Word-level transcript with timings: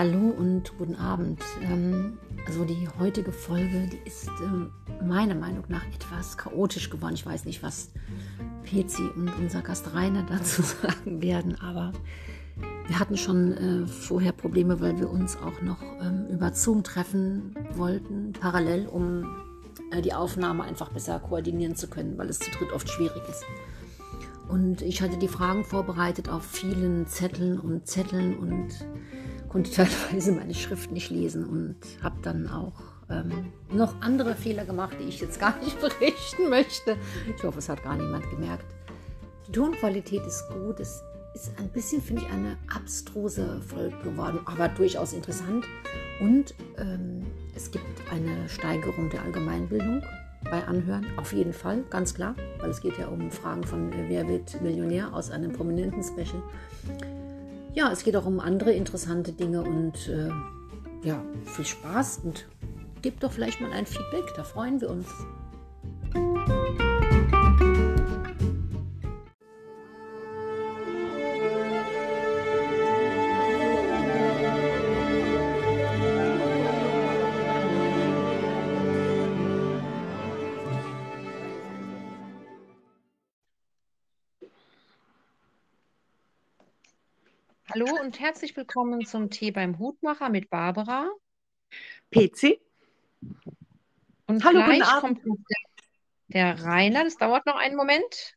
Hallo 0.00 0.30
und 0.30 0.78
guten 0.78 0.94
Abend. 0.94 1.42
Ähm, 1.60 2.16
also 2.46 2.64
die 2.64 2.88
heutige 2.98 3.32
Folge, 3.32 3.86
die 3.92 4.00
ist 4.08 4.28
äh, 4.28 5.04
meiner 5.04 5.34
Meinung 5.34 5.64
nach 5.68 5.84
etwas 5.94 6.38
chaotisch 6.38 6.88
geworden. 6.88 7.12
Ich 7.12 7.26
weiß 7.26 7.44
nicht, 7.44 7.62
was 7.62 7.90
Pezi 8.62 9.02
und 9.14 9.30
unser 9.38 9.60
Gast 9.60 9.92
Rainer 9.92 10.22
dazu 10.30 10.62
sagen 10.62 11.20
werden, 11.20 11.60
aber 11.60 11.92
wir 12.86 12.98
hatten 12.98 13.18
schon 13.18 13.52
äh, 13.52 13.86
vorher 13.86 14.32
Probleme, 14.32 14.80
weil 14.80 14.98
wir 14.98 15.10
uns 15.10 15.36
auch 15.36 15.60
noch 15.60 15.82
ähm, 16.00 16.28
über 16.30 16.54
Zoom 16.54 16.82
treffen 16.82 17.54
wollten, 17.74 18.32
parallel, 18.32 18.86
um 18.86 19.26
äh, 19.90 20.00
die 20.00 20.14
Aufnahme 20.14 20.64
einfach 20.64 20.90
besser 20.90 21.18
koordinieren 21.18 21.76
zu 21.76 21.88
können, 21.88 22.16
weil 22.16 22.30
es 22.30 22.38
zu 22.38 22.50
dritt 22.52 22.72
oft 22.72 22.88
schwierig 22.88 23.20
ist. 23.28 23.44
Und 24.48 24.80
ich 24.80 25.02
hatte 25.02 25.18
die 25.18 25.28
Fragen 25.28 25.62
vorbereitet 25.62 26.30
auf 26.30 26.46
vielen 26.46 27.06
Zetteln 27.06 27.60
und 27.60 27.86
Zetteln 27.86 28.38
und 28.38 28.68
konnte 29.50 29.70
teilweise 30.10 30.32
meine 30.32 30.54
Schrift 30.54 30.90
nicht 30.90 31.10
lesen 31.10 31.44
und 31.44 31.76
habe 32.02 32.16
dann 32.22 32.48
auch 32.48 32.80
ähm, 33.10 33.52
noch 33.70 34.00
andere 34.00 34.34
Fehler 34.34 34.64
gemacht, 34.64 34.96
die 34.98 35.08
ich 35.08 35.20
jetzt 35.20 35.38
gar 35.38 35.58
nicht 35.58 35.78
berichten 35.80 36.48
möchte. 36.48 36.96
Ich 37.36 37.42
hoffe, 37.42 37.58
es 37.58 37.68
hat 37.68 37.82
gar 37.82 37.96
niemand 37.96 38.30
gemerkt. 38.30 38.64
Die 39.46 39.52
Tonqualität 39.52 40.24
ist 40.24 40.48
gut. 40.48 40.80
Es 40.80 41.02
ist 41.34 41.52
ein 41.58 41.68
bisschen, 41.68 42.00
finde 42.00 42.22
ich, 42.22 42.32
eine 42.32 42.56
abstruse 42.74 43.60
Folge 43.60 43.96
geworden, 44.02 44.40
aber 44.46 44.68
durchaus 44.68 45.12
interessant. 45.12 45.64
Und 46.20 46.54
ähm, 46.78 47.26
es 47.54 47.70
gibt 47.70 47.84
eine 48.10 48.48
Steigerung 48.48 49.10
der 49.10 49.22
Allgemeinbildung 49.22 50.02
bei 50.44 50.64
Anhören, 50.66 51.06
auf 51.18 51.32
jeden 51.32 51.52
Fall, 51.52 51.82
ganz 51.90 52.14
klar, 52.14 52.34
weil 52.60 52.70
es 52.70 52.80
geht 52.80 52.96
ja 52.98 53.08
um 53.08 53.30
Fragen 53.30 53.62
von 53.62 53.92
äh, 53.92 54.08
Wer 54.08 54.26
wird 54.26 54.60
Millionär 54.62 55.12
aus 55.12 55.30
einem 55.30 55.52
prominenten 55.52 56.02
Special. 56.02 56.42
Ja, 57.72 57.92
es 57.92 58.02
geht 58.02 58.16
auch 58.16 58.26
um 58.26 58.40
andere 58.40 58.72
interessante 58.72 59.32
Dinge 59.32 59.62
und 59.62 60.08
äh, 60.08 60.28
ja, 61.06 61.22
viel 61.44 61.64
Spaß 61.64 62.20
und 62.24 62.46
gebt 63.00 63.22
doch 63.22 63.32
vielleicht 63.32 63.60
mal 63.60 63.72
ein 63.72 63.86
Feedback, 63.86 64.24
da 64.36 64.42
freuen 64.42 64.80
wir 64.80 64.90
uns. 64.90 65.06
Hallo 87.72 87.86
und 88.00 88.18
herzlich 88.18 88.56
willkommen 88.56 89.06
zum 89.06 89.30
Tee 89.30 89.52
beim 89.52 89.78
Hutmacher 89.78 90.28
mit 90.28 90.50
Barbara. 90.50 91.08
PC. 92.10 92.60
Und 94.26 94.44
Hallo, 94.44 94.64
gleich 94.64 94.80
guten 94.80 94.90
Abend. 94.90 95.22
kommt 95.22 95.44
der, 95.48 96.56
der 96.56 96.64
Rainer. 96.64 97.04
Das 97.04 97.16
dauert 97.16 97.46
noch 97.46 97.56
einen 97.56 97.76
Moment. 97.76 98.36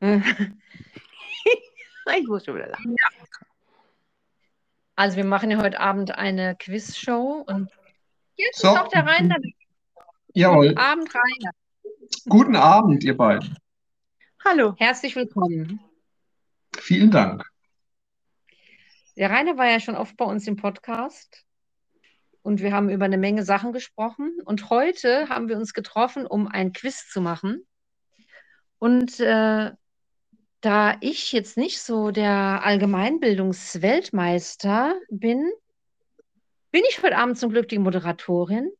Ich 2.16 2.26
muss 2.26 2.42
schon 2.46 2.54
wieder 2.54 2.68
lachen. 2.68 2.96
Also 4.96 5.18
wir 5.18 5.24
machen 5.26 5.50
ja 5.50 5.58
heute 5.58 5.78
Abend 5.78 6.10
eine 6.12 6.56
Quizshow 6.56 7.44
und 7.46 7.70
jetzt 8.36 8.60
So. 8.60 8.68
ist 8.68 8.78
auch 8.78 8.88
der 8.88 9.06
Rainer. 9.06 9.36
Jawohl. 10.32 10.68
Guten 10.68 10.78
Abend, 10.78 11.14
Rainer. 11.14 11.50
Guten 12.30 12.56
Abend, 12.56 13.04
ihr 13.04 13.14
beiden. 13.14 13.58
Hallo. 14.44 14.74
Herzlich 14.78 15.16
willkommen. 15.16 15.80
Vielen 16.76 17.10
Dank. 17.10 17.44
Der 19.16 19.30
Rainer 19.30 19.58
war 19.58 19.68
ja 19.68 19.80
schon 19.80 19.96
oft 19.96 20.16
bei 20.16 20.24
uns 20.24 20.46
im 20.46 20.54
Podcast 20.54 21.44
und 22.42 22.62
wir 22.62 22.72
haben 22.72 22.88
über 22.88 23.04
eine 23.04 23.18
Menge 23.18 23.44
Sachen 23.44 23.72
gesprochen. 23.72 24.38
Und 24.44 24.70
heute 24.70 25.28
haben 25.28 25.48
wir 25.48 25.56
uns 25.56 25.74
getroffen, 25.74 26.24
um 26.24 26.46
ein 26.46 26.72
Quiz 26.72 27.08
zu 27.10 27.20
machen. 27.20 27.66
Und 28.78 29.18
äh, 29.18 29.72
da 30.60 30.96
ich 31.00 31.32
jetzt 31.32 31.56
nicht 31.56 31.80
so 31.80 32.12
der 32.12 32.62
Allgemeinbildungsweltmeister 32.64 34.94
bin, 35.10 35.50
bin 36.70 36.82
ich 36.88 37.02
heute 37.02 37.18
Abend 37.18 37.38
zum 37.38 37.50
Glück 37.50 37.68
die 37.68 37.78
Moderatorin. 37.78 38.70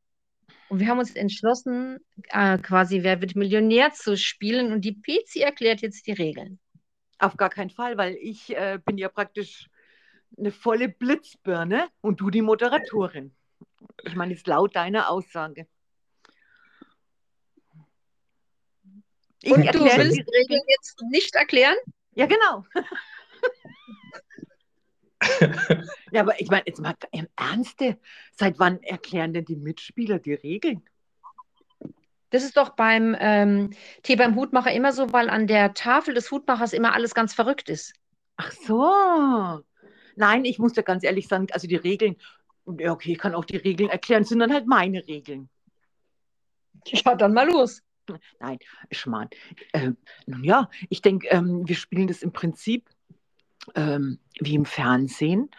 Und 0.69 0.81
wir 0.81 0.89
haben 0.89 0.99
uns 0.99 1.15
entschlossen, 1.17 1.99
äh, 2.29 2.59
quasi 2.59 3.03
Wer 3.03 3.21
wird 3.21 3.37
Millionär 3.37 3.93
zu 3.93 4.17
spielen. 4.17 4.73
Und 4.73 4.83
die 4.83 4.93
Pezi 4.93 5.41
erklärt 5.41 5.81
jetzt 5.81 6.07
die 6.07 6.13
Regeln. 6.13 6.59
Auf 7.19 7.37
gar 7.37 7.51
keinen 7.51 7.71
Fall, 7.71 7.97
weil 7.97 8.17
ich 8.21 8.55
äh, 8.55 8.79
bin 8.85 8.99
ja 8.99 9.09
praktisch 9.09 9.69
eine 10.37 10.53
volle 10.53 10.89
Blitzbirne 10.89 11.89
und 12.01 12.21
du 12.21 12.31
die 12.31 12.43
Moderatorin. 12.43 13.35
Ich 14.05 14.15
meine, 14.15 14.35
ist 14.35 14.47
laut 14.47 14.77
deiner 14.77 15.11
Aussage. 15.11 15.67
Ich 19.43 19.53
Und 19.53 19.63
du 19.75 19.85
willst 19.85 20.17
die 20.17 20.37
Regeln 20.37 20.63
jetzt 20.69 21.01
nicht 21.11 21.35
erklären? 21.35 21.77
Ja, 22.15 22.27
genau. 22.27 22.65
ja, 26.13 26.23
aber 26.23 26.41
ich 26.41 26.49
meine, 26.49 26.65
jetzt 26.67 26.81
mal 26.81 26.95
im 27.13 27.29
Ernste, 27.37 27.99
seit 28.33 28.59
wann 28.59 28.83
erklären 28.83 29.33
denn 29.33 29.45
die 29.45 29.57
Mitspieler 29.57 30.19
die 30.19 30.35
Regeln? 30.35 30.83
Das 32.31 32.45
ist 32.45 32.57
doch 32.57 32.71
beim 32.71 33.17
ähm, 33.19 33.71
Tee 34.03 34.17
beim 34.17 34.37
Hutmacher 34.37 34.73
immer 34.73 34.93
so, 34.93 35.13
weil 35.13 35.31
an 35.31 35.47
der 35.47 35.73
Tafel 35.75 36.15
des 36.15 36.31
Hutmachers 36.31 36.73
immer 36.73 36.95
alles 36.95 37.15
ganz 37.15 37.33
verrückt 37.35 37.69
ist. 37.71 37.95
Ach 38.37 38.53
so. 38.53 39.65
Nein, 40.17 40.45
ich 40.45 40.59
muss 40.59 40.75
dir 40.75 40.83
ganz 40.83 41.05
ehrlich 41.05 41.29
sagen, 41.29 41.47
also 41.53 41.67
die 41.67 41.77
Regeln, 41.77 42.17
ja, 42.79 42.93
okay, 42.93 43.13
ich 43.13 43.19
kann 43.19 43.35
auch 43.35 43.45
die 43.45 43.57
Regeln 43.57 43.89
erklären, 43.89 44.25
sind 44.25 44.41
dann 44.41 44.53
halt 44.53 44.67
meine 44.67 45.07
Regeln. 45.07 45.49
Ja, 46.87 47.15
dann 47.15 47.33
mal 47.33 47.49
los. 47.49 47.83
Nein, 48.41 48.59
Schmarrn. 48.91 49.29
Ähm, 49.73 49.97
nun 50.27 50.45
ja, 50.45 50.71
ich 50.89 51.03
denke, 51.03 51.29
ähm, 51.29 51.69
wir 51.69 51.77
spielen 51.77 52.09
das 52.09 52.23
im 52.23 52.33
Prinzip 52.33 52.89
ähm, 53.75 54.19
wie 54.41 54.55
im 54.55 54.65
Fernsehen. 54.65 55.51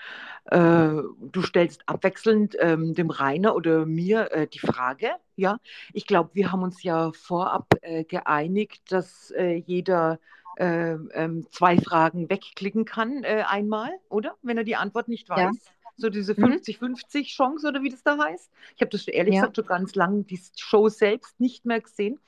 Äh, 0.45 0.57
du 0.57 1.41
stellst 1.43 1.87
abwechselnd 1.87 2.55
ähm, 2.59 2.93
dem 2.95 3.09
Rainer 3.09 3.55
oder 3.55 3.85
mir 3.85 4.31
äh, 4.31 4.47
die 4.47 4.59
Frage. 4.59 5.11
Ja, 5.35 5.59
ich 5.93 6.07
glaube, 6.07 6.31
wir 6.33 6.51
haben 6.51 6.63
uns 6.63 6.83
ja 6.83 7.11
vorab 7.13 7.67
äh, 7.81 8.03
geeinigt, 8.03 8.91
dass 8.91 9.31
äh, 9.31 9.55
jeder 9.55 10.19
äh, 10.55 10.93
ähm, 11.13 11.47
zwei 11.51 11.77
Fragen 11.77 12.29
wegklicken 12.29 12.85
kann 12.85 13.23
äh, 13.23 13.43
einmal, 13.47 13.91
oder? 14.09 14.35
Wenn 14.41 14.57
er 14.57 14.63
die 14.63 14.75
Antwort 14.75 15.07
nicht 15.07 15.29
weiß. 15.29 15.39
Ja. 15.39 15.51
So 15.97 16.09
diese 16.09 16.35
Mhm. 16.35 16.35
50-50 16.35 17.35
Chance 17.35 17.67
oder 17.67 17.83
wie 17.83 17.89
das 17.89 18.03
da 18.03 18.17
heißt. 18.17 18.49
Ich 18.75 18.81
habe 18.81 18.89
das 18.89 19.07
ehrlich 19.07 19.35
Ja. 19.35 19.41
gesagt 19.41 19.57
schon 19.57 19.65
ganz 19.65 19.95
lange 19.95 20.23
die 20.23 20.39
Show 20.57 20.89
selbst 20.89 21.39
nicht 21.39 21.65
mehr 21.65 21.81
gesehen. 21.81 22.19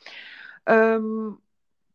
Ähm, 0.66 1.38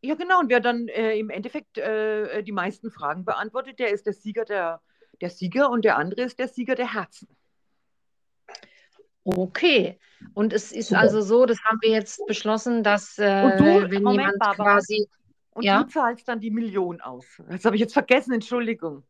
ja, 0.01 0.15
genau. 0.15 0.39
Und 0.39 0.49
wer 0.49 0.59
dann 0.59 0.87
äh, 0.87 1.17
im 1.17 1.29
Endeffekt 1.29 1.77
äh, 1.77 2.43
die 2.43 2.51
meisten 2.51 2.91
Fragen 2.91 3.25
beantwortet, 3.25 3.79
der 3.79 3.89
ist 3.91 4.05
der 4.05 4.13
Sieger 4.13 4.45
der, 4.45 4.81
der 5.21 5.29
Sieger 5.29 5.69
und 5.69 5.83
der 5.85 5.97
andere 5.97 6.21
ist 6.23 6.39
der 6.39 6.47
Sieger 6.47 6.75
der 6.75 6.93
Herzen. 6.93 7.27
Okay. 9.23 9.99
Und 10.33 10.53
es 10.53 10.71
ist 10.71 10.89
Super. 10.89 11.01
also 11.01 11.21
so, 11.21 11.45
das 11.45 11.59
haben 11.65 11.79
wir 11.81 11.89
jetzt 11.89 12.25
beschlossen, 12.27 12.83
dass 12.83 13.17
äh, 13.17 13.43
Und 13.43 13.59
du- 13.59 13.91
wenn 13.91 14.03
Moment, 14.03 14.19
jemand 14.21 14.39
Barbara. 14.39 14.75
quasi, 14.75 15.07
Und 15.51 15.63
Ja. 15.63 15.83
du 15.83 15.89
zahlst 15.89 16.27
dann 16.27 16.39
die 16.39 16.51
Million 16.51 17.01
aus. 17.01 17.25
Das 17.49 17.65
habe 17.65 17.75
ich 17.75 17.81
jetzt 17.81 17.93
vergessen, 17.93 18.31
Entschuldigung. 18.33 19.03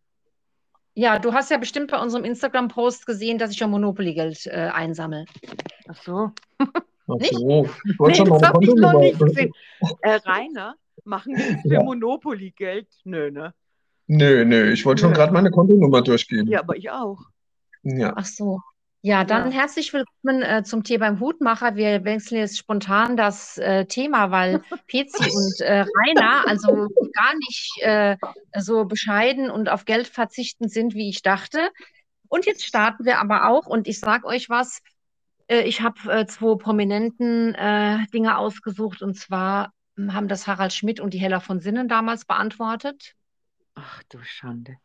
ja, 0.95 1.19
du 1.19 1.33
hast 1.33 1.51
ja 1.51 1.57
bestimmt 1.57 1.91
bei 1.91 1.99
unserem 2.01 2.23
Instagram-Post 2.25 3.05
gesehen, 3.05 3.37
dass 3.37 3.51
ich 3.51 3.57
schon 3.57 3.69
Monopoly-Geld 3.69 4.47
äh, 4.47 4.71
einsammle. 4.73 5.25
Ach 5.87 6.01
so. 6.01 6.31
Nicht? 7.07 7.33
so. 7.33 7.65
Ich 7.65 7.71
Nee, 7.85 7.99
wollte 7.99 8.17
schon 8.17 8.29
das 8.29 8.41
meine 8.41 8.53
habe 8.53 8.63
ich 8.65 8.75
noch 8.75 8.99
nicht 8.99 9.17
Kontonummer. 9.17 9.25
gesehen. 9.33 9.53
Äh, 10.01 10.11
Rainer, 10.25 10.75
machen 11.05 11.35
wir 11.37 11.57
für 11.61 11.73
Ja. 11.75 11.83
Monopoly-Geld? 11.83 12.87
Nö, 13.05 13.31
ne? 13.31 13.53
Nö, 14.07 14.45
nö, 14.45 14.71
ich 14.71 14.85
wollte 14.85 15.01
schon 15.03 15.13
gerade 15.13 15.31
meine 15.33 15.51
Kontonummer 15.51 16.01
durchgeben. 16.01 16.47
Ja, 16.47 16.59
aber 16.59 16.75
ich 16.75 16.89
auch. 16.89 17.19
Ja. 17.83 18.13
Ach 18.15 18.25
so. 18.25 18.61
Ja, 19.03 19.23
dann 19.23 19.51
Ja. 19.51 19.59
herzlich 19.59 19.93
willkommen 19.93 20.41
äh, 20.41 20.63
zum 20.63 20.83
Tee 20.83 20.97
beim 20.97 21.19
Hutmacher. 21.19 21.75
Wir 21.75 22.03
wechseln 22.03 22.39
jetzt 22.39 22.57
spontan 22.57 23.15
das 23.15 23.57
äh, 23.59 23.85
Thema, 23.85 24.31
weil 24.31 24.61
Pezi 24.87 25.29
und 25.31 25.61
äh, 25.61 25.85
Rainer 26.05 26.43
also 26.47 26.87
gar 27.13 27.35
nicht 27.35 27.71
äh, 27.81 28.17
so 28.57 28.85
bescheiden 28.85 29.49
und 29.51 29.69
auf 29.69 29.85
Geld 29.85 30.07
verzichtend 30.07 30.71
sind, 30.71 30.95
wie 30.95 31.09
ich 31.09 31.21
dachte. 31.21 31.69
Und 32.27 32.45
jetzt 32.45 32.65
starten 32.65 33.05
wir 33.05 33.19
aber 33.19 33.47
auch. 33.49 33.67
Und 33.67 33.87
ich 33.87 33.99
sage 33.99 34.25
euch 34.25 34.49
was, 34.49 34.81
ich 35.47 35.81
habe 35.81 36.11
äh, 36.11 36.25
zwei 36.25 36.55
prominenten 36.55 37.55
äh, 37.55 38.05
Dinge 38.13 38.37
ausgesucht. 38.37 39.01
Und 39.01 39.15
zwar 39.15 39.73
hm, 39.95 40.13
haben 40.13 40.27
das 40.27 40.47
Harald 40.47 40.73
Schmidt 40.73 40.99
und 40.99 41.13
die 41.13 41.19
Hella 41.19 41.39
von 41.39 41.59
Sinnen 41.59 41.87
damals 41.87 42.25
beantwortet. 42.25 43.13
Ach 43.75 44.03
du 44.09 44.19
Schande. 44.23 44.77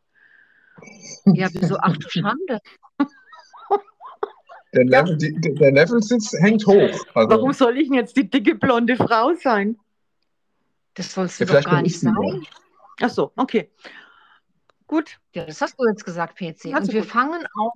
Ja, 1.27 1.49
wieso? 1.53 1.77
Ach 1.81 1.97
du 1.97 2.09
Schande. 2.09 2.61
Der 4.75 4.85
Level, 4.87 5.19
die, 5.19 5.35
der 5.35 5.71
Levelsitz 5.71 6.33
hängt 6.41 6.67
hoch. 6.67 7.05
Also, 7.15 7.31
Warum 7.31 7.53
soll 7.53 7.77
ich 7.77 7.89
denn 7.89 7.97
jetzt 7.97 8.17
die 8.17 8.29
dicke 8.29 8.55
blonde 8.55 8.97
Frau 8.97 9.35
sein? 9.35 9.77
Das 10.95 11.13
sollst 11.13 11.41
du 11.41 11.45
Ja, 11.45 11.61
doch 11.61 11.71
gar 11.71 11.83
nicht 11.83 12.01
sein. 12.01 12.15
Ach 13.01 13.11
so, 13.11 13.33
okay. 13.37 13.71
gut. 14.87 15.19
Ja, 15.35 15.45
das 15.45 15.61
hast 15.61 15.79
du 15.79 15.87
jetzt 15.87 16.05
gesagt, 16.05 16.39
PC. 16.39 16.73
Also 16.73 16.89
Und 16.89 16.93
wir 16.93 17.03
gut. 17.03 17.11
fangen 17.11 17.47
auch 17.59 17.75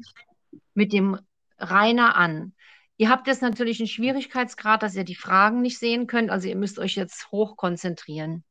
mit 0.73 0.94
dem 0.94 1.19
Rainer 1.59 2.17
an. 2.17 2.55
Ihr 2.98 3.10
habt 3.10 3.26
jetzt 3.26 3.43
natürlich 3.43 3.78
einen 3.81 3.88
Schwierigkeitsgrad, 3.88 4.82
dass 4.82 4.94
ihr 4.94 5.04
die 5.04 5.14
Fragen 5.14 5.60
nicht 5.60 5.78
sehen 5.78 6.06
könnt. 6.06 6.31
Also 6.31 6.48
ihr 6.48 6.56
müsst 6.56 6.78
euch 6.78 6.94
jetzt 6.94 7.31
hoch 7.31 7.56
konzentrieren. 7.56 8.44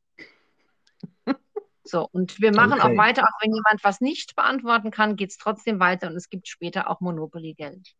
So, 1.82 2.08
und 2.10 2.40
wir 2.40 2.52
machen 2.52 2.80
auch 2.80 2.86
Okay. 2.86 2.98
weiter, 2.98 3.22
auch 3.22 3.40
wenn 3.42 3.54
jemand 3.54 3.82
was 3.84 4.00
nicht 4.00 4.34
beantworten 4.34 4.90
kann, 4.90 5.14
geht 5.16 5.30
es 5.30 5.38
trotzdem 5.38 5.78
weiter 5.78 6.08
und 6.08 6.16
es 6.16 6.28
gibt 6.28 6.48
später 6.48 6.90
auch 6.90 7.00
Monopoly-Geld. 7.00 7.94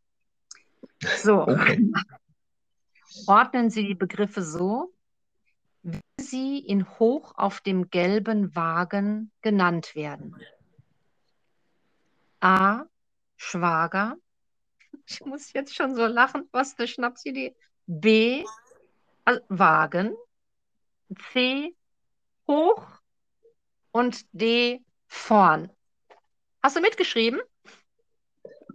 So, 1.18 1.42
Okay. 1.42 1.92
ordnen 3.26 3.70
Sie 3.70 3.86
die 3.86 3.94
Begriffe 3.94 4.42
so, 4.42 4.92
wie 5.82 6.00
sie 6.20 6.58
in 6.58 6.88
Hoch 6.98 7.32
auf 7.36 7.60
dem 7.60 7.90
gelben 7.90 8.54
Wagen 8.56 9.30
genannt 9.40 9.94
werden. 9.94 10.36
A. 12.40 12.84
Schwager. 13.36 14.16
Ich 15.08 15.24
muss 15.24 15.52
jetzt 15.52 15.74
schon 15.74 15.94
so 15.94 16.06
lachen. 16.06 16.48
Was 16.52 16.78
eine 16.78 16.88
Schnapsidee. 16.88 17.54
B. 17.86 18.44
also 19.24 19.40
Wagen. 19.48 20.14
C. 21.32 21.74
Hoch. 22.48 22.84
Und 23.92 24.26
D. 24.32 24.82
Vorn. 25.06 25.70
Hast 26.62 26.76
du 26.76 26.80
mitgeschrieben? 26.80 27.40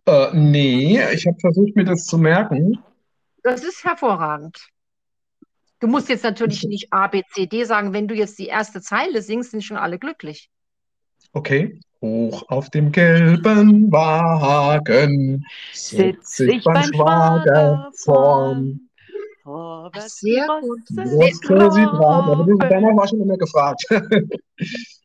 Äh, 0.06 0.30
nee, 0.34 1.00
ich 1.14 1.28
habe 1.28 1.38
versucht, 1.40 1.76
mir 1.76 1.84
das 1.84 2.06
zu 2.06 2.18
merken. 2.18 2.80
Das 3.44 3.64
ist 3.64 3.84
hervorragend. 3.84 4.58
Du 5.80 5.88
musst 5.88 6.10
jetzt 6.10 6.24
natürlich 6.24 6.64
nicht 6.64 6.94
A, 6.94 7.08
B, 7.08 7.24
C, 7.34 7.48
D 7.48 7.64
sagen. 7.64 7.92
Wenn 7.92 8.08
du 8.08 8.16
jetzt 8.16 8.38
die 8.40 8.48
erste 8.48 8.82
Zeile 8.82 9.22
singst, 9.22 9.52
sind 9.52 9.64
schon 9.64 9.78
alle 9.78 10.00
glücklich. 10.00 10.50
Okay. 11.34 11.80
Hoch 12.02 12.44
auf 12.50 12.70
dem 12.70 12.92
gelben 12.92 13.92
Wagen 13.92 15.46
sitzt 15.72 16.36
sich 16.36 16.64
beim 16.64 16.84
Schwager 16.84 17.92
vorn. 17.96 18.90
Vorwärts, 19.44 20.20
Sehr 20.20 20.48
gut. 20.62 20.80
Jetzt 21.20 21.44
können 21.44 21.72
Sie 21.72 21.84
fragen, 21.84 22.32
aber 22.32 22.68
danach 22.70 22.96
war 22.96 23.08
schon 23.08 23.22
immer 23.22 23.38
gefragt. 23.38 23.84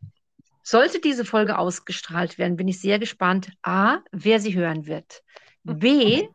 Sollte 0.62 1.00
diese 1.00 1.25
Folge 1.25 1.58
ausgestrahlt 1.58 2.38
werden, 2.38 2.56
bin 2.56 2.69
ich 2.69 2.81
sehr 2.81 2.98
gespannt. 2.98 3.52
A, 3.62 3.98
wer 4.10 4.40
sie 4.40 4.54
hören 4.54 4.87
wird. 4.87 5.22
B, 5.62 6.28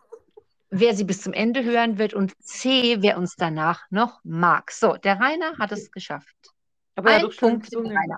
wer 0.69 0.96
sie 0.96 1.04
bis 1.04 1.22
zum 1.22 1.34
Ende 1.34 1.63
hören 1.63 1.98
wird. 1.98 2.13
Und 2.13 2.34
C, 2.42 2.98
wer 3.02 3.18
uns 3.18 3.36
danach 3.36 3.84
noch 3.90 4.22
mag. 4.24 4.72
So, 4.72 4.96
der 4.96 5.19
Rainer 5.19 5.58
hat 5.60 5.72
es 5.74 5.92
geschafft. 5.92 6.36
Aber 6.96 7.12
er 7.12 7.25
Ein 7.25 7.30
Punkt. 7.38 7.75
Rainer. 7.75 8.18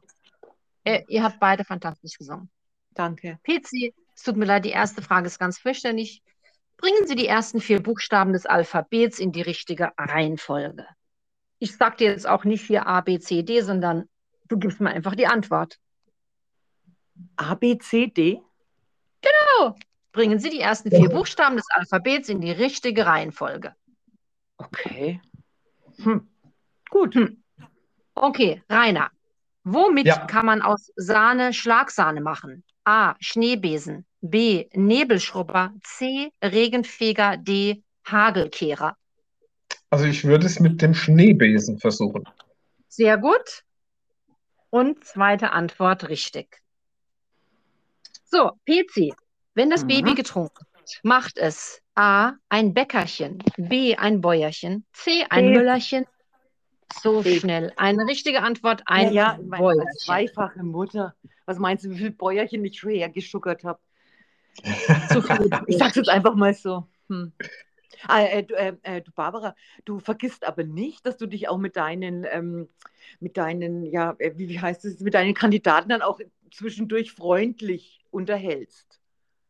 Äh, 0.83 1.03
ihr 1.07 1.24
habt 1.24 1.39
beide 1.39 1.63
fantastisch 1.63 2.18
gesungen. 2.18 2.50
Danke. 2.91 3.39
PC, 3.44 3.94
es 4.15 4.24
tut 4.24 4.38
mir 4.38 4.45
leid, 4.45 4.65
die 4.65 4.69
erste 4.69 5.01
Frage 5.01 5.27
ist 5.27 5.39
ganz 5.39 5.57
fürchterlich. 5.57 6.21
Bringen 6.77 7.07
Sie 7.07 7.15
die 7.15 7.27
ersten 7.27 7.62
vier 7.62 7.81
Buchstaben 7.81 8.33
des 8.33 8.45
Alphabets 8.45 9.19
in 9.19 9.31
die 9.31 9.41
richtige 9.41 9.91
Reihenfolge. 9.97 10.85
Ich 11.59 11.77
sage 11.77 11.97
dir 11.97 12.12
jetzt 12.12 12.27
auch 12.27 12.44
nicht 12.44 12.65
hier 12.65 12.88
A, 12.88 13.01
B, 13.01 13.19
C, 13.19 13.44
D, 13.44 13.62
sondern 13.62 14.09
du 14.50 14.57
gibst 14.57 14.81
mir 14.81 14.89
einfach 14.89 15.15
die 15.15 15.27
Antwort. 15.27 15.80
A, 17.38 17.56
B, 17.56 17.77
C, 17.77 18.07
D. 18.07 18.41
Bringen 20.12 20.39
Sie 20.39 20.51
die 20.51 20.59
ersten 20.59 20.91
vier 20.91 21.09
Buchstaben 21.09 21.56
des 21.56 21.65
Alphabets 21.69 22.30
in 22.30 22.39
die 22.39 22.51
richtige 22.51 23.06
Reihenfolge. 23.06 23.74
Okay. 24.57 25.19
Hm. 26.03 26.30
Gut. 26.89 27.15
Okay, 28.13 28.62
Rainer. 28.69 29.09
Womit 29.63 30.06
Ja. 30.07 30.25
kann 30.25 30.45
man 30.45 30.62
aus 30.62 30.92
Sahne 30.95 31.54
Schlagsahne 31.54 32.21
machen? 32.21 32.63
A. 32.83 33.15
Schneebesen. 33.19 34.06
B. 34.21 34.68
Nebelschrubber. 34.74 35.74
C. 35.83 36.31
Regenfeger. 36.44 37.38
D. 37.38 37.83
Hagelkehrer. 38.06 38.98
Also 39.89 40.06
ich 40.06 40.25
würde 40.25 40.45
es 40.45 40.60
mit 40.60 40.81
dem 40.81 40.94
Schneebesen 40.94 41.80
versuchen. 41.80 42.24
Sehr 42.89 43.18
gut. 43.18 43.63
Und 44.69 45.06
zweite 45.06 45.51
Antwort 45.51 46.09
richtig. 46.09 46.62
So, 48.25 48.51
PC. 48.66 49.13
Wenn 49.54 49.69
das 49.69 49.83
Mhm. 49.83 49.88
Baby 49.88 50.16
getrunken 50.16 50.66
hat, 50.74 51.00
macht 51.04 51.38
es 51.38 51.80
A. 51.95 52.33
ein 52.50 52.74
Bäckerchen, 52.74 53.38
B. 53.57 53.95
ein 53.95 54.19
Bäuerchen, 54.19 54.86
C. 54.94 55.24
ein 55.30 55.45
B. 55.45 55.57
Müllerchen. 55.57 56.06
So 57.01 57.22
B. 57.22 57.40
schnell. 57.40 57.72
Eine 57.78 58.06
richtige 58.07 58.42
Antwort, 58.42 58.84
ein 58.86 59.13
ja, 59.13 59.40
meine 59.44 59.63
Bäuerchen. 59.63 59.98
zweifache 59.98 60.63
Mutter. 60.63 61.16
Was 61.45 61.60
meinst 61.60 61.86
du, 61.86 61.90
wie 61.92 61.98
viel 61.98 62.12
Bäuerchen 62.12 62.63
ich 62.66 62.80
schon 62.80 62.92
hergeschuckert 62.92 63.63
habe? 63.63 63.80
Viel. 64.63 65.50
Ich 65.68 65.78
sag's 65.78 65.95
jetzt 65.95 66.10
einfach 66.10 66.36
mal 66.36 66.54
so. 66.54 66.88
Hm. 67.10 67.34
Ah, 68.07 68.22
äh, 68.24 68.44
du, 68.44 68.56
äh, 68.56 68.75
äh, 68.84 69.01
du, 69.01 69.12
Barbara, 69.12 69.56
du 69.86 70.00
vergisst 70.00 70.45
aber 70.45 70.63
nicht, 70.63 71.06
dass 71.06 71.18
du 71.18 71.25
dich 71.28 71.48
auch 71.50 71.57
mit 71.57 71.75
deinen, 71.75 72.25
ähm, 72.30 72.68
mit 73.19 73.38
deinen, 73.38 73.84
ja, 73.84 74.16
äh, 74.19 74.34
wie, 74.36 74.50
wie 74.50 74.60
heißt 74.60 74.86
es, 74.86 75.00
mit 75.00 75.13
deinen 75.13 75.34
Kandidaten 75.34 75.90
dann 75.90 76.01
auch 76.01 76.19
zwischendurch 76.51 77.12
freundlich 77.13 78.04
unterhältst. 78.12 79.00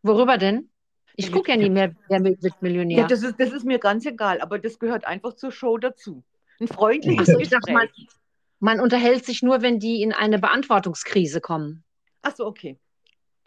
Worüber 0.03 0.37
denn? 0.37 0.69
Ich 1.15 1.27
Ja, 1.27 1.31
gucke 1.31 1.51
ja 1.51 1.57
ja. 1.57 1.63
nie 1.63 1.69
mehr, 1.69 1.95
wer 2.09 2.23
wird 2.23 2.41
wird 2.43 2.61
Millionär. 2.61 2.97
Ja, 2.99 3.07
das 3.07 3.23
ist, 3.23 3.39
das 3.39 3.51
ist 3.51 3.65
mir 3.65 3.79
ganz 3.79 4.05
egal, 4.05 4.41
aber 4.41 4.59
das 4.59 4.79
gehört 4.79 5.05
einfach 5.05 5.33
zur 5.33 5.51
Show 5.51 5.77
dazu. 5.77 6.23
Ein 6.59 6.67
freundliches 6.67 7.29
Ach 7.29 7.33
so, 7.33 7.39
ich 7.39 7.49
Gespräch. 7.49 7.73
mal, 7.73 7.89
man 8.59 8.79
unterhält 8.79 9.25
sich 9.25 9.41
nur, 9.43 9.61
wenn 9.61 9.79
die 9.79 10.01
in 10.01 10.13
eine 10.13 10.39
Beantwortungskrise 10.39 11.41
kommen. 11.41 11.83
Ach 12.21 12.35
so, 12.35 12.45
okay. 12.45 12.79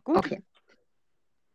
Gut. 0.05 0.19
Okay. 0.19 0.43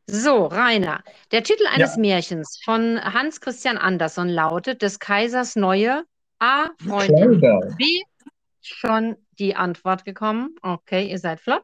So, 0.08 0.46
Rainer. 0.46 1.04
Der 1.32 1.44
Titel 1.44 1.66
eines 1.68 1.96
Ja. 1.96 2.02
Märchens 2.02 2.60
von 2.64 3.02
Hans 3.02 3.40
Christian 3.40 3.78
Andersen 3.78 4.30
lautet 4.30 4.82
Des 4.82 5.00
Kaisers 5.00 5.56
neue 5.56 6.04
A. 6.40 6.70
Freundin. 6.86 7.40
Kleider. 7.40 7.76
B. 7.78 7.86
Schon 8.62 9.16
die 9.40 9.56
Antwort 9.56 10.06
gekommen. 10.06 10.56
Okay, 10.62 11.10
ihr 11.10 11.18
seid 11.20 11.40
flott. 11.40 11.64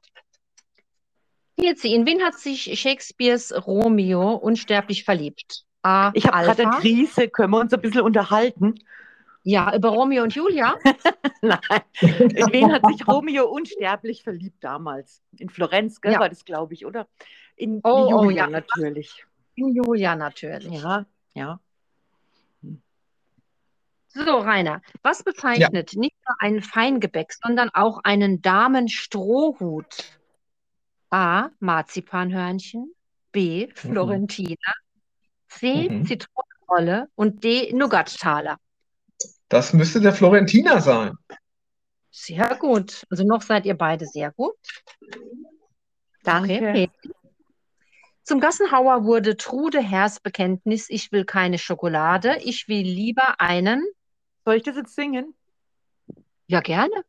Jetzt, 1.59 1.83
in 1.83 2.05
wen 2.05 2.21
hat 2.23 2.35
sich 2.35 2.79
Shakespeares 2.79 3.51
Romeo 3.65 4.33
unsterblich 4.35 5.03
verliebt? 5.03 5.63
A. 5.81 6.11
Ich 6.13 6.25
habe 6.27 6.43
gerade 6.45 6.67
eine. 6.67 6.79
Krise. 6.79 7.27
Können 7.29 7.51
wir 7.51 7.59
uns 7.59 7.73
ein 7.73 7.81
bisschen 7.81 8.01
unterhalten? 8.01 8.75
Ja, 9.43 9.73
über 9.75 9.89
Romeo 9.89 10.23
und 10.23 10.35
Julia. 10.35 10.75
Nein. 11.41 11.59
In 12.01 12.51
wen 12.51 12.71
hat 12.73 12.85
sich 12.87 13.07
Romeo 13.07 13.45
unsterblich 13.45 14.23
verliebt 14.23 14.63
damals? 14.63 15.21
In 15.37 15.49
Florenz, 15.49 16.01
gell, 16.01 16.13
Ja. 16.13 16.19
war 16.19 16.29
das, 16.29 16.43
glaube 16.43 16.73
ich, 16.73 16.85
oder? 16.85 17.07
In 17.55 17.79
Oh, 17.83 18.09
oh, 18.11 18.23
Julia 18.23 18.43
ja. 18.43 18.49
natürlich. 18.49 19.25
In 19.55 19.73
Julia 19.73 20.15
natürlich. 20.15 20.81
Ja, 20.81 21.05
ja. 21.33 21.59
So, 24.09 24.39
Rainer, 24.39 24.81
was 25.03 25.23
bezeichnet 25.23 25.93
nicht 25.95 26.15
nur 26.27 26.35
ein 26.39 26.61
Feingebäck, 26.61 27.33
sondern 27.33 27.69
auch 27.73 27.99
einen 28.03 28.41
Damenstrohhut? 28.41 30.17
A. 31.09 31.49
Marzipanhörnchen, 31.59 32.93
B. 33.31 33.67
Florentiner, 33.73 34.73
C. 35.47 35.89
Mhm. 35.89 36.05
Zitronenrolle 36.05 37.07
und 37.15 37.43
D. 37.43 37.71
Nougattaler. 37.73 38.57
Das 39.49 39.73
müsste 39.73 40.01
der 40.01 40.13
Florentiner 40.13 40.81
sein. 40.81 41.15
Sehr 42.11 42.55
gut. 42.55 43.05
Also 43.09 43.23
noch 43.23 43.41
seid 43.41 43.65
ihr 43.65 43.75
beide 43.75 44.05
sehr 44.05 44.31
gut. 44.31 44.55
Danke. 46.23 46.55
Okay. 46.57 46.89
Zum 48.23 48.41
Gassenhauer 48.41 49.05
wurde 49.05 49.37
Trude 49.37 49.81
Herrs 49.81 50.19
Bekenntnis, 50.19 50.89
ich 50.89 51.13
will 51.13 51.23
keine 51.23 51.57
Schokolade, 51.57 52.39
ich 52.43 52.67
will 52.67 52.85
lieber 52.85 53.39
einen, 53.39 53.85
Soll 54.43 54.55
ich 54.55 54.63
das 54.63 54.75
jetzt 54.75 54.95
singen? 54.95 55.33
ja 56.47 56.59
gerne, 56.59 57.03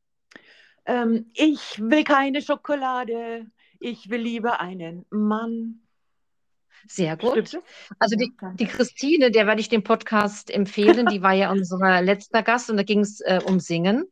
Ähm, 0.86 1.30
ich 1.34 1.80
will 1.80 2.04
keine 2.04 2.40
Schokolade. 2.40 3.46
Ich 3.80 4.10
will 4.10 4.20
lieber 4.20 4.60
einen 4.60 5.06
Mann. 5.10 5.80
Sehr 6.86 7.16
gut. 7.16 7.48
Stimmt? 7.48 7.64
Also 7.98 8.16
die, 8.16 8.32
die 8.54 8.66
Christine, 8.66 9.30
der 9.30 9.46
werde 9.46 9.60
ich 9.60 9.68
den 9.68 9.82
Podcast 9.82 10.50
empfehlen, 10.50 11.06
die 11.06 11.22
war 11.22 11.32
ja 11.32 11.50
unser 11.52 12.00
letzter 12.02 12.42
Gast 12.42 12.70
und 12.70 12.76
da 12.76 12.82
ging 12.82 13.00
es 13.00 13.20
äh, 13.20 13.40
um 13.44 13.60
Singen. 13.60 14.04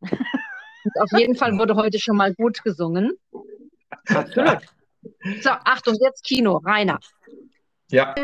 Und 0.00 1.00
auf 1.00 1.18
jeden 1.18 1.36
Fall 1.36 1.58
wurde 1.58 1.74
heute 1.74 1.98
schon 1.98 2.16
mal 2.16 2.34
gut 2.34 2.62
gesungen. 2.62 3.12
Absolut. 4.06 4.62
So, 5.40 5.50
Achtung, 5.50 5.96
jetzt 6.00 6.24
Kino, 6.24 6.58
Rainer. 6.64 6.98
Ja, 7.90 8.14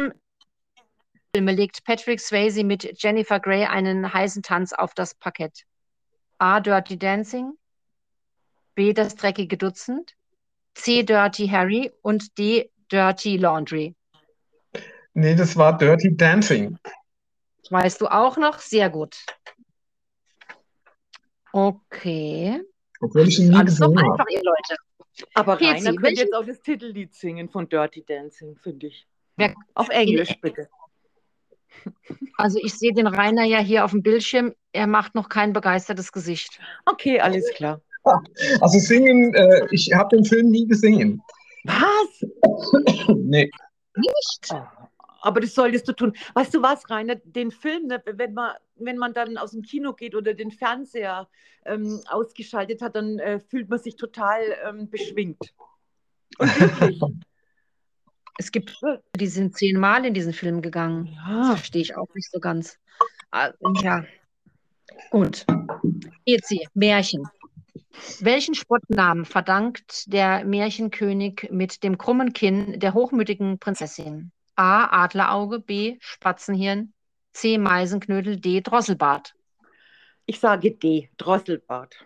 Filme 1.34 1.52
legt 1.52 1.84
Patrick 1.84 2.20
Swayze 2.20 2.62
mit 2.62 3.02
Jennifer 3.02 3.40
Grey 3.40 3.64
einen 3.64 4.12
heißen 4.12 4.42
Tanz 4.42 4.74
auf 4.74 4.92
das 4.92 5.14
Parkett. 5.14 5.64
A. 6.36 6.60
Dirty 6.60 6.98
Dancing, 6.98 7.54
B. 8.74 8.92
Das 8.92 9.16
dreckige 9.16 9.56
Dutzend, 9.56 10.14
C. 10.74 11.04
Dirty 11.04 11.48
Harry 11.48 11.90
und 12.02 12.36
D. 12.36 12.70
Dirty 12.92 13.36
Laundry. 13.38 13.94
nee, 15.14 15.34
das 15.34 15.56
war 15.56 15.76
Dirty 15.78 16.16
Dancing. 16.16 16.78
Weißt 17.70 18.00
du 18.00 18.06
auch 18.08 18.36
noch? 18.36 18.58
Sehr 18.58 18.90
gut. 18.90 19.16
Okay. 21.52 22.60
obwohl 23.00 23.28
ich 23.28 23.38
ihn 23.38 23.48
nie 23.48 23.56
Alles 23.56 23.78
gesehen 23.78 23.98
einfach, 23.98 24.26
ihr 24.30 24.42
Leute. 24.42 24.76
Aber 25.34 25.56
Pezi, 25.56 25.70
Rainer 25.70 25.90
könnte 25.90 26.02
welchen- 26.02 26.18
jetzt 26.20 26.34
auch 26.34 26.44
das 26.46 26.60
Titellied 26.62 27.14
singen 27.14 27.48
von 27.50 27.68
Dirty 27.68 28.04
Dancing, 28.04 28.56
finde 28.56 28.86
ich. 28.86 29.06
Wer- 29.36 29.54
Auf 29.74 29.88
Englisch, 29.90 30.34
bitte. 30.40 30.68
Also 32.36 32.58
ich 32.62 32.74
sehe 32.74 32.92
den 32.92 33.06
Rainer 33.06 33.44
ja 33.44 33.58
hier 33.58 33.84
auf 33.84 33.92
dem 33.92 34.02
Bildschirm. 34.02 34.54
Er 34.72 34.86
macht 34.86 35.14
noch 35.14 35.28
kein 35.30 35.52
begeistertes 35.54 36.12
Gesicht. 36.12 36.60
Okay, 36.86 37.20
alles 37.20 37.50
klar. 37.54 37.80
Also 38.60 38.78
singen, 38.80 39.32
äh, 39.34 39.66
ich 39.70 39.92
habe 39.94 40.16
den 40.16 40.24
Film 40.24 40.50
nie 40.50 40.66
gesehen. 40.66 41.22
Was? 41.64 42.24
Nee. 43.16 43.50
Nicht? 43.96 44.54
Aber 45.20 45.40
das 45.40 45.54
solltest 45.54 45.86
du 45.86 45.92
tun. 45.92 46.16
Weißt 46.34 46.52
du 46.52 46.62
was, 46.62 46.88
Rainer? 46.90 47.16
Den 47.16 47.50
Film, 47.50 47.86
ne, 47.86 48.02
wenn 48.04 48.34
man, 48.34 48.54
wenn 48.76 48.98
man 48.98 49.12
dann 49.14 49.38
aus 49.38 49.52
dem 49.52 49.62
Kino 49.62 49.92
geht 49.92 50.14
oder 50.14 50.34
den 50.34 50.50
Fernseher 50.50 51.28
ähm, 51.64 52.00
ausgeschaltet 52.08 52.82
hat, 52.82 52.96
dann 52.96 53.18
äh, 53.18 53.38
fühlt 53.38 53.68
man 53.68 53.78
sich 53.78 53.96
total 53.96 54.40
ähm, 54.66 54.90
beschwingt. 54.90 55.54
Es 58.38 58.50
gibt, 58.50 58.80
die 59.16 59.26
sind 59.26 59.56
zehnmal 59.56 60.04
in 60.06 60.14
diesen 60.14 60.32
Film 60.32 60.62
gegangen. 60.62 61.16
Das 61.28 61.48
ja. 61.48 61.56
verstehe 61.56 61.82
ich 61.82 61.96
auch 61.96 62.08
nicht 62.14 62.30
so 62.30 62.40
ganz. 62.40 62.78
Ah, 63.30 63.52
Ja, 63.82 64.04
gut. 65.10 65.44
Jetzt 66.24 66.48
sie, 66.48 66.66
Märchen. 66.74 67.28
Welchen 68.20 68.54
Spottnamen 68.54 69.24
verdankt 69.24 70.12
der 70.12 70.44
Märchenkönig 70.44 71.48
mit 71.50 71.82
dem 71.82 71.98
krummen 71.98 72.32
Kinn 72.32 72.78
der 72.80 72.94
hochmütigen 72.94 73.58
Prinzessin? 73.58 74.32
A. 74.56 75.04
Adlerauge, 75.04 75.60
B. 75.60 75.96
Spatzenhirn, 76.00 76.92
C. 77.32 77.58
Meisenknödel, 77.58 78.38
D. 78.38 78.60
Drosselbart. 78.60 79.34
Ich 80.26 80.40
sage 80.40 80.72
D, 80.72 81.10
Drosselbart. 81.16 81.96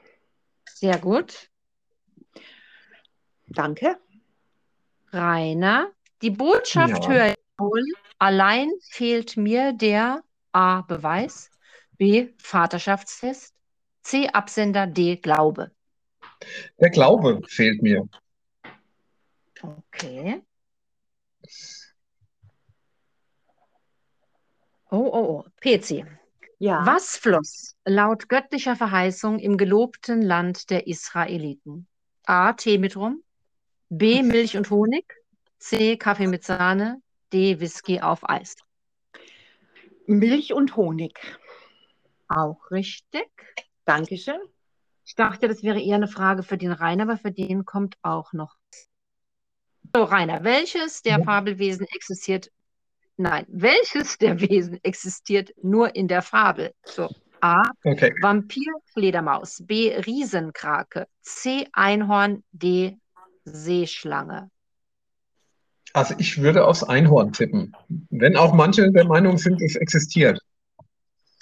Sehr 0.65 0.99
gut. 0.99 1.51
Danke. 3.49 3.99
Rainer, 5.13 5.91
die 6.23 6.31
Botschaft 6.31 7.05
Ja. 7.05 7.11
höre 7.11 7.27
ich 7.29 7.37
wohl, 7.59 7.85
allein 8.19 8.71
fehlt 8.91 9.37
mir 9.37 9.73
der 9.73 10.23
A. 10.53 10.83
Beweis, 10.83 11.51
B. 11.97 12.29
Vaterschaftstest, 12.39 13.55
C. 14.03 14.29
Absender, 14.29 14.87
D. 14.87 15.17
Glaube. 15.17 15.71
Der 16.81 16.91
Glaube 16.91 17.41
fehlt 17.49 17.83
mir. 17.83 18.09
Okay. 19.63 20.43
Oh, 24.91 25.11
oh, 25.13 25.45
oh. 25.45 25.45
PC. 25.61 26.05
Ja. 26.59 26.87
Was 26.87 27.17
floss 27.17 27.77
laut 27.85 28.29
göttlicher 28.29 28.77
Verheißung 28.77 29.39
im 29.39 29.57
gelobten 29.57 30.23
Land 30.23 30.71
der 30.71 30.87
Israeliten? 30.87 31.87
A. 32.25 32.55
Tee 32.55 32.79
mit 32.79 32.97
Rum, 32.97 33.23
B. 33.89 34.23
Milch 34.23 34.57
und 34.57 34.71
Honig, 34.71 35.05
C. 35.59 35.97
Kaffee 35.97 36.27
mit 36.27 36.45
Sahne, 36.45 37.03
D. 37.33 37.61
Whisky 37.61 38.01
auf 38.01 38.29
Eis. 38.29 38.57
Milch 40.07 40.53
und 40.53 40.77
Honig. 40.77 41.19
Auch 42.29 42.71
richtig. 42.71 43.29
Dankeschön. 43.85 44.41
Ich 45.07 45.15
dachte, 45.15 45.47
das 45.47 45.63
wäre 45.63 45.81
eher 45.81 45.97
eine 45.97 46.09
Frage 46.09 46.43
für 46.43 46.59
den 46.59 46.73
Rainer, 46.73 47.05
aber 47.05 47.17
für 47.17 47.31
den 47.31 47.65
kommt 47.65 47.97
auch 48.03 48.33
noch. 48.33 48.57
So, 49.95 50.03
Rainer, 50.03 50.43
welches 50.43 51.03
der. 51.03 51.23
Fabelwesen 51.23 51.87
existiert? 51.95 52.51
Nein, 53.17 53.47
welches 53.49 54.19
der 54.19 54.41
Wesen 54.41 54.79
existiert 54.83 55.53
nur 55.63 55.95
in 55.95 56.09
der 56.09 56.23
Fabel? 56.23 56.75
So, 56.85 57.09
A. 57.41 57.63
Okay. 57.85 58.13
Vampir, 58.21 58.73
Fledermaus. 58.93 59.63
B. 59.65 59.95
Riesenkrake. 59.95 61.07
C. 61.23 61.69
Einhorn. 61.73 62.43
D. 62.53 62.99
Seeschlange. 63.45 64.51
Also 65.93 66.15
ich 66.19 66.43
würde 66.43 66.67
aufs 66.67 66.83
Einhorn 66.83 67.33
tippen. 67.33 67.75
Wenn 68.11 68.37
auch 68.37 68.53
manche 68.53 68.91
der 68.91 69.07
Meinung 69.07 69.39
sind, 69.39 69.63
es 69.63 69.77
existiert. 69.77 70.41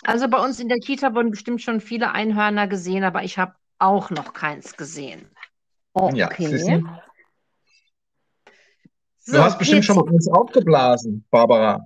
Also 0.04 0.28
bei 0.28 0.38
uns 0.42 0.60
in 0.60 0.68
der 0.68 0.78
Kita 0.78 1.14
wurden 1.14 1.30
bestimmt 1.30 1.62
schon 1.62 1.80
viele 1.80 2.12
Einhörner 2.12 2.68
gesehen, 2.68 3.04
aber 3.04 3.24
ich 3.24 3.38
habe 3.38 3.54
auch 3.78 4.10
noch 4.10 4.32
keins 4.34 4.76
gesehen. 4.76 5.28
Ja, 5.94 6.26
Okay. 6.28 6.46
siehst 6.48 6.68
du? 6.68 6.82
So, 9.20 9.38
Du 9.38 9.42
hast 9.42 9.58
bestimmt 9.58 9.84
schon 9.84 9.96
Pezi. 9.96 10.06
mal 10.06 10.14
eins 10.14 10.28
aufgeblasen, 10.28 11.24
Barbara. 11.30 11.84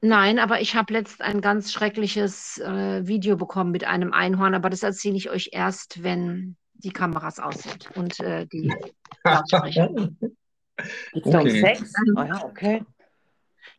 Nein, 0.00 0.38
aber 0.38 0.60
ich 0.60 0.74
habe 0.74 0.92
letzt 0.92 1.20
ein 1.20 1.40
ganz 1.40 1.72
schreckliches 1.72 2.58
äh, 2.58 3.06
Video 3.06 3.36
bekommen 3.36 3.70
mit 3.70 3.84
einem 3.84 4.12
Einhorn, 4.12 4.54
aber 4.54 4.70
das 4.70 4.82
erzähle 4.82 5.16
ich 5.16 5.30
euch 5.30 5.50
erst, 5.52 6.02
wenn 6.02 6.56
die 6.74 6.90
Kameras 6.90 7.38
aus 7.38 7.62
sind 7.62 7.90
und 7.96 8.18
äh, 8.20 8.46
die 8.46 8.72
Lautsprecher. 9.24 9.90
Okay. 11.12 11.60
Sex? 11.60 11.92
Ah 12.16 12.26
ja, 12.26 12.44
okay. 12.44 12.84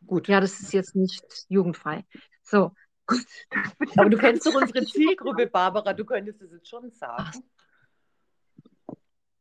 Gut. 0.06 0.28
Ja, 0.28 0.40
das 0.40 0.60
ist 0.60 0.72
jetzt 0.72 0.94
nicht 0.94 1.24
jugendfrei. 1.48 2.04
So, 2.44 2.72
gut. 3.06 3.26
Aber 3.96 4.08
du 4.08 4.16
kennst 4.16 4.46
doch 4.46 4.54
unsere 4.54 4.86
Zielgruppe, 4.86 5.46
Barbara. 5.46 5.92
Du 5.92 6.04
könntest 6.04 6.40
es 6.42 6.52
jetzt 6.52 6.68
schon 6.68 6.92
sagen. 6.92 7.42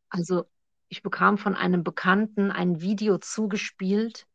Also, 0.10 0.46
ich 0.90 1.04
bekam 1.04 1.38
von 1.38 1.56
einem 1.56 1.84
Bekannten 1.84 2.52
ein 2.52 2.82
Video 2.82 3.18
zugespielt. 3.18 4.28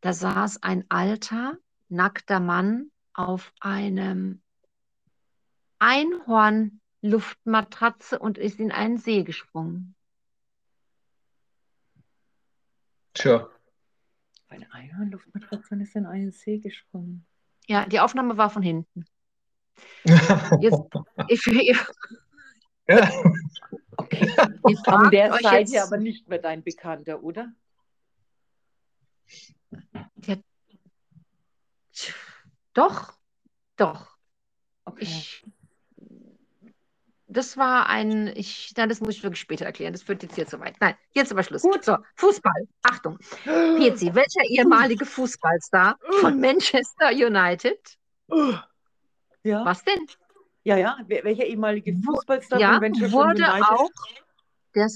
Da 0.00 0.12
saß 0.12 0.62
ein 0.62 0.84
alter, 0.88 1.58
nackter 1.88 2.40
Mann 2.40 2.90
auf 3.14 3.52
einem 3.60 4.42
Einhorn-Luftmatratze 5.78 8.18
und 8.18 8.36
ist 8.38 8.58
in 8.60 8.72
einen 8.72 8.98
See 8.98 9.22
gesprungen. 9.22 9.94
Tja. 13.14 13.48
Eine 14.48 14.70
Einhornluftmatratze 14.72 15.76
ist 15.76 15.96
in 15.96 16.06
einen 16.06 16.32
See 16.32 16.58
gesprungen. 16.58 17.26
Ja, 17.66 17.86
die 17.86 18.00
Aufnahme 18.00 18.36
war 18.36 18.50
von 18.50 18.62
hinten. 18.62 19.06
Jetzt, 20.60 20.80
ich, 21.28 21.46
ihr, 21.46 21.76
Ja. 22.88 23.10
Okay. 23.96 24.28
Von 24.64 24.82
fragt 24.84 25.12
der 25.12 25.32
euch 25.32 25.42
Seite 25.42 25.72
jetzt, 25.72 25.86
aber 25.86 25.96
nicht 25.96 26.28
mehr 26.28 26.38
dein 26.38 26.62
Bekannter, 26.62 27.22
oder? 27.22 27.52
doch, 32.74 33.14
doch. 33.76 34.16
Okay. 34.84 35.04
Ich, 35.04 35.44
das 37.34 37.56
war 37.56 37.88
ein, 37.88 38.28
ich, 38.34 38.72
nein, 38.76 38.88
das 38.88 39.00
muss 39.00 39.16
ich 39.16 39.22
wirklich 39.22 39.40
später 39.40 39.64
erklären. 39.66 39.92
Das 39.92 40.02
führt 40.02 40.22
jetzt 40.22 40.34
hier 40.36 40.46
zu 40.46 40.58
weit. 40.60 40.76
Nein, 40.80 40.94
jetzt 41.12 41.30
aber 41.32 41.42
Schluss. 41.42 41.62
Gut. 41.62 41.84
So, 41.84 41.96
Fußball. 42.16 42.66
Achtung. 42.82 43.18
PC, 43.18 43.44
welcher 44.14 44.44
ehemalige 44.48 45.04
Fußballstar 45.04 45.98
von 46.20 46.40
Manchester 46.40 47.10
United? 47.10 47.98
Ja, 49.46 49.62
Was 49.62 49.84
denn? 49.84 50.06
ja, 50.62 50.78
ja. 50.78 50.96
Welcher 51.06 51.44
ehemalige 51.44 51.94
Fußballstar 52.02 52.58
Ja, 52.58 52.72
von 52.72 52.80
Manchester 52.80 53.12
wurde 53.12 53.42
United? 53.42 53.62
auch 53.68 53.90
der 54.74 54.88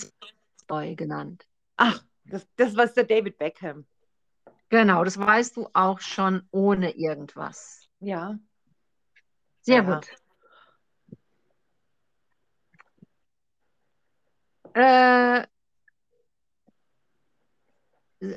Boy 0.67 0.97
genannt. 0.97 1.47
Ach, 1.77 2.03
das, 2.25 2.47
das 2.57 2.75
war 2.75 2.87
der 2.87 3.05
David 3.05 3.37
Beckham. 3.37 3.85
Genau, 4.71 5.05
das 5.05 5.19
weißt 5.19 5.59
du 5.59 5.69
auch 5.75 6.01
schon 6.01 6.49
ohne 6.51 6.93
irgendwas. 6.93 7.89
Ja. 8.01 8.39
Sehr 9.61 9.83
Ja. 9.83 9.95
gut. 9.97 10.09
Äh, 14.75 15.47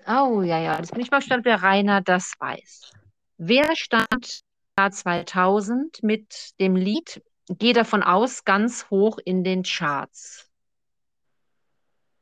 oh, 0.08 0.42
ja, 0.42 0.60
ja, 0.60 0.78
jetzt 0.78 0.92
bin 0.92 1.02
ich 1.02 1.12
mal 1.12 1.20
gespannt, 1.20 1.46
wer 1.46 1.62
Rainer 1.62 2.02
das 2.02 2.34
weiß. 2.40 2.92
Wer 3.38 3.76
stand 3.76 4.42
im 4.78 4.84
Jahr 4.84 4.92
2000 4.92 6.04
mit 6.04 6.52
dem 6.60 6.76
Lied 6.76 7.22
Geh 7.58 7.74
davon 7.74 8.02
aus 8.02 8.46
ganz 8.46 8.90
hoch 8.90 9.18
in 9.26 9.44
den 9.44 9.64
Charts? 9.64 10.50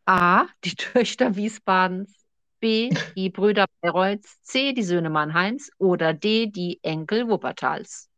A. 0.06 0.48
Die 0.64 0.76
Töchter 0.76 1.36
Wiesbadens. 1.36 2.16
B. 2.60 2.90
Die 3.16 3.30
Brüder 3.30 3.66
Bayreuths. 3.82 4.42
C. 4.42 4.74
Die 4.74 4.84
Söhne 4.84 5.10
Mannheims. 5.10 5.70
Oder 5.78 6.14
D. 6.14 6.48
Die 6.48 6.80
Enkel 6.82 7.28
Wuppertals. 7.28 8.09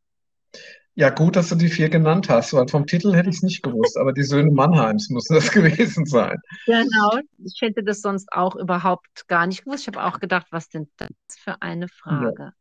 Ja, 0.95 1.09
gut, 1.09 1.35
dass 1.37 1.49
du 1.49 1.55
die 1.55 1.69
vier 1.69 1.89
genannt 1.89 2.29
hast, 2.29 2.53
weil 2.53 2.67
vom 2.67 2.85
Titel 2.85 3.13
hätte 3.15 3.29
ich 3.29 3.37
es 3.37 3.43
nicht 3.43 3.63
gewusst, 3.63 3.97
aber 3.97 4.11
die 4.11 4.23
Söhne 4.23 4.51
Mannheims 4.51 5.09
müssen 5.09 5.35
das 5.35 5.51
gewesen 5.51 6.05
sein. 6.05 6.37
Genau, 6.65 7.19
ich 7.43 7.61
hätte 7.61 7.83
das 7.83 8.01
sonst 8.01 8.31
auch 8.33 8.55
überhaupt 8.55 9.27
gar 9.27 9.47
nicht 9.47 9.63
gewusst. 9.63 9.87
Ich 9.87 9.95
habe 9.95 10.05
auch 10.05 10.19
gedacht, 10.19 10.47
was 10.51 10.69
denn 10.69 10.89
das 10.97 11.09
für 11.37 11.61
eine 11.61 11.87
Frage? 11.87 12.53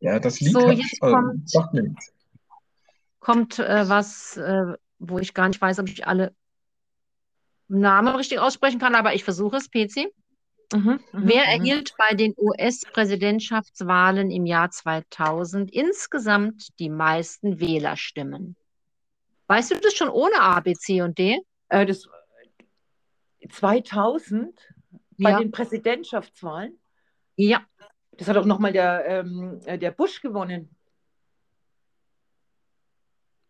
Ja, 0.00 0.20
das 0.20 0.40
Lied 0.40 0.52
So, 0.52 0.68
hat, 0.68 0.78
jetzt 0.78 1.02
äh, 1.02 1.10
kommt-. 1.10 1.52
Kommt 3.20 3.58
äh, 3.58 3.88
was, 3.88 4.36
äh, 4.36 4.74
wo 4.98 5.18
ich 5.18 5.34
gar 5.34 5.48
nicht 5.48 5.60
weiß, 5.60 5.78
ob 5.80 5.88
ich 5.88 6.06
alle 6.06 6.34
Namen 7.68 8.14
richtig 8.14 8.38
aussprechen 8.38 8.78
kann, 8.78 8.94
aber 8.94 9.14
ich 9.14 9.24
versuche 9.24 9.56
es, 9.56 9.70
PC. 9.70 10.12
Mhm, 10.72 11.00
Wer 11.12 11.44
erhielt 11.44 11.94
bei 11.98 12.14
den 12.14 12.34
US-Präsidentschaftswahlen 12.36 14.30
im 14.30 14.46
Jahr 14.46 14.70
2000 14.70 15.70
insgesamt 15.72 16.78
die 16.78 16.88
meisten 16.88 17.60
Wählerstimmen? 17.60 18.56
Weißt 19.48 19.70
du 19.70 19.74
das 19.80 19.94
schon 19.94 20.08
ohne 20.08 20.40
A, 20.40 20.60
B, 20.60 20.72
C 20.74 21.02
und 21.02 21.18
D? 21.18 21.40
Äh, 21.68 21.84
das 21.84 22.08
2000 23.50 24.58
bei 25.18 25.30
Ja. 25.30 25.38
den 25.38 25.50
Präsidentschaftswahlen. 25.50 26.78
Ja. 27.36 27.62
Das 28.12 28.28
hat 28.28 28.36
auch 28.36 28.44
nochmal 28.44 28.72
der, 28.72 29.04
ähm, 29.06 29.60
äh, 29.64 29.78
der 29.78 29.90
Bush 29.90 30.20
gewonnen. 30.20 30.74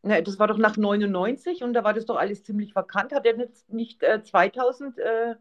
Na, 0.02 0.20
das 0.20 0.38
war 0.38 0.48
doch 0.48 0.58
nach 0.58 0.76
99 0.76 1.62
und 1.62 1.74
da 1.74 1.84
war 1.84 1.92
das 1.94 2.06
doch 2.06 2.16
alles 2.16 2.42
ziemlich 2.42 2.74
vakant. 2.74 3.12
Hat 3.12 3.24
er 3.24 3.36
nicht, 3.36 3.68
nicht 3.72 4.02
äh, 4.02 4.22
2000 4.22 4.98
äh, 4.98 5.34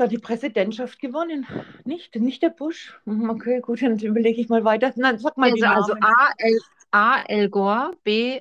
da 0.00 0.06
die 0.06 0.18
Präsidentschaft 0.18 1.00
gewonnen? 1.00 1.46
Nicht? 1.84 2.14
Nicht 2.16 2.42
der 2.42 2.50
Bush? 2.50 2.98
Mhm, 3.04 3.30
Okay, 3.30 3.60
gut, 3.60 3.82
dann 3.82 3.98
überlege 3.98 4.40
ich 4.40 4.48
mal 4.48 4.64
weiter. 4.64 4.92
Nein, 4.96 5.18
sag 5.18 5.36
mal 5.36 5.50
Also, 5.50 5.66
also. 5.66 5.92
A, 6.00 6.32
L, 6.38 6.58
A, 6.90 7.22
Al 7.28 7.48
Gore, 7.48 7.92
B, 8.04 8.40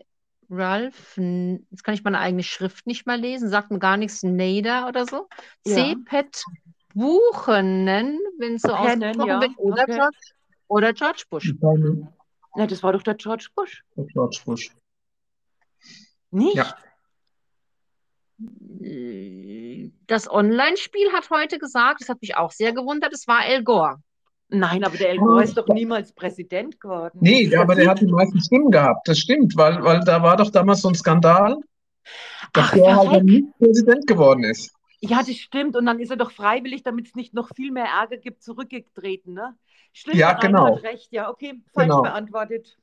Ralph, 0.49 1.17
jetzt 1.17 1.83
kann 1.83 1.93
ich 1.93 2.03
meine 2.03 2.19
eigene 2.19 2.43
Schrift 2.43 2.87
nicht 2.87 3.05
mal 3.05 3.19
lesen, 3.19 3.49
sagt 3.49 3.69
mir 3.69 3.79
gar 3.79 3.97
nichts, 3.97 4.23
Nader 4.23 4.87
oder 4.87 5.05
so. 5.05 5.27
C, 5.65 5.89
Ja. 5.89 5.95
Pat 6.05 6.43
Buchanan, 6.93 8.17
wenn 8.39 8.55
es 8.55 8.61
so 8.61 8.71
ausgesprochen 8.73 9.27
ja, 9.27 9.41
wird, 9.41 9.51
oder 9.57 9.83
okay. 9.83 9.95
George, 9.95 10.17
oder 10.67 10.93
George 10.93 11.23
Bush. 11.29 11.53
Na, 12.55 12.65
das 12.65 12.81
war 12.81 12.93
doch 12.93 13.03
der 13.03 13.15
George 13.15 13.49
Bush. 13.55 13.83
George 13.95 14.39
Bush. 14.45 14.71
Nicht? 16.31 16.55
Ja. 16.55 16.75
Das 20.07 20.29
Online-Spiel 20.29 21.11
hat 21.11 21.29
heute 21.29 21.57
gesagt, 21.57 22.01
das 22.01 22.09
hat 22.09 22.21
mich 22.21 22.35
auch 22.37 22.51
sehr 22.51 22.73
gewundert, 22.73 23.13
es 23.13 23.27
war 23.27 23.39
Al 23.39 23.63
Gore. 23.63 23.97
Nein, 24.49 24.83
aber 24.83 24.97
der 24.97 25.09
Al 25.09 25.17
Gore 25.17 25.43
ist 25.43 25.57
doch 25.57 25.67
niemals 25.67 26.13
Präsident 26.13 26.79
geworden. 26.79 27.19
Nee, 27.21 27.53
aber 27.55 27.75
der 27.75 27.89
hat 27.89 27.99
die 27.99 28.05
meisten 28.07 28.39
Stimmen 28.41 28.71
gehabt. 28.71 29.07
Das 29.07 29.19
stimmt, 29.19 29.57
weil, 29.57 29.83
weil 29.83 29.99
da 30.01 30.21
war 30.21 30.37
doch 30.37 30.51
damals 30.51 30.81
so 30.81 30.89
ein 30.89 30.95
Skandal, 30.95 31.57
dass 32.53 32.67
Ach, 32.67 32.73
der 32.73 32.95
halt 32.95 33.11
dann 33.13 33.25
nicht 33.25 33.57
Präsident 33.57 34.07
geworden 34.07 34.43
ist. 34.43 34.73
Ja, 35.01 35.17
das 35.19 35.35
stimmt. 35.35 35.75
Und 35.75 35.85
dann 35.85 35.99
ist 35.99 36.09
er 36.09 36.17
doch 36.17 36.31
freiwillig, 36.31 36.83
damit 36.83 37.07
es 37.07 37.15
nicht 37.15 37.33
noch 37.33 37.49
viel 37.55 37.71
mehr 37.71 37.85
Ärger 37.85 38.17
gibt, 38.17 38.41
zurückgetreten, 38.43 39.33
ne? 39.33 39.55
Stimmt, 39.93 40.17
Ja, 40.17 40.33
genau. 40.33 40.75
hat 40.75 40.83
recht. 40.83 41.11
Ja, 41.11 41.29
okay, 41.29 41.61
falsch 41.73 41.87
Genau. 41.87 42.01
beantwortet. 42.01 42.77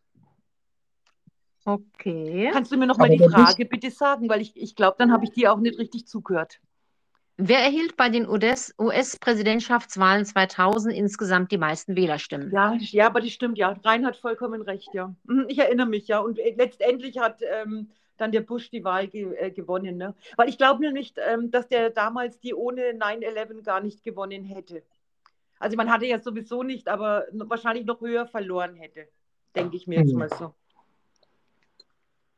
Okay. 1.64 2.50
Kannst 2.52 2.72
du 2.72 2.76
mir 2.76 2.86
noch 2.86 2.98
mal 2.98 3.06
Aber 3.06 3.16
die 3.16 3.28
Frage 3.28 3.64
bitte 3.64 3.90
sagen, 3.90 4.28
weil 4.28 4.40
ich, 4.42 4.56
ich 4.56 4.76
glaube, 4.76 4.96
dann 4.98 5.12
habe 5.12 5.24
ich 5.24 5.30
dir 5.32 5.52
auch 5.52 5.58
nicht 5.58 5.78
richtig 5.78 6.06
zugehört. 6.06 6.60
Wer 7.36 7.58
erhielt 7.58 7.96
bei 7.96 8.08
den 8.10 8.28
US 8.28 8.74
US-Präsidentschaftswahlen 8.78 10.24
2000 10.24 10.94
insgesamt 10.94 11.50
die 11.50 11.58
meisten 11.58 11.96
Wählerstimmen? 11.96 12.52
Ja, 12.52 12.74
ja, 12.78 13.06
aber 13.06 13.20
das 13.20 13.30
stimmt, 13.30 13.58
ja. 13.58 13.76
Rein 13.82 14.06
hat 14.06 14.16
vollkommen 14.16 14.62
recht, 14.62 14.88
ja. 14.94 15.12
Mhm, 15.24 15.46
Ich 15.48 15.58
erinnere 15.58 15.86
mich, 15.86 16.06
ja. 16.06 16.20
Und 16.20 16.38
äh, 16.38 16.54
letztendlich 16.56 17.18
hat 17.18 17.40
ähm, 17.42 17.88
dann 18.18 18.30
der 18.30 18.42
Bush 18.42 18.70
die 18.70 18.84
Wahl 18.84 19.08
ge 19.08 19.34
äh, 19.36 19.50
gewonnen, 19.50 19.96
ne? 19.96 20.14
Weil 20.36 20.48
ich 20.48 20.58
glaube 20.58 20.80
nämlich, 20.82 21.14
ähm, 21.28 21.50
dass 21.50 21.66
der 21.66 21.90
damals 21.90 22.38
die 22.38 22.54
ohne 22.54 22.92
9-11 22.94 23.62
gar 23.64 23.80
nicht 23.80 24.04
gewonnen 24.04 24.44
hätte. 24.44 24.82
Also 25.58 25.76
man 25.76 25.90
hatte 25.90 26.06
ja 26.06 26.20
sowieso 26.20 26.62
nicht, 26.62 26.88
aber 26.88 27.26
wahrscheinlich 27.32 27.86
noch 27.86 28.00
höher 28.00 28.26
verloren 28.26 28.76
hätte. 28.76 29.08
Denke 29.56 29.76
ich 29.76 29.86
mir 29.86 30.00
jetzt 30.00 30.12
Mhm. 30.12 30.18
mal 30.20 30.28
so. 30.30 30.54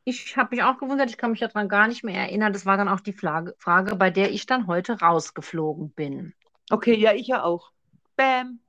Ich 0.09 0.37
habe 0.37 0.55
mich 0.55 0.63
auch 0.63 0.79
gewundert, 0.79 1.11
ich 1.11 1.19
kann 1.19 1.33
mich 1.33 1.41
daran 1.41 1.69
gar 1.69 1.89
nicht 1.89 2.05
mehr 2.05 2.21
erinnern. 2.21 2.53
Das 2.53 2.65
war 2.65 2.77
dann 2.77 2.89
auch 2.89 3.01
die 3.01 3.13
Frage, 3.13 3.57
Frage, 3.59 3.97
bei 3.97 4.09
der 4.09 4.31
ich 4.31 4.47
dann 4.47 4.69
heute 4.69 5.01
rausgeflogen 5.01 5.91
bin. 5.91 6.33
Okay, 6.71 6.95
ja, 6.95 7.13
ich 7.13 7.27
ja 7.27 7.43
auch. 7.43 7.73
Bam. 8.15 8.61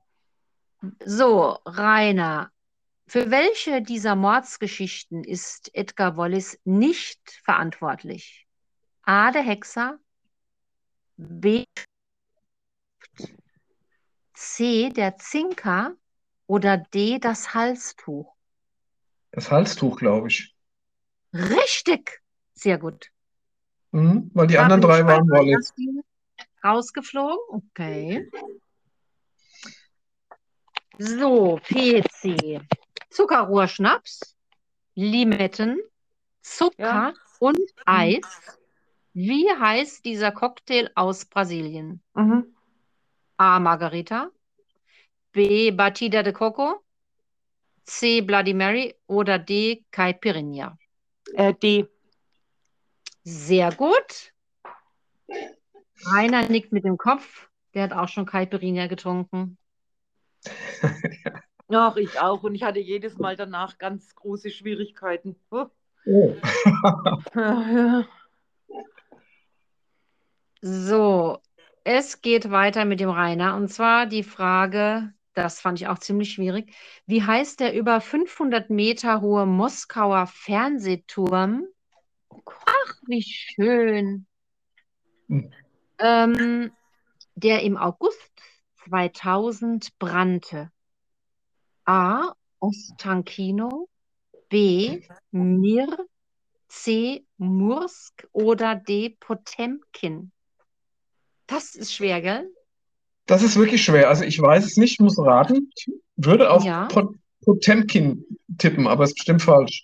So, 1.04 1.58
Rainer, 1.64 2.50
für 3.06 3.30
welche 3.30 3.82
dieser 3.82 4.16
Mordsgeschichten 4.16 5.22
ist 5.22 5.72
Edgar 5.76 6.16
Wallace 6.16 6.58
nicht 6.64 7.20
verantwortlich? 7.44 8.48
A, 9.02 9.30
der 9.30 9.42
Hexer, 9.42 10.00
B, 11.16 11.66
C, 14.34 14.90
der 14.90 15.18
Zinker 15.18 15.94
oder 16.48 16.78
D, 16.78 17.20
das 17.20 17.54
Halstuch? 17.54 18.34
Das 19.30 19.52
Halstuch, 19.52 19.98
glaube 19.98 20.26
ich. 20.26 20.57
Richtig, 21.32 22.20
sehr 22.54 22.78
gut. 22.78 23.10
Mhm, 23.90 24.30
weil 24.34 24.46
die 24.46 24.54
Da 24.54 24.62
anderen 24.62 24.82
drei 24.82 25.04
waren. 25.04 25.62
Spiel 25.62 26.02
rausgeflogen. 26.64 27.38
Okay. 27.48 28.28
So, 30.98 31.60
PC. 31.62 32.60
Zuckerrohrschnaps, 33.10 34.36
Limetten, 34.94 35.80
Zucker 36.42 36.82
Ja. 36.82 37.14
und 37.40 37.58
Eis. 37.86 38.20
Wie 39.12 39.48
heißt 39.50 40.04
dieser 40.04 40.32
Cocktail 40.32 40.90
aus 40.94 41.24
Brasilien? 41.24 42.02
Mhm. 42.14 42.54
A. 43.36 43.58
Margarita, 43.60 44.30
B. 45.32 45.70
Batida 45.70 46.22
de 46.22 46.32
Coco, 46.32 46.84
C. 47.84 48.20
Bloody 48.20 48.54
Mary 48.54 48.94
oder 49.06 49.38
D. 49.38 49.84
Caipirinha? 49.90 50.77
Äh, 51.34 51.54
D. 51.54 51.88
Sehr 53.24 53.72
gut. 53.72 54.32
Rainer 56.06 56.48
nickt 56.48 56.72
mit 56.72 56.84
dem 56.84 56.96
Kopf. 56.96 57.48
Der 57.74 57.82
hat 57.84 57.92
auch 57.92 58.08
schon 58.08 58.26
Caipirinha 58.26 58.86
getrunken. 58.86 59.58
Ach, 61.68 61.96
ich 61.96 62.18
auch. 62.20 62.42
Und 62.42 62.54
ich 62.54 62.62
hatte 62.62 62.80
jedes 62.80 63.18
Mal 63.18 63.36
danach 63.36 63.78
ganz 63.78 64.14
große 64.14 64.50
Schwierigkeiten. 64.50 65.36
Oh. 65.50 65.66
Ja, 66.04 66.34
ja. 67.34 68.06
So, 70.60 71.38
es 71.84 72.20
geht 72.20 72.50
weiter 72.50 72.84
mit 72.84 73.00
dem 73.00 73.10
Rainer. 73.10 73.54
Und 73.56 73.68
zwar 73.68 74.06
die 74.06 74.22
Frage, 74.22 75.12
das 75.38 75.60
fand 75.60 75.80
ich 75.80 75.86
auch 75.86 75.98
ziemlich 75.98 76.32
schwierig. 76.32 76.74
Wie 77.06 77.22
heißt 77.22 77.60
der 77.60 77.74
über 77.74 78.00
500 78.00 78.70
Meter 78.70 79.20
hohe 79.20 79.46
Moskauer 79.46 80.26
Fernsehturm? 80.26 81.66
Ach, 82.66 82.94
wie 83.06 83.22
schön. 83.22 84.26
Hm. 85.28 85.52
Ähm, 85.98 86.72
der 87.36 87.62
im 87.62 87.76
August 87.76 88.32
2000 88.84 89.96
brannte. 89.98 90.72
A. 91.84 92.32
Ostankino, 92.58 93.88
B. 94.48 95.02
Mir, 95.30 96.06
C. 96.66 97.24
Mursk 97.36 98.26
oder 98.32 98.74
D. 98.74 99.16
Potemkin? 99.20 100.32
Das 101.46 101.76
ist 101.76 101.94
schwer, 101.94 102.20
gell? 102.20 102.50
Das 103.28 103.42
ist 103.42 103.56
wirklich 103.56 103.84
schwer. 103.84 104.08
Also 104.08 104.24
ich 104.24 104.40
weiß 104.40 104.64
es 104.64 104.76
nicht, 104.76 105.00
muss 105.00 105.18
raten. 105.18 105.70
Ich 105.76 105.88
würde 106.16 106.50
auf 106.50 106.64
Ja. 106.64 106.86
Pot 106.86 107.14
Potemkin 107.44 108.24
tippen, 108.58 108.86
aber 108.88 109.04
es 109.04 109.10
ist 109.10 109.16
bestimmt 109.16 109.42
falsch. 109.42 109.82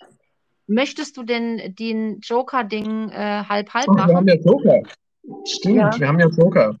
Möchtest 0.67 1.15
du 1.15 1.23
denn 1.23 1.73
den 1.75 2.19
Joker-Ding 2.19 3.09
äh, 3.09 3.43
halb-halb 3.47 3.87
Oh, 3.87 3.93
wir 3.95 4.03
haben 4.03 4.13
machen? 4.13 4.27
ja 4.27 4.35
Joker. 4.35 4.81
Stimmt, 5.45 5.75
Ja. 5.77 5.99
wir 5.99 6.07
haben 6.07 6.19
ja 6.19 6.27
Joker. 6.27 6.75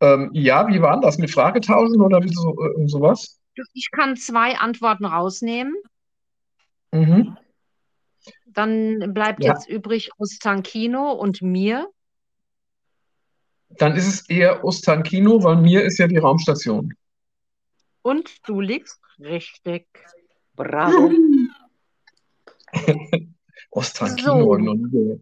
Ähm, 0.00 0.30
ja, 0.32 0.66
wie 0.68 0.80
war 0.82 1.00
das? 1.00 1.18
Mit 1.18 1.30
Fragetauschen 1.30 2.00
oder 2.00 2.20
so, 2.26 2.56
äh, 2.58 2.88
sowas? 2.88 3.38
Ich 3.74 3.90
kann 3.92 4.16
zwei 4.16 4.56
Antworten 4.58 5.04
rausnehmen. 5.04 5.74
Mhm. 6.92 7.36
Dann 8.46 9.12
bleibt 9.14 9.44
Ja. 9.44 9.52
jetzt 9.52 9.68
übrig 9.68 10.10
Ostankino 10.18 11.12
und 11.12 11.42
mir. 11.42 11.88
Dann 13.78 13.96
ist 13.96 14.06
es 14.06 14.28
eher 14.28 14.64
Ostankino, 14.64 15.42
weil 15.42 15.56
mir 15.56 15.82
ist 15.84 15.98
ja 15.98 16.06
die 16.06 16.18
Raumstation. 16.18 16.92
Und 18.02 18.48
du 18.48 18.60
liegst 18.60 19.00
richtig. 19.18 19.86
Bravo. 20.54 21.10
Ostankino 23.70 24.42
So. 24.42 24.56
noch 24.56 24.74
nie 24.74 24.90
gehört. 24.90 25.20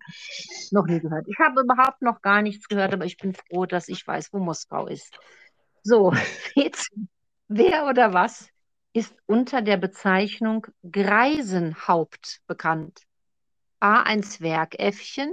Noch 0.70 0.87
nie 0.87 1.00
gehört. 1.00 1.26
Ich 1.28 1.38
habe 1.38 1.61
überhaupt 1.61 2.00
noch 2.02 2.22
gar 2.22 2.40
nichts 2.42 2.66
gehört, 2.68 2.94
aber 2.94 3.04
ich 3.04 3.18
bin 3.18 3.34
froh, 3.34 3.66
dass 3.66 3.88
ich 3.88 4.06
weiß, 4.06 4.32
wo 4.32 4.38
Moskau 4.38 4.87
ist. 4.87 5.18
So, 5.82 6.12
jetzt, 6.54 6.90
wer 7.48 7.87
oder 7.87 8.12
was 8.14 8.48
ist 8.92 9.14
unter 9.26 9.61
der 9.61 9.76
Bezeichnung 9.76 10.66
Greisenhaupt 10.90 12.40
bekannt? 12.46 13.02
A. 13.80 14.02
Ein 14.02 14.22
Zwergäffchen, 14.22 15.32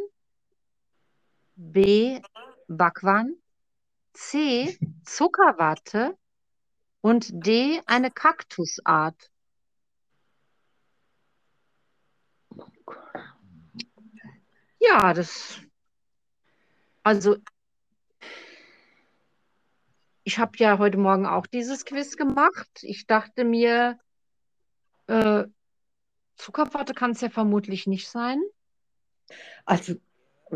B. 1.56 2.20
Backwaan, 2.68 3.36
C. 4.14 4.78
Zuckerwatte 5.04 6.18
und 7.02 7.28
D. 7.32 7.82
Eine 7.86 8.12
Kaktusart. 8.12 9.30
Ja, 14.80 15.14
das. 15.14 15.60
Also, 17.04 17.38
ich 20.24 20.40
habe 20.40 20.54
ja 20.58 20.80
heute 20.80 20.98
Morgen 20.98 21.26
auch 21.26 21.46
dieses 21.46 21.86
Quiz 21.86 22.18
gemacht. 22.18 22.70
Ich 22.82 23.06
dachte 23.06 23.44
mir, 23.44 24.00
äh, 25.08 25.44
Zuckerwatte 26.36 26.94
kann 26.94 27.12
es 27.12 27.22
ja 27.22 27.30
vermutlich 27.30 27.88
nicht 27.88 28.10
sein. 28.10 28.42
Also, 29.66 29.96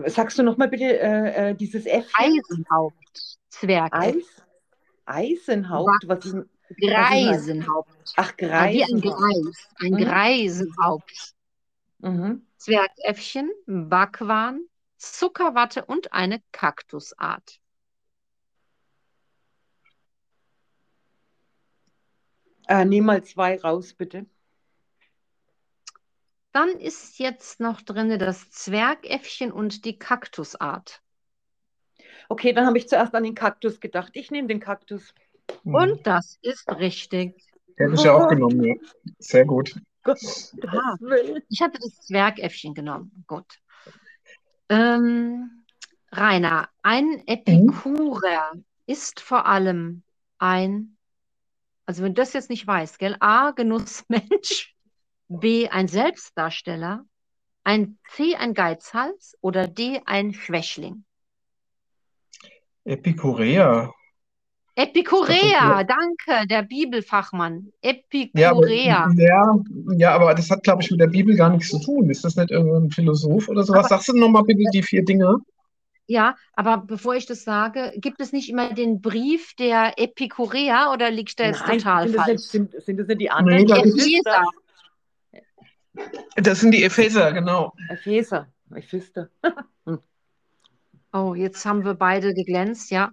sagst 0.05 0.37
du 0.37 0.43
nochmal 0.43 0.67
bitte 0.69 0.99
äh, 0.99 1.49
äh, 1.51 1.55
dieses 1.55 1.85
F? 1.85 2.11
Eisenhaupt, 2.13 3.37
Zwerg. 3.49 3.93
Eis? 3.93 4.23
Eisenhaupt? 5.05 5.89
Was 6.05 6.25
ist, 6.25 6.35
Greisenhaupt. 6.79 7.89
ach, 8.15 8.33
Ja, 8.39 8.69
wie 8.71 8.83
ein 8.83 9.01
Greisenhaupt. 9.01 9.19
Greis, 9.19 9.67
ein 9.79 9.91
Mhm. 9.93 9.97
Greisenhaupt. 9.97 11.33
Mhm. 11.99 12.45
Zwergäffchen, 12.57 13.51
Backwaren, 13.65 14.69
Zuckerwatte 14.97 15.85
und 15.85 16.13
eine 16.13 16.41
Kaktusart. 16.51 17.59
Äh, 22.67 22.85
nimm 22.85 23.05
mal 23.05 23.23
zwei 23.23 23.59
raus, 23.59 23.93
bitte. 23.93 24.27
Dann 26.51 26.69
ist 26.69 27.19
jetzt 27.19 27.59
noch 27.59 27.81
drin 27.81 28.17
das 28.17 28.49
Zwergäffchen 28.49 29.51
und 29.51 29.85
die 29.85 29.99
Kaktusart. 29.99 31.01
Okay, 32.27 32.53
dann 32.53 32.65
habe 32.65 32.77
ich 32.77 32.87
zuerst 32.87 33.13
an 33.15 33.23
den 33.23 33.35
Kaktus 33.35 33.79
gedacht. 33.79 34.11
Ich 34.13 34.31
nehme 34.31 34.47
den 34.47 34.59
Kaktus. 34.59 35.13
Hm. 35.63 35.73
Und 35.73 36.07
das 36.07 36.37
ist 36.41 36.69
richtig. 36.69 37.35
Hätte 37.75 37.93
ich 37.93 38.03
ja 38.03 38.13
auch 38.13 38.27
genommen, 38.27 38.63
ja. 38.63 38.75
Sehr 39.19 39.45
gut. 39.45 39.75
Aha. 40.03 40.97
Ich 41.49 41.61
hatte 41.61 41.79
das 41.79 42.01
Zwergäffchen 42.01 42.73
genommen. 42.73 43.23
Gut. 43.27 43.59
Ähm, 44.69 45.63
Rainer, 46.11 46.69
ein 46.81 47.23
Epikurer 47.27 48.53
ist 48.85 49.19
vor 49.19 49.45
allem 49.45 50.03
ein, 50.39 50.97
also 51.85 52.03
wenn 52.03 52.13
du 52.15 52.21
das 52.21 52.33
jetzt 52.33 52.49
nicht 52.49 52.65
weißt, 52.65 52.99
gell? 52.99 53.15
A, 53.19 53.51
Genussmensch, 53.51 54.75
B, 55.29 55.69
ein 55.69 55.87
Selbstdarsteller, 55.87 57.05
ein 57.63 57.97
C, 58.09 58.35
ein 58.35 58.53
Geizhals 58.53 59.37
oder 59.41 59.67
D, 59.67 60.01
ein 60.05 60.33
Schwächling. 60.33 61.03
Epikurea. 62.85 63.91
Epikurea, 64.75 65.83
danke, 65.83 66.47
der 66.47 66.63
Bibelfachmann. 66.63 67.71
Ja, 67.83 67.91
aber, 68.51 68.61
Epikurea. 68.63 69.09
ja, 69.17 69.55
ja, 69.97 70.15
aber 70.15 70.33
das 70.33 70.49
hat, 70.49 70.63
glaube 70.63 70.81
ich, 70.81 70.89
mit 70.89 71.01
der 71.01 71.07
Bibel 71.07 71.35
gar 71.35 71.49
nichts 71.49 71.69
zu 71.69 71.79
tun. 71.79 72.09
Ist 72.09 72.23
das 72.23 72.35
nicht 72.37 72.49
irgendein 72.49 72.89
Philosoph 72.89 73.49
oder 73.49 73.63
sowas? 73.63 73.79
Aber- 73.79 73.87
Sagst 73.89 74.07
du 74.07 74.13
nochmal 74.17 74.43
bitte 74.43 74.63
die 74.73 74.81
vier 74.81 75.03
Dinge? 75.03 75.35
Ja, 76.07 76.35
aber 76.53 76.77
bevor 76.77 77.13
ich 77.15 77.25
das 77.27 77.43
sage, 77.43 77.93
gibt 77.97 78.19
es 78.21 78.31
nicht 78.31 78.49
immer 78.49 78.73
den 78.73 78.99
Brief 79.01 79.53
der 79.59 79.99
Epikurea 79.99 80.91
oder 80.91 81.11
liegt 81.11 81.37
der 81.37 81.47
jetzt 81.47 81.67
Nein, 81.67 81.77
total 81.77 82.07
sind 82.07 82.15
das, 82.17 82.25
falsch? 82.25 82.31
nicht, 82.39 82.49
sind, 82.49 82.83
sind 82.83 82.97
das 82.97 83.07
nicht 83.07 83.21
die 83.21 83.29
anderen? 83.29 83.57
Nee, 83.59 83.65
da 83.65 83.75
Die 83.81 83.89
es- 83.89 83.95
Epheser. 83.95 84.43
Das 86.35 86.59
sind 86.59 86.71
die 86.71 86.83
Epheser, 86.83 87.31
genau. 87.33 87.73
Epheser. 87.89 88.47
Epheser. 88.73 89.29
Oh, 91.11 91.33
jetzt 91.33 91.65
haben 91.65 91.83
wir 91.85 91.95
beide 91.95 92.35
geglänzt, 92.35 92.91
ja. 92.91 93.11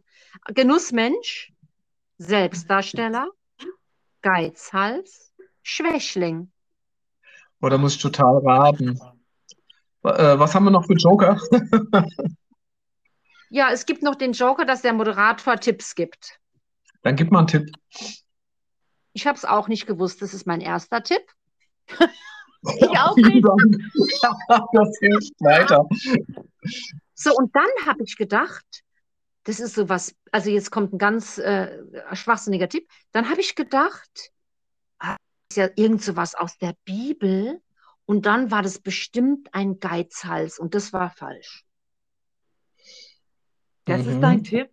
Genussmensch, 0.49 1.55
Selbstdarsteller, 2.19 3.31
Geizhals, 4.21 5.33
Schwächling. 5.63 6.53
Oder 7.63 7.79
muss 7.79 7.95
ich 7.95 8.03
total 8.03 8.37
raten? 8.47 9.01
Äh, 10.03 10.39
was 10.39 10.55
haben 10.55 10.65
wir 10.65 10.71
noch 10.71 10.85
für 10.85 10.93
Joker? 10.93 11.41
Ja, 13.49 13.71
es 13.71 13.87
gibt 13.87 14.03
noch 14.03 14.17
den 14.17 14.33
Joker, 14.33 14.65
dass 14.65 14.83
der 14.83 14.93
Moderator 14.93 15.57
Tipps 15.57 15.95
gibt. 15.95 16.41
Dann 17.03 17.15
gib 17.17 17.31
mal 17.31 17.39
einen 17.39 17.47
Tipp. 17.47 17.71
Ich 19.13 19.27
habe 19.27 19.37
es 19.39 19.45
auch 19.45 19.69
nicht 19.69 19.87
gewusst. 19.87 20.21
Das 20.21 20.35
ist 20.35 20.47
mein 20.47 20.61
erster 20.61 21.03
Tipp. 21.03 21.23
Ich 22.63 22.99
auch 22.99 23.17
nicht. 23.17 23.45
Das 24.73 24.99
hilft 25.01 25.33
weiter. 25.41 25.87
So, 27.15 27.35
und 27.35 27.55
dann 27.55 27.69
habe 27.87 28.03
ich 28.05 28.17
gedacht, 28.17 28.65
das 29.45 29.61
ist 29.61 29.75
so 29.75 29.89
was, 29.89 30.15
also 30.33 30.51
jetzt 30.51 30.71
kommt 30.71 30.93
ein 30.93 30.99
ganz 30.99 31.39
äh, 31.39 31.79
schwachsinniger 32.15 32.69
Tipp. 32.69 32.89
Dann 33.13 33.29
habe 33.31 33.41
ich 33.41 33.55
gedacht, 33.55 34.33
ah, 34.99 35.17
das 35.49 35.57
ist 35.57 35.57
ja 35.57 35.69
irgend 35.77 36.03
so 36.03 36.17
was 36.17 36.35
aus 36.35 36.59
der 36.59 36.75
Bibel. 36.85 37.61
Und 38.07 38.27
dann 38.27 38.51
war 38.51 38.63
das 38.63 38.79
bestimmt 38.79 39.49
ein 39.53 39.81
Geizhals 39.81 40.59
und 40.59 40.75
das 40.75 40.93
war 40.93 41.11
falsch. 41.11 41.65
Das 43.85 44.01
ist 44.07 44.17
Mhm. 44.17 44.21
dein 44.21 44.45
Tipp? 44.45 44.71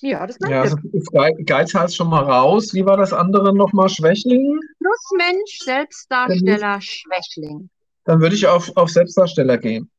Ja, 0.00 0.26
das 0.26 0.38
Ja, 0.40 0.62
also 0.62 0.76
ist 0.92 1.10
Ge- 1.10 1.44
Geizhals 1.44 1.96
schon 1.96 2.08
mal 2.08 2.22
raus. 2.24 2.72
Wie 2.74 2.84
war 2.84 2.96
das 2.96 3.12
andere 3.12 3.54
nochmal? 3.54 3.88
Schwächling? 3.88 4.60
Plusmensch, 4.78 5.58
Selbstdarsteller, 5.64 6.80
Schwächling. 6.80 7.70
Dann 8.04 8.20
würde 8.20 8.34
ich 8.36 8.46
auf, 8.46 8.70
auf 8.76 8.90
Selbstdarsteller 8.90 9.58
gehen. 9.58 9.90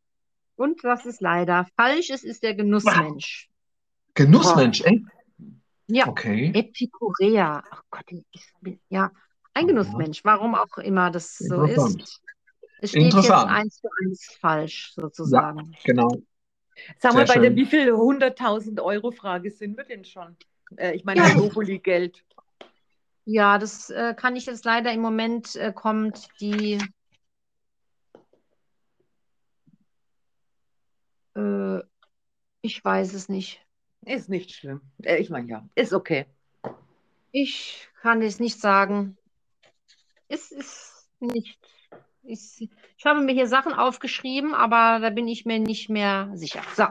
Und 0.56 0.84
was 0.84 1.06
ist 1.06 1.21
leider 1.21 1.67
falsch 1.75 2.10
ist, 2.10 2.23
ist 2.23 2.43
der 2.43 2.56
Genussmensch. 2.56 3.49
Genussmensch, 4.13 4.82
ey? 4.82 5.06
Ja, 5.88 6.08
Okay. 6.08 6.51
Epikurea. 6.53 7.63
Ach 7.69 7.84
Gott, 7.91 8.06
bin, 8.62 8.80
ja, 8.89 9.12
ein. 9.53 9.67
Genussmensch. 9.67 10.23
Warum 10.23 10.56
auch 10.56 10.77
immer 10.77 11.12
das 11.12 11.38
so 11.38 11.63
ist. 11.63 12.21
Es 12.80 12.91
steht 12.91 13.13
jetzt 13.13 13.32
eins 13.32 13.77
zu 13.77 13.88
eins 14.03 14.38
falsch, 14.39 14.93
sozusagen. 14.95 15.75
Genau. 15.84 16.10
Sag 16.99 17.13
mal, 17.13 17.25
Sehr 17.25 17.35
bei 17.35 17.41
der 17.41 17.55
wie 17.55 17.65
viel 17.65 17.91
100.000 17.93 18.81
Euro 18.81 19.11
Frage 19.11 19.51
sind 19.51 19.77
wir 19.77 19.83
denn 19.83 20.05
schon? 20.05 20.35
Äh, 20.75 20.95
ich 20.95 21.03
meine, 21.03 21.21
Ja. 21.21 21.33
Monopoly-Geld. 21.33 22.23
Ja, 23.25 23.57
das 23.57 23.89
äh, 23.89 24.13
kann 24.15 24.35
ich 24.35 24.45
jetzt 24.45 24.63
leider 24.63 24.91
im 24.91 25.01
Moment 25.01 25.55
äh, 25.55 25.73
kommt 25.73 26.29
die 26.39 26.77
äh, 31.35 31.79
ich 32.61 32.83
weiß 32.83 33.13
es 33.13 33.29
nicht. 33.29 33.61
Ist 34.05 34.29
nicht 34.29 34.51
schlimm. 34.51 34.81
Äh, 35.03 35.17
ich 35.17 35.29
meine, 35.29 35.49
ja, 35.49 35.67
ist 35.75 35.93
okay. 35.93 36.25
Ich 37.31 37.87
kann 38.01 38.21
es 38.21 38.39
nicht 38.39 38.59
sagen. 38.59 39.17
Es 40.29 40.51
ist 40.51 41.09
nicht. 41.19 41.59
Ich, 42.29 42.69
ich 42.97 43.05
habe 43.05 43.21
mir 43.21 43.31
hier 43.31 43.47
Sachen 43.47 43.73
aufgeschrieben, 43.73 44.53
aber 44.53 44.99
da 44.99 45.09
bin 45.09 45.29
ich 45.29 45.45
mir 45.45 45.59
nicht 45.59 45.89
mehr 45.89 46.29
sicher. 46.33 46.61
So, 46.75 46.83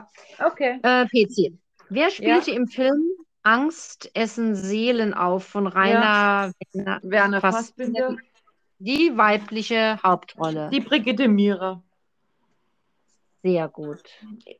Okay. 0.43 0.79
äh, 0.81 1.05
PC. 1.05 1.53
Wer 1.89 2.09
spielte 2.09 2.51
im 2.51 2.67
Film 2.67 3.03
Angst 3.43 4.09
essen 4.15 4.55
Seelen 4.55 5.13
auf 5.13 5.45
von 5.45 5.67
Rainer 5.67 6.51
Werner 6.73 6.99
Werner 7.03 7.41
Fassbinder? 7.41 8.07
Fassbinder. 8.07 8.23
Die 8.79 9.15
weibliche 9.15 9.99
Hauptrolle. 10.03 10.69
Die 10.71 10.79
Brigitte 10.79 11.27
Mira. 11.27 11.83
Sehr 13.43 13.67
gut. 13.69 14.01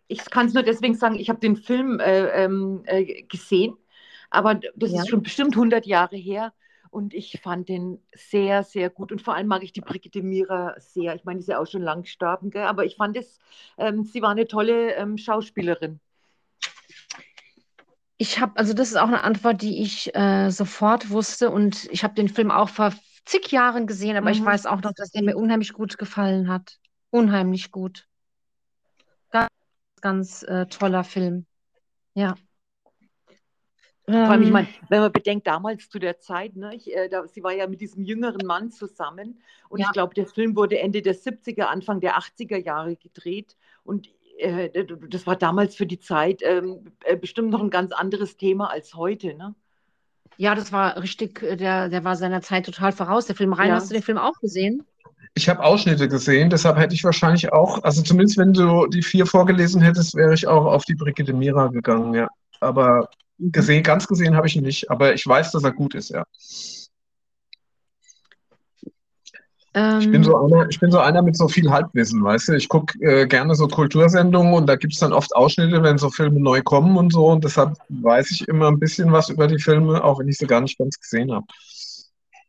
Ich 0.08 0.30
kann 0.30 0.46
es 0.46 0.54
nur 0.54 0.64
deswegen 0.64 0.94
sagen, 0.94 1.16
ich 1.16 1.30
habe 1.30 1.40
den 1.40 1.56
Film 1.56 2.00
äh, 2.00 2.44
ähm, 2.44 2.84
äh, 2.86 3.24
gesehen, 3.24 3.76
aber 4.30 4.60
das 4.76 4.92
Ja. 4.92 5.02
ist 5.02 5.10
schon 5.10 5.24
bestimmt 5.24 5.56
100 5.56 5.88
Jahre 5.88 6.16
her 6.16 6.54
und 6.90 7.14
ich 7.14 7.40
fand 7.42 7.70
den 7.70 8.00
sehr, 8.16 8.64
sehr 8.64 8.90
gut 8.90 9.12
und 9.12 9.22
vor 9.22 9.36
allem 9.36 9.48
mag 9.48 9.64
ich 9.64 9.72
die 9.74 9.82
Brigitte 9.82 10.22
Mira 10.24 10.76
sehr. 10.80 11.16
Ich 11.16 11.24
meine, 11.26 11.40
die 11.40 11.42
ist 11.44 11.50
ja 11.50 11.60
auch 11.60 11.68
schon 11.68 11.82
lang 11.84 12.04
gestorben, 12.04 12.50
gell? 12.52 12.64
aber 12.64 12.86
ich 12.86 12.96
fand 12.96 13.18
es, 13.18 13.40
ähm, 13.78 14.04
sie 14.06 14.22
war 14.22 14.32
eine 14.32 14.48
tolle 14.48 14.94
ähm, 14.96 15.18
Schauspielerin. 15.18 16.00
Ich 18.18 18.40
habe, 18.40 18.58
also 18.58 18.74
das 18.74 18.90
ist 18.90 18.96
auch 18.96 19.08
eine 19.08 19.24
Antwort, 19.24 19.62
die 19.62 19.82
ich 19.82 20.16
äh, 20.16 20.50
sofort 20.50 21.10
wusste 21.12 21.52
und 21.52 21.86
ich 21.92 22.04
habe 22.04 22.16
den 22.16 22.30
Film 22.30 22.50
auch 22.50 22.70
vor 22.70 22.94
zig 23.26 23.52
Jahren 23.52 23.86
gesehen, 23.86 24.18
aber 24.18 24.32
ich 24.32 24.40
Mhm. 24.40 24.46
weiß 24.46 24.66
auch 24.66 24.82
noch, 24.82 24.94
dass 24.94 25.12
der 25.12 25.22
mir 25.24 25.38
unheimlich 25.38 25.74
gut 25.74 25.98
gefallen 25.98 26.50
hat. 26.50 26.80
Unheimlich 27.12 27.72
gut. 27.72 28.08
Ganz, 29.32 29.50
ganz 30.02 30.44
äh, 30.44 30.66
toller 30.68 31.04
Film. 31.04 31.46
Ja. 32.16 32.36
Vor 34.24 34.34
allem, 34.34 34.42
ich 34.42 34.50
Ähm, 34.50 34.52
meine, 34.52 34.70
wenn 34.90 35.02
man 35.02 35.12
bedenkt, 35.12 35.48
damals 35.48 35.90
zu 35.90 36.00
der 36.00 36.20
Zeit, 36.20 36.56
ne, 36.56 36.76
ich, 36.76 36.94
äh, 36.96 37.10
da, 37.10 37.28
sie 37.28 37.44
war 37.44 37.54
ja 37.54 37.68
mit 37.68 37.82
diesem 37.82 38.04
jüngeren 38.04 38.46
Mann 38.46 38.72
zusammen 38.72 39.40
und 39.70 39.80
Ja. 39.80 39.86
ich 39.86 39.92
glaube, 39.92 40.14
der 40.16 40.28
Film 40.28 40.56
wurde 40.56 40.80
Ende 40.80 41.02
der 41.02 41.14
70er, 41.14 41.70
Anfang 41.70 42.00
der 42.02 42.18
80er 42.18 42.58
Jahre 42.58 42.96
gedreht 42.96 43.56
und 43.84 44.10
äh, 44.40 44.86
das 45.10 45.28
war 45.28 45.36
damals 45.36 45.76
für 45.76 45.86
die 45.88 46.00
Zeit 46.00 46.42
ähm, 46.44 46.92
äh, 47.04 47.16
bestimmt 47.18 47.50
noch 47.52 47.62
ein 47.62 47.70
ganz 47.70 47.92
anderes 47.94 48.38
Thema 48.38 48.70
als 48.72 48.96
heute. 48.96 49.34
Ne? 49.36 49.56
ja, 50.38 50.56
das 50.56 50.72
war 50.72 51.02
richtig, 51.02 51.42
äh, 51.44 51.56
der, 51.58 51.90
der 51.90 52.04
war 52.04 52.16
seiner 52.16 52.42
Zeit 52.42 52.66
total 52.66 52.92
voraus. 52.92 53.26
Der 53.28 53.36
Film 53.36 53.54
rein, 53.54 53.70
Ja. 53.70 53.76
hast 53.76 53.90
du 53.90 53.94
den 53.94 54.04
Film 54.04 54.18
auch 54.18 54.40
gesehen? 54.40 54.86
Ich 55.36 55.48
habe 55.50 55.64
Ausschnitte 55.64 56.08
gesehen, 56.08 56.50
deshalb 56.50 56.78
hätte 56.78 56.96
ich 56.96 57.04
wahrscheinlich 57.04 57.52
auch, 57.54 57.84
also 57.84 58.02
zumindest 58.02 58.38
wenn 58.38 58.54
du 58.54 58.88
die 58.88 59.04
vier 59.04 59.26
vorgelesen 59.26 59.82
hättest, 59.82 60.16
wäre 60.16 60.34
ich 60.34 60.48
auch 60.48 60.66
auf 60.66 60.84
die 60.86 60.96
Brigitte 60.96 61.34
Mira 61.34 61.68
gegangen, 61.68 62.14
ja. 62.14 62.28
Aber 62.60 63.10
gesehen, 63.40 63.84
ganz 63.84 64.08
gesehen 64.08 64.36
habe 64.36 64.48
ich 64.48 64.56
ihn 64.56 64.64
nicht, 64.64 64.90
aber 64.90 65.14
ich 65.14 65.26
weiß, 65.26 65.52
dass 65.52 65.64
er 65.64 65.72
gut 65.72 65.96
ist, 65.96 66.10
ja. 66.10 66.24
Ich 70.00 70.10
bin 70.10 70.16
Ähm, 70.16 70.24
so 70.24 70.36
einer, 70.36 70.68
ich 70.70 70.80
bin 70.80 70.90
so 70.90 70.98
einer 70.98 71.22
mit 71.22 71.38
so 71.38 71.48
viel 71.48 71.70
Halbwissen, 71.70 72.24
weißt 72.24 72.48
du? 72.48 72.54
Ich 72.54 72.68
gucke 72.68 72.98
äh, 73.00 73.28
gerne 73.28 73.54
so 73.54 73.68
Kultursendungen 73.68 74.54
und 74.56 74.66
da 74.66 74.76
gibt 74.76 74.94
es 74.94 75.00
dann 75.00 75.14
oft 75.14 75.36
Ausschnitte, 75.36 75.84
wenn 75.84 76.00
so 76.00 76.10
Filme 76.10 76.40
neu 76.40 76.64
kommen 76.64 76.98
und 76.98 77.14
so. 77.14 77.28
Und 77.28 77.44
deshalb 77.44 77.78
weiß 77.90 78.32
ich 78.32 78.48
immer 78.48 78.70
ein 78.70 78.80
bisschen 78.80 79.12
was 79.12 79.30
über 79.30 79.46
die 79.46 79.60
Filme, 79.60 80.04
auch 80.04 80.20
wenn 80.20 80.30
ich 80.30 80.38
sie 80.38 80.48
gar 80.48 80.62
nicht 80.62 80.80
ganz 80.80 81.00
gesehen 81.00 81.32
habe. 81.32 81.46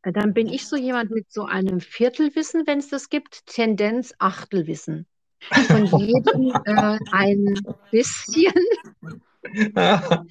dann 0.05 0.33
bin 0.33 0.46
ich 0.46 0.66
so 0.66 0.77
jemand 0.77 1.11
mit 1.11 1.31
so 1.31 1.44
einem 1.44 1.81
Viertelwissen, 1.81 2.66
wenn 2.66 2.79
es 2.79 2.88
das 2.88 3.11
gibt, 3.11 3.44
Tendenz 3.44 4.14
Achtelwissen. 4.18 5.05
von 5.66 5.85
jedem 5.98 6.53
äh, 6.64 6.98
ein 7.12 7.61
bisschen. 7.90 8.55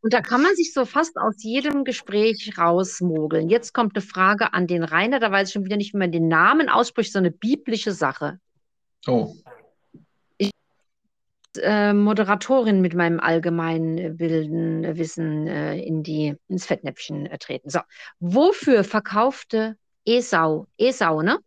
Und 0.00 0.12
da 0.12 0.20
kann 0.20 0.42
man 0.42 0.54
sich 0.54 0.72
so 0.72 0.84
fast 0.84 1.16
aus 1.16 1.42
jedem 1.42 1.84
Gespräch 1.84 2.52
rausmogeln. 2.56 3.48
Jetzt 3.48 3.74
kommt 3.74 3.96
eine 3.96 4.02
Frage 4.02 4.52
an 4.52 4.66
den 4.66 4.84
Rainer, 4.84 5.18
da 5.18 5.32
weiß 5.32 5.48
ich 5.48 5.52
schon 5.52 5.64
wieder 5.64 5.76
nicht, 5.76 5.94
wie 5.94 5.98
man 5.98 6.12
den 6.12 6.28
Namen 6.28 6.68
ausspricht, 6.68 7.12
so 7.12 7.18
eine 7.18 7.30
biblische 7.32 7.92
Sache. 7.92 8.38
Oh, 9.06 9.34
Äh, 11.58 11.92
Moderatorin 11.92 12.80
mit 12.80 12.94
meinem 12.94 13.20
allgemeinen 13.20 14.16
Bilden, 14.16 14.84
äh, 14.84 14.96
Wissen 14.96 15.46
äh, 15.46 15.78
in 15.78 16.02
die, 16.02 16.34
ins 16.48 16.66
Fettnäpfchen 16.66 17.26
äh, 17.26 17.38
treten. 17.38 17.70
So, 17.70 17.80
wofür 18.20 18.84
verkaufte 18.84 19.76
Esau, 20.04 20.66
Esau, 20.76 21.22
ne? 21.22 21.38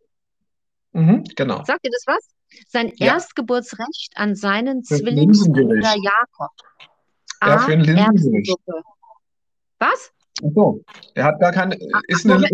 mhm, 0.92 1.24
genau. 1.36 1.64
Sagt 1.64 1.84
ihr 1.84 1.92
das 1.92 2.04
was? 2.06 2.28
Sein 2.66 2.92
Ja. 2.96 3.14
Erstgeburtsrecht 3.14 4.12
an 4.16 4.34
seinen 4.34 4.82
Zwillingsbruder. 4.82 5.94
Jakob. 6.02 6.50
Ja, 7.42 7.58
für 7.58 7.72
ein 7.72 7.80
Linsengericht. 7.80 8.50
Erbsensuppe. 8.50 8.82
Was? 9.78 10.12
Ach 10.42 10.50
so, 10.54 10.84
er 11.14 11.24
hat 11.24 11.40
gar 11.40 11.52
keine. 11.52 11.76
Ist 12.08 12.28
eine, 12.28 12.48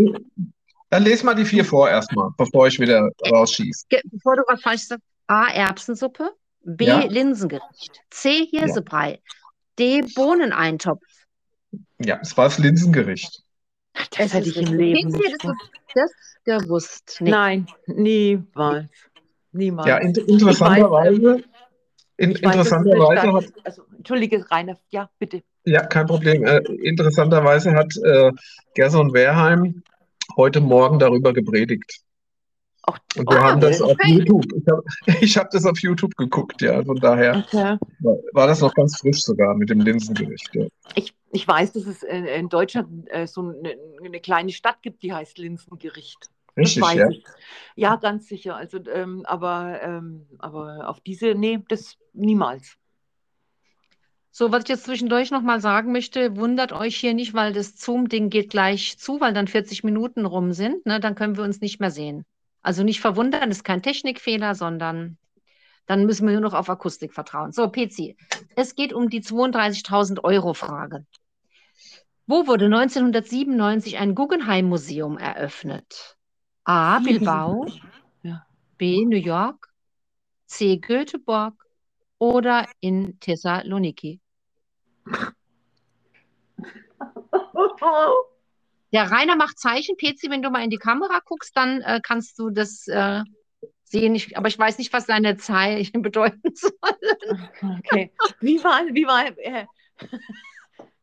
dann 0.90 1.02
les 1.02 1.22
mal 1.22 1.34
die 1.34 1.44
vier 1.44 1.64
vor 1.64 1.88
erstmal, 1.88 2.30
bevor 2.36 2.66
ich 2.68 2.78
wieder 2.78 3.10
rausschieße. 3.30 3.86
Bevor 4.04 4.36
du 4.36 4.42
was 4.46 4.62
falsch 4.62 4.82
sagst. 4.82 5.04
A. 5.26 5.48
Erbsensuppe. 5.48 6.30
B. 6.62 6.84
Ja. 6.84 7.00
Linsengericht. 7.00 8.00
C. 8.10 8.46
Hirsebrei. 8.50 9.20
D. 9.78 10.02
Bohneneintopf. 10.14 11.02
Ja, 11.98 12.18
es 12.22 12.36
war 12.36 12.44
das 12.44 12.58
Linsengericht. 12.58 13.42
Das 14.16 14.32
hätte 14.32 14.48
ich 14.48 14.56
im. 14.56 14.72
Leben 14.72 15.10
nicht 15.10 15.44
das, 15.94 16.10
das 16.44 16.62
gewusst? 16.62 17.16
Nee. 17.20 17.30
Nein, 17.30 17.66
niemals. 17.86 18.90
Niemals. 19.52 19.88
Ja, 19.88 19.98
in, 19.98 20.14
interessanterweise, 20.14 21.42
in, 22.18 22.32
interessanterweise 22.32 23.32
hat, 23.32 23.44
also, 23.64 23.82
Entschuldige, 24.06 24.48
Rainer, 24.52 24.78
ja, 24.90 25.10
bitte. 25.18 25.42
ja, 25.64 25.84
kein 25.84 26.06
Problem. 26.06 26.44
Äh, 26.44 26.58
interessanterweise 26.84 27.72
hat 27.72 27.92
äh, 28.04 28.30
Gerson 28.76 29.12
Wehrheim 29.12 29.82
heute 30.36 30.60
Morgen 30.60 31.00
darüber 31.00 31.32
gepredigt. 31.32 32.02
Auch, 32.82 32.98
Und 33.16 33.28
wir 33.28 33.40
Ah, 33.40 33.50
haben 33.50 33.60
das 33.60 33.82
auf 33.82 33.90
okay. 33.90 34.12
YouTube. 34.12 34.44
Ich 35.20 35.36
habe 35.36 35.46
hab 35.46 35.50
das 35.50 35.66
auf 35.66 35.80
YouTube 35.80 36.16
geguckt, 36.16 36.62
ja. 36.62 36.84
Von 36.84 36.98
daher 37.00 37.38
okay. 37.44 37.78
war, 38.32 38.46
das 38.46 38.60
noch 38.60 38.72
ganz 38.74 38.96
frisch 39.00 39.22
sogar 39.22 39.56
mit 39.56 39.70
dem 39.70 39.80
Linsengericht. 39.80 40.54
Ja. 40.54 40.66
Ich, 40.94 41.12
ich 41.32 41.48
weiß, 41.48 41.72
dass 41.72 41.86
es 41.86 42.04
in, 42.04 42.26
in 42.26 42.48
Deutschland 42.48 43.08
äh, 43.10 43.26
so 43.26 43.40
eine, 43.40 43.74
eine 44.04 44.20
kleine 44.20 44.52
Stadt 44.52 44.82
gibt, 44.82 45.02
die 45.02 45.12
heißt 45.12 45.36
Linsengericht. 45.38 46.30
Richtig, 46.56 46.84
ja. 46.92 47.08
ich. 47.10 47.24
Ja, 47.74 47.96
ganz 47.96 48.28
sicher. 48.28 48.54
Also, 48.54 48.78
ähm, 48.88 49.24
aber, 49.26 49.82
ähm, 49.82 50.26
aber 50.38 50.88
auf 50.88 51.00
diese, 51.00 51.34
nee, 51.34 51.58
das 51.68 51.98
niemals. 52.12 52.78
So, 54.38 54.52
was 54.52 54.64
ich 54.64 54.68
jetzt 54.68 54.84
zwischendurch 54.84 55.30
nochmal 55.30 55.62
sagen 55.62 55.92
möchte, 55.92 56.36
wundert 56.36 56.70
euch 56.70 56.96
hier 56.96 57.14
nicht, 57.14 57.32
weil 57.32 57.54
das 57.54 57.76
Zoom-Ding 57.76 58.28
geht 58.28 58.50
gleich 58.50 58.98
zu, 58.98 59.18
weil 59.18 59.32
dann 59.32 59.48
40 59.48 59.82
Minuten 59.82 60.26
rum 60.26 60.52
sind. 60.52 60.84
Ne, 60.84 61.00
dann 61.00 61.14
können 61.14 61.38
wir 61.38 61.42
uns 61.42 61.62
nicht 61.62 61.80
mehr 61.80 61.90
sehen. 61.90 62.26
Also 62.60 62.82
nicht 62.82 63.00
verwundern, 63.00 63.50
ist 63.50 63.64
kein 63.64 63.82
Technikfehler, 63.82 64.54
sondern 64.54 65.16
dann 65.86 66.04
müssen 66.04 66.26
wir 66.26 66.34
nur 66.34 66.42
noch 66.42 66.52
auf 66.52 66.68
Akustik 66.68 67.14
vertrauen. 67.14 67.52
So, 67.52 67.70
PC, 67.70 68.14
es 68.56 68.74
geht 68.74 68.92
um 68.92 69.08
die 69.08 69.22
32.000 69.22 70.22
Euro 70.22 70.52
Frage. 70.52 71.06
Wo 72.26 72.46
wurde 72.46 72.66
1997 72.66 73.96
ein 73.96 74.14
Guggenheim-Museum 74.14 75.16
eröffnet? 75.16 76.18
A. 76.64 76.98
Bilbao, 76.98 77.68
Ja. 78.22 78.44
B. 78.76 79.02
New 79.06 79.16
York, 79.16 79.72
C. 80.44 80.76
Göteborg 80.76 81.54
oder 82.18 82.68
in 82.80 83.18
Thessaloniki? 83.18 84.20
Der 88.92 89.10
Rainer 89.10 89.36
macht 89.36 89.58
Zeichen, 89.58 89.96
PC, 89.96 90.30
wenn 90.30 90.42
du 90.42 90.50
mal 90.50 90.62
in 90.62 90.70
die 90.70 90.78
Kamera 90.78 91.20
guckst, 91.24 91.56
dann 91.56 91.80
äh, 91.82 92.00
kannst 92.02 92.38
du 92.38 92.50
das 92.50 92.86
äh, 92.88 93.22
sehen. 93.84 94.14
Ich, 94.14 94.36
aber 94.36 94.48
ich 94.48 94.58
weiß 94.58 94.78
nicht, 94.78 94.92
was 94.92 95.06
seine 95.06 95.36
Zeichen 95.36 96.02
bedeuten 96.02 96.54
sollen. 96.54 96.72
Okay. 97.78 98.12
Wie 98.40 98.62
war, 98.62 98.82
wie 98.92 99.06
war, 99.06 99.26
äh, 99.38 99.66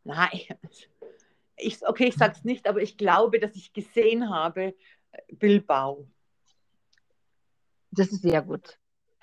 nein. 0.03 0.39
Ich, 1.57 1.85
okay, 1.85 2.07
ich 2.07 2.15
sag's 2.15 2.43
nicht, 2.43 2.67
aber 2.67 2.81
ich 2.81 2.97
glaube, 2.97 3.39
dass 3.39 3.55
ich 3.55 3.73
gesehen 3.73 4.29
habe, 4.29 4.73
äh, 5.11 5.35
Bilbao. 5.35 6.07
Das 7.91 8.11
ist 8.11 8.21
sehr 8.21 8.41
gut. 8.41 8.77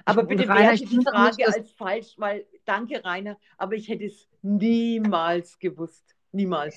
Aber 0.05 0.25
bitte 0.25 0.49
Rainer, 0.49 0.71
werte 0.71 0.85
ich 0.85 0.91
die 0.91 1.01
Frage 1.03 1.47
als 1.47 1.71
falsch, 1.73 2.15
weil, 2.17 2.47
danke 2.65 3.05
Rainer, 3.05 3.37
aber 3.59 3.75
ich 3.75 3.89
hätte 3.89 4.05
es 4.05 4.29
niemals 4.43 5.59
gewusst. 5.59 6.15
Niemals. 6.33 6.77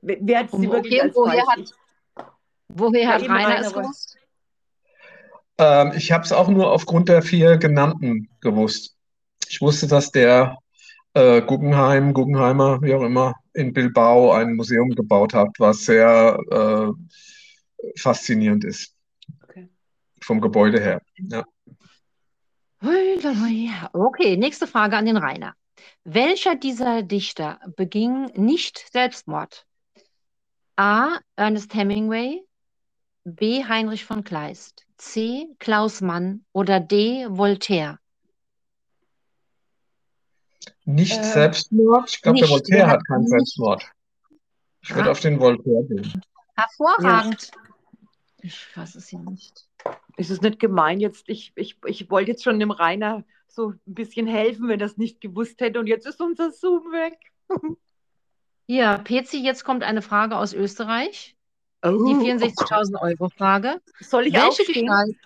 Wer 0.00 0.38
hat 0.40 0.50
sie 0.50 0.70
wirklich 0.70 0.94
okay, 0.94 1.00
als 1.02 1.14
woher 1.16 1.44
falsch? 1.44 1.70
hat- 2.16 2.32
Woher 2.68 3.08
hat 3.08 3.22
Rainer 3.22 3.34
Rainer 3.34 3.60
es 3.60 3.72
gewusst? 3.72 4.18
Ähm, 5.58 5.92
ich 5.94 6.10
habe 6.12 6.24
es 6.24 6.32
auch 6.32 6.48
nur 6.48 6.72
aufgrund 6.72 7.08
der 7.08 7.22
vier 7.22 7.56
genannten 7.58 8.28
gewusst. 8.40 8.96
Ich 9.48 9.60
wusste, 9.60 9.86
dass 9.86 10.10
der 10.10 10.56
äh, 11.14 11.42
Guggenheim, 11.42 12.14
Guggenheimer, 12.14 12.80
wie 12.82 12.94
auch 12.94 13.02
immer, 13.02 13.34
in 13.52 13.72
Bilbao 13.72 14.32
ein 14.32 14.54
Museum 14.54 14.90
gebaut 14.90 15.34
hat, 15.34 15.50
was 15.58 15.84
sehr 15.84 16.38
äh, 16.50 17.92
faszinierend 18.00 18.64
ist. 18.64 18.94
Okay. 19.42 19.68
Vom 20.22 20.40
Gebäude 20.40 20.80
her. 20.80 21.02
Ja. 21.16 21.44
Okay, 22.84 24.36
nächste 24.36 24.66
Frage 24.66 24.96
an 24.96 25.06
den 25.06 25.16
Rainer. 25.16 25.54
Welcher 26.04 26.56
dieser 26.56 27.02
Dichter 27.02 27.60
beging 27.76 28.26
nicht 28.34 28.90
Selbstmord? 28.92 29.66
A. 30.76 31.18
Ernest 31.36 31.74
Hemingway, 31.74 32.42
B. 33.24 33.64
Heinrich 33.64 34.04
von 34.04 34.24
Kleist, 34.24 34.84
C. 34.96 35.46
Klaus 35.58 36.00
Mann 36.00 36.44
oder 36.52 36.80
D. 36.80 37.26
Voltaire? 37.28 37.98
Nicht 40.84 41.18
Äh, 41.20 41.24
Selbstmord. 41.24 42.10
Ich 42.10 42.20
glaube, 42.20 42.40
der. 42.40 42.48
Voltaire 42.48 42.78
Der 42.78 42.88
hat 42.88 43.06
keinen 43.06 43.26
Selbstmord. 43.28 43.84
Ich 44.82 44.92
würde 44.92 45.08
Ah. 45.08 45.12
auf 45.12 45.20
den 45.20 45.38
Voltaire 45.38 45.84
gehen. 45.84 46.22
Hervorragend. 46.56 47.50
Ich 48.42 48.58
fasse 48.66 48.98
es 48.98 49.10
ja 49.10 49.18
nicht. 49.20 49.66
Ist 50.16 50.30
es 50.30 50.40
nicht 50.40 50.58
gemein 50.58 51.00
jetzt? 51.00 51.28
Ich, 51.28 51.52
ich, 51.54 51.76
ich 51.86 52.10
wollte 52.10 52.32
jetzt 52.32 52.42
schon 52.44 52.58
dem 52.58 52.70
Rainer 52.70 53.24
so 53.48 53.70
ein 53.70 53.80
bisschen 53.86 54.26
helfen, 54.26 54.68
wenn 54.68 54.80
er 54.80 54.86
es 54.86 54.96
nicht 54.96 55.20
gewusst 55.20 55.60
hätte. 55.60 55.78
Und 55.78 55.86
jetzt 55.86 56.06
ist 56.06 56.20
unser 56.20 56.50
Zoom 56.50 56.92
weg. 56.92 57.18
Ja, 58.68 58.96
PC, 58.96 59.34
jetzt 59.34 59.64
kommt 59.64 59.82
eine 59.82 60.02
Frage 60.02 60.36
aus 60.38 60.54
Österreich. 60.54 61.36
Oh, 61.84 61.88
Die 61.90 62.14
oh 62.14 62.20
64.000 62.20 63.02
Euro 63.02 63.28
Frage. 63.28 63.82
Soll 64.00 64.28
ich 64.28 64.34
Welche 64.34 64.46
aufstehen? 64.46 64.86
Gestalt, 64.86 65.16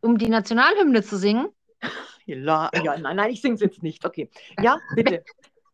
um 0.00 0.16
die 0.16 0.28
Nationalhymne 0.28 1.02
zu 1.02 1.18
singen, 1.18 1.48
Ja, 2.26 2.70
ja, 2.72 2.96
nein, 2.96 3.16
nein, 3.16 3.30
ich 3.32 3.42
singe 3.42 3.56
es 3.56 3.60
jetzt 3.60 3.82
nicht. 3.82 4.04
Okay. 4.06 4.30
Ja, 4.62 4.78
bitte. 4.94 5.24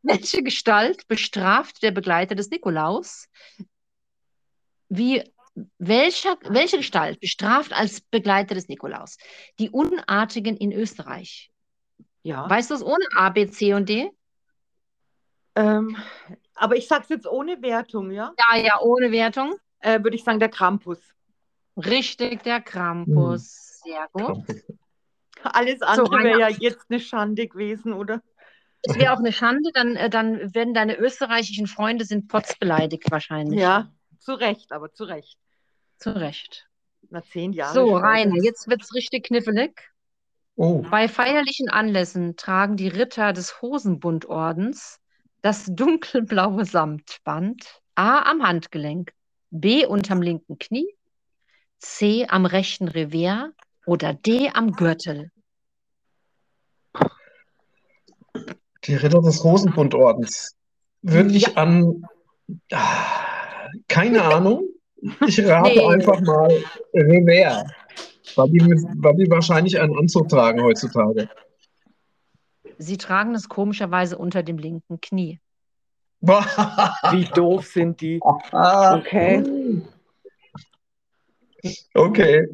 welche 0.03 0.43
Gestalt 0.43 1.07
bestraft 1.07 1.83
der 1.83 1.91
Begleiter 1.91 2.35
des 2.35 2.51
Nikolaus? 2.51 3.29
Wie, 4.89 5.23
welcher, 5.79 6.37
welche 6.43 6.79
Gestalt 6.79 7.21
bestraft 7.21 7.73
als 7.73 8.01
Begleiter 8.01 8.55
des 8.55 8.69
Nikolaus 8.69 9.17
die 9.59 9.71
Unartigen 9.71 10.57
in 10.57 10.73
Österreich? 10.73 11.51
Ja. 12.23 12.49
Weißt 12.49 12.71
du 12.71 12.75
es 12.75 12.83
ohne 12.83 13.05
A, 13.17 13.31
B, 13.31 13.47
C 13.49 13.75
und 13.75 13.89
D? 13.89 14.11
Ähm, 15.55 15.97
aber 16.55 16.77
ich 16.77 16.87
sage 16.87 17.05
es 17.05 17.09
jetzt 17.09 17.27
ohne 17.27 17.63
Wertung, 17.63 18.11
ja? 18.11 18.33
Ja, 18.51 18.59
ja, 18.59 18.81
ohne 18.81 19.11
Wertung. 19.11 19.55
Äh, 19.81 20.03
Würde 20.03 20.17
ich 20.17 20.25
sagen, 20.25 20.41
der 20.41 20.49
Krampus. 20.49 20.99
Richtig, 21.77 22.43
der 22.43 22.61
Krampus. 22.61 23.81
Sehr 23.85 24.09
gut. 24.13 24.45
Alles 25.43 25.81
andere 25.83 26.17
Rainer. 26.17 26.25
wäre 26.25 26.41
ja 26.41 26.49
jetzt 26.49 26.87
eine 26.89 27.01
Schande 27.01 27.47
gewesen, 27.47 27.93
oder? 27.93 28.23
Das 28.83 28.97
wäre 28.97 29.13
auch 29.13 29.19
eine 29.19 29.33
Schande, 29.33 29.71
dann, 29.73 29.97
äh, 29.97 30.11
dann 30.11 30.55
werden 30.55 30.75
deine 30.75 30.97
österreichischen 30.97 31.67
Freunde 31.67 32.05
sind 32.05 32.29
potzbeleidigt 32.29 33.11
wahrscheinlich. 33.11 33.61
Ja, 33.61 33.91
zu 34.19 34.35
Recht, 34.35 34.73
aber 34.73 34.93
zu 34.93 35.05
Recht. 35.05 35.39
Zu 35.99 36.11
Recht. 36.17 36.69
Na, 37.11 37.23
zehn 37.23 37.53
Jahre. 37.53 37.75
So. 37.75 37.97
Rainer, 37.97 38.43
jetzt 38.43 38.69
wird 38.69 38.83
es 38.83 38.95
richtig 38.95 39.27
knifflig. 39.27 39.91
Oh, 40.57 40.83
Bei 40.91 41.09
feierlichen 41.09 41.69
Anlässen 41.69 42.37
tragen 42.37 42.77
die 42.77 42.89
Ritter 42.89 43.33
des 43.33 43.61
Hosenbundordens 43.61 44.99
das 45.43 45.67
dunkelblaue 45.67 46.65
Samtband 46.65 47.81
A 47.95 48.23
am 48.31 48.43
Handgelenk, 48.43 49.13
B 49.51 49.87
unterm 49.87 50.23
linken 50.23 50.59
Knie, 50.59 50.89
C 51.79 52.27
am 52.27 52.47
rechten 52.47 52.89
Revers 52.89 53.51
oder 53.85 54.15
D 54.15 54.51
am 54.53 54.73
Gürtel. 54.73 55.31
die 58.87 58.95
Ritter 58.95 59.21
des 59.21 59.43
Hosenbundordens. 59.43 60.55
Würde 61.03 61.35
ich 61.35 61.57
an. 61.57 62.05
Ah, 62.73 63.69
keine 63.89 64.23
Ahnung. 64.23 64.66
Ich 65.27 65.45
rate 65.45 65.71
Nee. 65.71 65.87
einfach 65.87 66.21
mal 66.21 66.51
Revers. 66.95 67.71
Weil 68.35 68.49
die, 68.51 68.61
weil 68.61 69.15
die 69.17 69.31
wahrscheinlich 69.31 69.79
einen 69.81 69.97
Anzug 69.97 70.29
tragen 70.29 70.63
heutzutage. 70.63 71.29
Sie 72.79 72.97
tragen 72.99 73.35
es 73.35 73.49
komischerweise 73.49 74.19
unter 74.19 74.43
dem 74.43 74.59
linken 74.59 75.01
Knie. 75.01 75.41
Wie 76.21 77.25
doof 77.35 77.67
sind 77.67 78.01
die? 78.01 78.21
Okay. 78.21 79.43
Okay, 81.95 82.47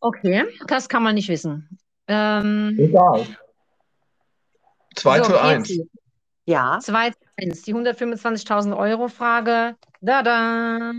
Okay, 0.00 0.44
das 0.66 0.88
kann 0.88 1.02
man 1.02 1.14
nicht 1.14 1.28
wissen. 1.28 1.78
Ähm, 2.08 2.74
egal. 2.78 3.26
2 4.96 5.18
so, 5.18 5.24
zu 5.24 5.40
1. 5.40 5.68
Pezi, 5.68 5.90
Ja. 6.46 6.78
2 6.80 7.10
zu 7.10 7.16
1, 7.36 7.62
die 7.62 7.74
125.000 7.74 8.76
Euro 8.76 9.08
Frage. 9.08 9.76
Da-da. 10.00 10.92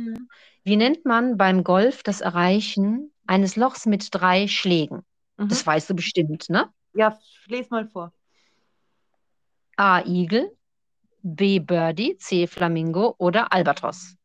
Wie 0.63 0.77
nennt 0.77 1.05
man 1.05 1.37
beim 1.37 1.63
Golf 1.63 2.03
das 2.03 2.21
Erreichen 2.21 3.11
eines 3.25 3.55
Lochs 3.55 3.85
mit 3.85 4.07
drei 4.11 4.47
Schlägen? 4.47 5.03
Mhm. 5.37 5.49
Das 5.49 5.65
weißt 5.65 5.89
du 5.89 5.95
bestimmt, 5.95 6.49
ne? 6.49 6.71
Ja, 6.93 7.17
les 7.47 7.69
mal 7.69 7.87
vor. 7.87 8.13
A. 9.77 10.01
Igel, 10.05 10.55
B. 11.23 11.59
Birdie, 11.59 12.17
C. 12.17 12.45
Flamingo 12.45 13.15
oder 13.17 13.51
Albatros? 13.51 14.15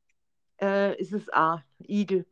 Äh, 0.59 1.01
es 1.01 1.13
ist 1.13 1.33
A, 1.33 1.63
Igel. 1.79 2.27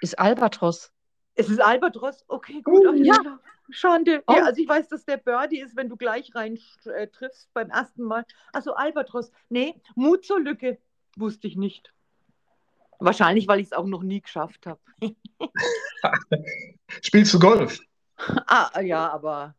Ist 0.00 0.18
Albatros. 0.18 0.92
Es 1.34 1.48
ist 1.48 1.60
Albatros? 1.60 2.24
Okay, 2.28 2.62
gut. 2.62 2.86
alles 2.86 3.06
ja. 3.06 3.14
klar. 3.14 3.40
Schande. 3.70 4.22
Oh. 4.26 4.32
Ja, 4.32 4.44
also 4.44 4.62
ich 4.62 4.68
weiß, 4.68 4.88
dass 4.88 5.04
der 5.04 5.18
Birdie 5.18 5.60
ist, 5.60 5.76
wenn 5.76 5.88
du 5.88 5.96
gleich 5.96 6.34
rein 6.34 6.58
äh, 6.84 7.06
triffst 7.08 7.52
beim 7.52 7.70
ersten 7.70 8.02
Mal. 8.02 8.24
Also 8.52 8.74
Albatros. 8.74 9.30
Nee, 9.48 9.74
Mut 9.94 10.24
zur 10.24 10.40
Lücke. 10.40 10.78
Wusste 11.16 11.48
ich 11.48 11.56
nicht. 11.56 11.92
Wahrscheinlich, 12.98 13.46
weil 13.46 13.60
ich 13.60 13.66
es 13.66 13.72
auch 13.72 13.86
noch 13.86 14.02
nie 14.02 14.20
geschafft 14.20 14.66
habe. 14.66 14.80
Spielst 17.02 17.32
du 17.32 17.38
Golf? 17.38 17.78
ah, 18.46 18.80
ja, 18.80 19.08
aber 19.10 19.54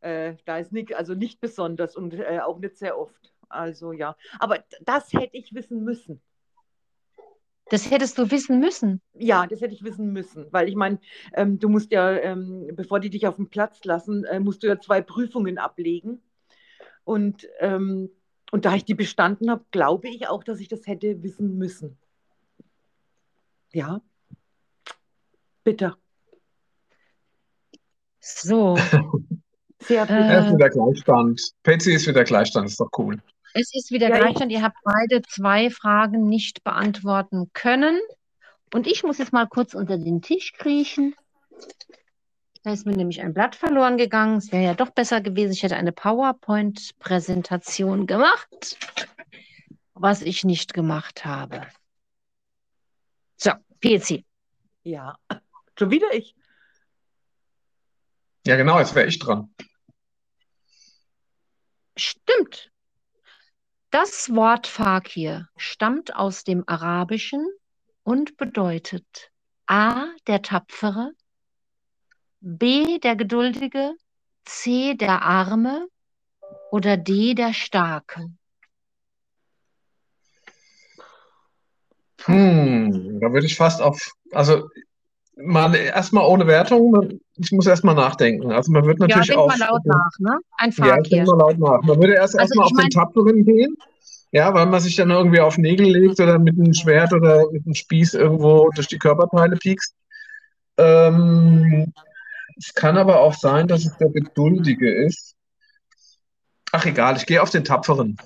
äh, 0.00 0.34
da 0.44 0.58
ist 0.58 0.72
nicht, 0.72 0.94
also 0.94 1.14
nicht 1.14 1.40
besonders 1.40 1.96
und 1.96 2.14
äh, 2.14 2.40
auch 2.40 2.58
nicht 2.58 2.76
sehr 2.76 2.98
oft. 2.98 3.32
Also 3.48 3.92
ja. 3.92 4.16
Aber 4.38 4.64
das 4.80 5.12
hätte 5.12 5.36
ich 5.36 5.54
wissen 5.54 5.84
müssen. 5.84 6.20
Das 7.70 7.90
hättest 7.90 8.18
du 8.18 8.30
wissen 8.30 8.60
müssen. 8.60 9.00
Ja, 9.14 9.46
das 9.46 9.60
hätte 9.62 9.72
ich 9.72 9.84
wissen 9.84 10.12
müssen, 10.12 10.46
weil 10.50 10.68
ich 10.68 10.74
meine, 10.74 10.98
ähm, 11.32 11.58
du 11.58 11.70
musst 11.70 11.92
ja, 11.92 12.12
ähm, 12.12 12.68
bevor 12.74 13.00
die 13.00 13.08
dich 13.08 13.26
auf 13.26 13.36
den 13.36 13.48
Platz 13.48 13.82
lassen, 13.84 14.24
äh, 14.24 14.38
musst 14.38 14.62
du 14.62 14.66
ja 14.66 14.78
zwei 14.78 15.00
Prüfungen 15.00 15.56
ablegen. 15.56 16.20
Und, 17.04 17.48
ähm, 17.60 18.10
und 18.50 18.66
da 18.66 18.74
ich 18.74 18.84
die 18.84 18.94
bestanden 18.94 19.50
habe, 19.50 19.64
glaube 19.70 20.08
ich 20.08 20.28
auch, 20.28 20.44
dass 20.44 20.60
ich 20.60 20.68
das 20.68 20.86
hätte 20.86 21.22
wissen 21.22 21.56
müssen. 21.56 21.98
Ja. 23.74 24.00
Bitte. 25.64 25.94
So, 28.20 28.76
Sehr. 29.80 30.08
Er 30.08 30.38
ist 30.40 30.46
äh, 30.50 30.54
wieder 30.54 30.70
Gleichstand. 30.70 31.42
Patsy 31.62 31.92
ist 31.92 32.06
wieder 32.06 32.24
Gleichstand, 32.24 32.68
ist 32.68 32.80
doch 32.80 32.88
cool. 32.96 33.20
es 33.52 33.74
ist 33.74 33.90
wieder 33.90 34.08
Ja, 34.08 34.14
ich- 34.14 34.20
Gleichstand. 34.22 34.50
Ihr 34.52 34.62
habt 34.62 34.78
beide 34.84 35.20
zwei 35.22 35.68
Fragen 35.70 36.26
nicht 36.28 36.62
beantworten 36.64 37.50
können. 37.52 38.00
Und 38.72 38.86
ich 38.86 39.02
muss 39.02 39.18
jetzt 39.18 39.32
mal 39.34 39.46
kurz 39.46 39.74
unter 39.74 39.98
den 39.98 40.22
Tisch 40.22 40.52
kriechen. 40.54 41.14
Da 42.62 42.72
ist 42.72 42.86
mir 42.86 42.96
nämlich 42.96 43.20
ein 43.20 43.34
Blatt 43.34 43.54
verloren 43.56 43.98
gegangen. 43.98 44.38
Es 44.38 44.50
wäre 44.52 44.64
ja 44.64 44.72
doch 44.74 44.88
besser 44.90 45.20
gewesen, 45.20 45.52
ich 45.52 45.62
hätte 45.62 45.76
eine 45.76 45.92
PowerPoint-Präsentation 45.92 48.06
gemacht, 48.06 48.78
was 49.92 50.22
ich 50.22 50.44
nicht 50.44 50.72
gemacht 50.72 51.26
habe. 51.26 51.60
PC. 53.84 54.24
Ja. 54.82 55.18
Schon 55.78 55.90
wieder 55.90 56.12
ich. 56.14 56.34
Ja, 58.46 58.56
genau, 58.56 58.78
jetzt 58.78 58.94
wäre 58.94 59.06
ich 59.06 59.18
dran. 59.18 59.54
Stimmt. 61.96 62.70
Das 63.90 64.34
Wort 64.34 64.66
Fakir 64.66 65.48
stammt 65.56 66.16
aus 66.16 66.44
dem 66.44 66.64
Arabischen 66.66 67.46
und 68.02 68.36
bedeutet 68.36 69.30
A, 69.66 70.06
der 70.26 70.42
Tapfere, 70.42 71.12
B, 72.40 72.98
der 72.98 73.16
Geduldige, 73.16 73.94
C, 74.44 74.94
der 74.94 75.22
Arme 75.22 75.88
oder 76.70 76.96
D, 76.96 77.34
der 77.34 77.52
Starke. 77.52 78.30
Hm, 82.26 83.20
da 83.20 83.32
würde 83.32 83.46
ich 83.46 83.56
fast 83.56 83.82
auf, 83.82 83.98
also 84.32 84.68
mal 85.36 85.74
erstmal 85.74 86.26
ohne 86.26 86.46
Wertung, 86.46 86.90
man- 86.90 87.20
ich 87.36 87.52
muss 87.52 87.66
erstmal 87.66 87.94
nachdenken. 87.94 88.52
Also 88.52 88.70
man 88.72 88.84
wird 88.86 88.98
Ja, 89.00 89.06
natürlich 89.06 89.28
denk 89.28 89.38
auf, 89.40 89.48
mal 89.48 89.58
laut 89.58 89.84
nach, 89.84 90.10
ne? 90.18 90.38
Ein 90.58 90.70
ja, 90.76 91.00
denke 91.00 91.26
mal 91.26 91.38
laut 91.38 91.58
nach. 91.58 91.82
Man 91.82 91.98
würde 92.00 92.14
erst 92.14 92.34
Also 92.34 92.54
erstmal 92.54 92.64
auf 92.66 92.72
den 92.72 92.76
mein- 92.78 92.90
Tapferen 92.90 93.44
gehen, 93.44 93.76
ja, 94.32 94.54
weil 94.54 94.66
man 94.66 94.80
sich 94.80 94.96
dann 94.96 95.10
irgendwie 95.10 95.40
auf 95.40 95.58
Nägel 95.58 95.86
legt 95.86 96.20
oder 96.20 96.38
mit 96.38 96.54
einem 96.58 96.72
Schwert 96.72 97.12
oder 97.12 97.50
mit 97.50 97.64
einem 97.66 97.74
Spieß 97.74 98.14
irgendwo 98.14 98.70
durch 98.74 98.86
die 98.88 98.98
Körperteile 98.98 99.56
piekst. 99.56 99.94
Ähm, 100.78 101.92
es 102.56 102.72
kann 102.74 102.96
aber 102.96 103.20
auch 103.20 103.34
sein, 103.34 103.66
dass 103.68 103.84
es 103.84 103.96
der 103.98 104.10
Geduldige 104.10 104.92
ist. 105.06 105.34
Ach 106.72 106.86
egal, 106.86 107.16
ich 107.16 107.26
gehe 107.26 107.42
auf 107.42 107.50
den 107.50 107.64
Tapferen. 107.64 108.16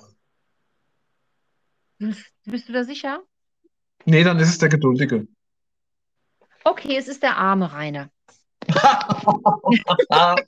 Bist, 1.97 2.25
bist 2.45 2.69
du 2.69 2.73
da 2.73 2.83
sicher? 2.83 3.21
Nee, 4.05 4.23
dann 4.23 4.39
ist 4.39 4.49
es 4.49 4.57
der 4.57 4.69
Geduldige. 4.69 5.27
Okay, 6.63 6.97
es 6.97 7.07
ist 7.07 7.23
der 7.23 7.37
arme 7.37 7.71
Rainer. 7.71 8.09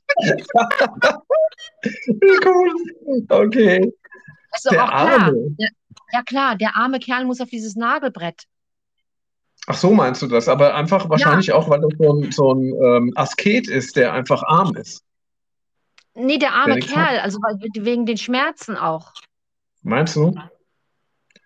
Cool. 2.44 3.26
Okay. 3.30 3.94
Doch 4.64 4.72
Der 4.72 4.84
auch 4.84 4.90
klar. 4.90 5.22
Arme. 5.22 5.56
Der, 5.60 5.70
ja 6.14 6.24
klar, 6.24 6.56
der 6.56 6.76
arme 6.76 7.00
Kerl 7.00 7.26
muss 7.26 7.42
auf 7.42 7.50
dieses 7.50 7.76
Nagelbrett. 7.76 8.44
Ach 9.68 9.76
so 9.78 9.92
meinst 9.92 10.22
du 10.22 10.28
das? 10.28 10.48
Aber 10.48 10.76
einfach 10.76 11.10
wahrscheinlich 11.10 11.52
auch, 11.54 11.70
weil 11.70 11.84
er 11.84 11.90
so 11.98 12.14
ein, 12.14 12.32
so 12.32 12.54
ein 12.54 12.74
ähm, 12.84 13.14
Asket 13.16 13.68
ist, 13.68 13.96
der 13.96 14.14
einfach 14.14 14.44
arm 14.44 14.76
ist. 14.76 15.04
Nee, 16.14 16.40
der 16.40 16.54
arme 16.54 16.76
nichts 16.76 16.92
Kerl, 16.92 17.20
also 17.20 17.40
wegen 17.40 18.06
den 18.06 18.18
Schmerzen 18.18 18.76
auch. 18.76 19.14
Meinst 19.84 20.16
du? 20.16 20.34
Ja, 20.36 20.50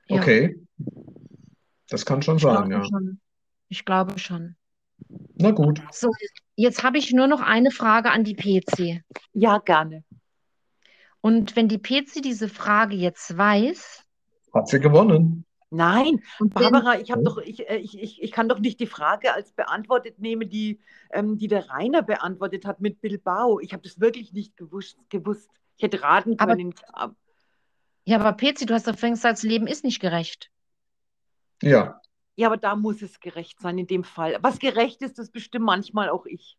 Okay. 0.07 0.64
Das 1.89 2.05
kann 2.05 2.21
schon 2.21 2.37
ich 2.37 2.43
sein, 2.43 2.71
ja. 2.71 2.83
schon. 2.83 3.19
Ich 3.69 3.85
glaube 3.85 4.17
schon. 4.19 4.55
Na 5.35 5.51
gut. 5.51 5.81
So, 5.91 6.09
jetzt 6.55 6.83
habe 6.83 6.97
ich 6.97 7.11
nur 7.11 7.27
noch 7.27 7.41
eine 7.41 7.71
Frage 7.71 8.11
an 8.11 8.23
die 8.23 8.35
PC. 8.35 9.03
Ja, 9.33 9.57
gerne. 9.59 10.03
Und 11.21 11.55
wenn 11.55 11.67
die 11.67 11.79
PC 11.79 12.21
diese 12.21 12.47
Frage 12.49 12.95
jetzt 12.95 13.37
weiß, 13.37 14.03
Hat 14.53 14.67
sie 14.69 14.79
gewonnen. 14.79 15.45
Nein, 15.71 16.21
und 16.39 16.53
Barbara, 16.53 16.99
ich 16.99 17.11
habe 17.11 17.19
Hm? 17.21 17.25
doch, 17.25 17.37
ich, 17.39 17.67
äh, 17.67 17.77
ich, 17.77 17.99
ich, 17.99 18.21
ich 18.21 18.31
kann 18.31 18.47
doch 18.47 18.59
nicht 18.59 18.79
die 18.79 18.85
Frage 18.87 19.33
als 19.33 19.51
beantwortet 19.51 20.19
nehmen, 20.19 20.47
die, 20.49 20.79
ähm, 21.11 21.37
die 21.37 21.47
der 21.47 21.69
Rainer 21.69 22.01
beantwortet 22.03 22.65
hat 22.65 22.79
mit 22.79 23.01
Bilbao. 23.01 23.59
Ich 23.59 23.73
habe 23.73 23.83
das 23.83 23.99
wirklich 23.99 24.31
nicht 24.31 24.55
gewusst, 24.55 24.97
gewusst. 25.09 25.49
Ich 25.75 25.83
hätte 25.83 26.01
raten 26.01 26.35
Aber- 26.39 26.55
können. 26.55 26.73
ab- 26.93 27.15
ja, 28.05 28.19
aber 28.19 28.33
PC, 28.33 28.65
du 28.67 28.73
hast 28.75 28.87
doch 28.87 28.95
vorhin 28.97 29.15
gesagt, 29.15 29.39
das 29.39 29.43
Leben 29.43 29.65
ist 29.67 29.83
nicht 29.83 29.99
gerecht. 29.99 30.49
Ja. 31.65 31.99
Ja, 32.37 32.47
aber 32.47 32.57
da 32.57 32.75
muss 32.75 33.01
es 33.01 33.19
gerecht 33.19 33.59
sein 33.61 33.77
in 33.77 33.87
dem 33.87 34.03
Fall. 34.03 34.37
Was 34.41 34.59
gerecht 34.59 35.01
ist, 35.01 35.17
das 35.17 35.29
bestimmt 35.31 35.65
manchmal 35.65 36.09
auch 36.09 36.25
ich. 36.25 36.57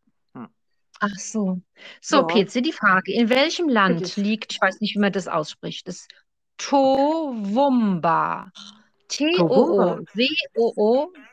Ach 0.98 1.14
so. 1.18 1.60
So, 2.00 2.16
Ja. 2.16 2.22
PC, 2.44 2.62
die 2.62 2.72
Frage. 2.72 3.12
In 3.12 3.28
welchem 3.28 3.68
Land 3.68 4.00
Bitte. 4.00 4.20
liegt, 4.22 4.52
ich 4.54 4.60
weiß 4.62 4.80
nicht, 4.80 4.94
wie 4.94 4.98
man 5.00 5.12
das 5.12 5.28
ausspricht, 5.28 5.86
das 5.88 6.08
Toowoomba? 6.56 8.50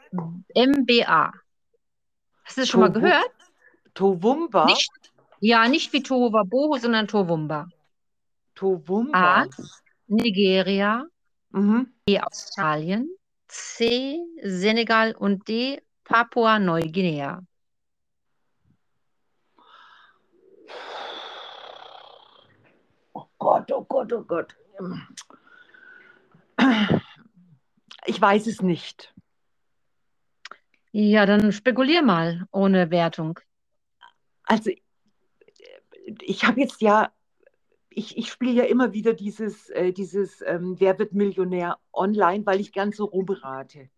T-O-O-W-O-O-M-B-A. 0.03 1.31
Hast 2.43 2.57
du 2.57 2.61
das 2.61 2.69
schon 2.69 2.81
mal 2.81 2.91
gehört? 2.91 3.31
Towumba? 3.93 4.65
Nicht, 4.65 4.91
ja, 5.39 5.67
nicht 5.67 5.93
wie 5.93 6.03
Tohuwabohu, 6.03 6.77
sondern 6.77 7.07
Toowoomba. 7.07 7.69
Towumba. 8.55 9.43
A. 9.43 9.47
Nigeria, 10.07 11.05
Mhm. 11.51 11.93
B. 12.05 12.19
Australien, 12.19 13.09
C. 13.53 14.19
Senegal 14.41 15.13
und 15.13 15.47
D. 15.47 15.79
Papua-Neuguinea. 16.05 17.41
Oh 23.13 23.25
Gott, 23.37 23.71
oh 23.71 23.83
Gott, 23.83 24.11
oh 24.11 24.23
Gott. 24.23 24.55
Ich 28.05 28.19
weiß 28.19 28.47
es 28.47 28.61
nicht. 28.61 29.13
Ja, 30.91 31.25
dann 31.25 31.51
spekulier 31.51 32.01
mal 32.01 32.47
ohne 32.51 32.89
Wertung. 32.89 33.39
Also, 34.43 34.71
ich 36.21 36.43
habe 36.43 36.59
jetzt 36.59 36.81
ja, 36.81 37.11
ich, 37.97 38.17
ich 38.17 38.29
spiele 38.31 38.51
ja 38.51 38.63
immer 38.63 38.93
wieder 38.93 39.13
dieses, 39.13 39.69
äh, 39.69 39.91
dieses 39.91 40.41
ähm, 40.41 40.75
Wer 40.79 40.99
wird 40.99 41.13
Millionär 41.13 41.77
online, 41.91 42.45
weil 42.45 42.59
ich 42.59 42.71
gern 42.71 42.91
so 42.91 43.05
rumrate. 43.05 43.89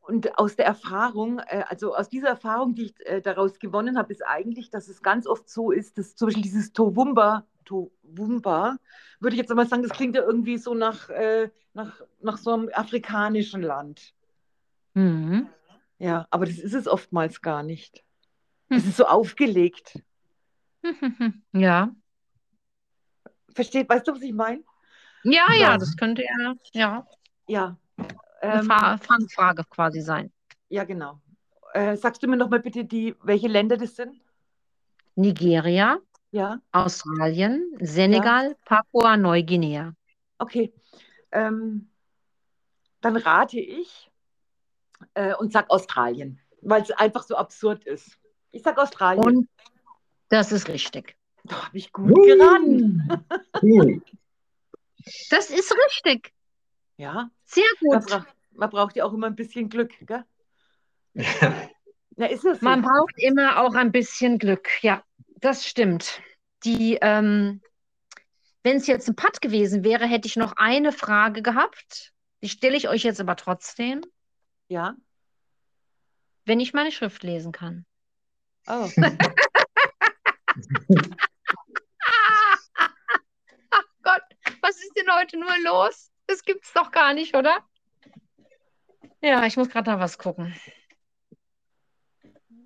und 0.00 0.38
aus 0.38 0.56
der 0.56 0.66
Erfahrung, 0.66 1.40
äh, 1.40 1.64
also 1.68 1.94
aus 1.94 2.08
dieser 2.08 2.28
Erfahrung, 2.28 2.74
die 2.74 2.86
ich 2.86 3.06
äh, 3.06 3.20
daraus 3.20 3.58
gewonnen 3.58 3.98
habe, 3.98 4.12
ist 4.12 4.24
eigentlich, 4.24 4.70
dass 4.70 4.88
es 4.88 5.02
ganz 5.02 5.26
oft 5.26 5.48
so 5.48 5.72
ist, 5.72 5.98
dass 5.98 6.14
zum 6.16 6.28
Beispiel 6.28 6.44
dieses 6.44 6.72
Towumba, 6.72 7.46
Towumba, 7.64 8.78
würde 9.20 9.34
ich 9.34 9.40
jetzt 9.40 9.50
einmal 9.50 9.66
sagen, 9.66 9.82
das 9.82 9.92
klingt 9.92 10.14
ja 10.14 10.22
irgendwie 10.22 10.58
so 10.58 10.74
nach, 10.74 11.08
äh, 11.10 11.50
nach, 11.74 12.00
nach 12.20 12.38
so 12.38 12.52
einem 12.52 12.70
afrikanischen 12.72 13.62
Land. 13.62 14.14
Mhm. 14.94 15.48
Ja, 15.98 16.26
aber 16.30 16.46
das 16.46 16.58
ist 16.58 16.74
es 16.74 16.86
oftmals 16.86 17.40
gar 17.40 17.62
nicht. 17.62 18.04
Hm. 18.68 18.78
Es 18.78 18.86
ist 18.86 18.96
so 18.96 19.06
aufgelegt. 19.06 20.02
Ja. 21.52 21.92
Versteht, 23.56 23.88
weißt 23.88 24.06
du, 24.06 24.12
was 24.14 24.20
ich 24.22 24.32
meine? 24.34 24.62
Ja, 25.24 25.46
Ja. 25.54 25.72
ja, 25.72 25.78
das 25.78 25.96
könnte 25.96 26.22
ja, 26.22 26.54
ja 26.74 27.06
Ja. 27.48 27.76
eine 28.42 28.60
Ähm, 28.60 28.66
Fa- 28.66 28.98
Fangfrage 28.98 29.64
quasi 29.64 30.00
sein. 30.02 30.30
ja, 30.68 30.84
genau. 30.84 31.20
Äh, 31.72 31.96
sagst 31.96 32.22
du 32.22 32.28
mir 32.28 32.36
noch 32.36 32.50
mal 32.50 32.60
bitte, 32.60 32.84
die, 32.84 33.14
welche 33.22 33.48
Länder 33.48 33.76
das 33.76 33.96
sind? 33.96 34.20
Nigeria, 35.14 35.98
Ja, 36.30 36.60
Australien, 36.72 37.74
Senegal, 37.80 38.54
Papua-Neuguinea. 38.66 39.94
okay. 40.38 40.72
Ähm, 41.32 41.90
dann 43.00 43.16
rate 43.16 43.58
ich 43.58 44.10
äh, 45.14 45.34
und 45.34 45.52
sag 45.52 45.70
Australien, 45.70 46.38
weil 46.60 46.82
es 46.82 46.90
einfach 46.90 47.22
so 47.22 47.36
absurd 47.36 47.84
ist. 47.84 48.18
Ich 48.52 48.62
sag 48.62 48.76
Australien. 48.78 49.24
Und 49.24 49.48
das 50.28 50.52
ist 50.52 50.68
richtig. 50.68 51.16
Da 51.46 51.66
habe 51.66 51.78
ich 51.78 51.92
gut 51.92 52.14
geraten. 52.14 53.08
Cool. 53.62 54.02
Das 55.30 55.50
ist 55.50 55.72
richtig. 55.86 56.32
Ja, 56.96 57.30
Sehr 57.44 57.62
man, 57.82 58.00
gut. 58.00 58.08
bra 58.10 58.26
man 58.50 58.70
braucht 58.70 58.96
ja 58.96 59.04
auch 59.04 59.12
immer 59.12 59.28
ein 59.28 59.36
bisschen 59.36 59.68
Glück, 59.68 59.92
gell? 60.00 60.24
Ja. 61.14 61.68
Na, 62.16 62.26
ist 62.26 62.44
das 62.44 62.58
so? 62.58 62.64
Man 62.64 62.82
braucht 62.82 63.14
immer 63.18 63.60
auch 63.60 63.74
ein 63.76 63.92
bisschen 63.92 64.38
Glück. 64.40 64.82
Ja, 64.82 65.04
das 65.40 65.64
stimmt. 65.64 66.20
Die, 66.64 66.98
ähm, 67.00 67.62
wenn 68.64 68.78
es 68.78 68.88
jetzt 68.88 69.06
ein 69.08 69.14
Putt 69.14 69.40
gewesen 69.40 69.84
wäre, 69.84 70.06
hätte 70.06 70.26
ich 70.26 70.34
noch 70.34 70.54
eine 70.56 70.90
Frage 70.90 71.40
gehabt. 71.40 72.12
Die 72.42 72.48
stelle 72.48 72.76
ich 72.76 72.88
euch 72.88 73.04
jetzt 73.04 73.20
aber 73.20 73.36
trotzdem, 73.36 74.00
Ja. 74.66 74.96
wenn 76.46 76.58
ich 76.58 76.74
meine 76.74 76.90
Schrift 76.90 77.22
lesen 77.22 77.52
kann. 77.52 77.86
Oh. 78.66 78.88
Ach 83.70 83.84
Gott, 84.02 84.22
heute 85.10 85.38
nur 85.38 85.50
los? 85.64 86.10
Das 86.26 86.42
gibt's 86.42 86.72
doch 86.72 86.90
gar 86.90 87.14
nicht, 87.14 87.36
oder? 87.36 87.58
Ja, 89.22 89.44
ich 89.46 89.56
muss 89.56 89.68
gerade 89.68 89.90
nach 89.90 90.00
was 90.00 90.18
gucken. 90.18 90.54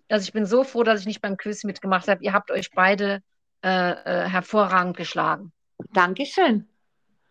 Also 0.09 0.25
ich 0.25 0.33
bin 0.33 0.47
so 0.47 0.65
froh, 0.65 0.83
dass 0.83 1.01
ich 1.01 1.07
nicht 1.07 1.21
beim 1.21 1.37
Quiz 1.37 1.65
mitgemacht 1.65 2.09
habe. 2.09 2.25
Ihr 2.25 2.33
habt 2.33 2.51
euch 2.51 2.71
beide 2.73 3.23
äh, 3.63 3.91
äh, 3.91 4.29
hervorragend 4.29 4.97
geschlagen. 4.97 5.53
Dankeschön. 5.93 6.69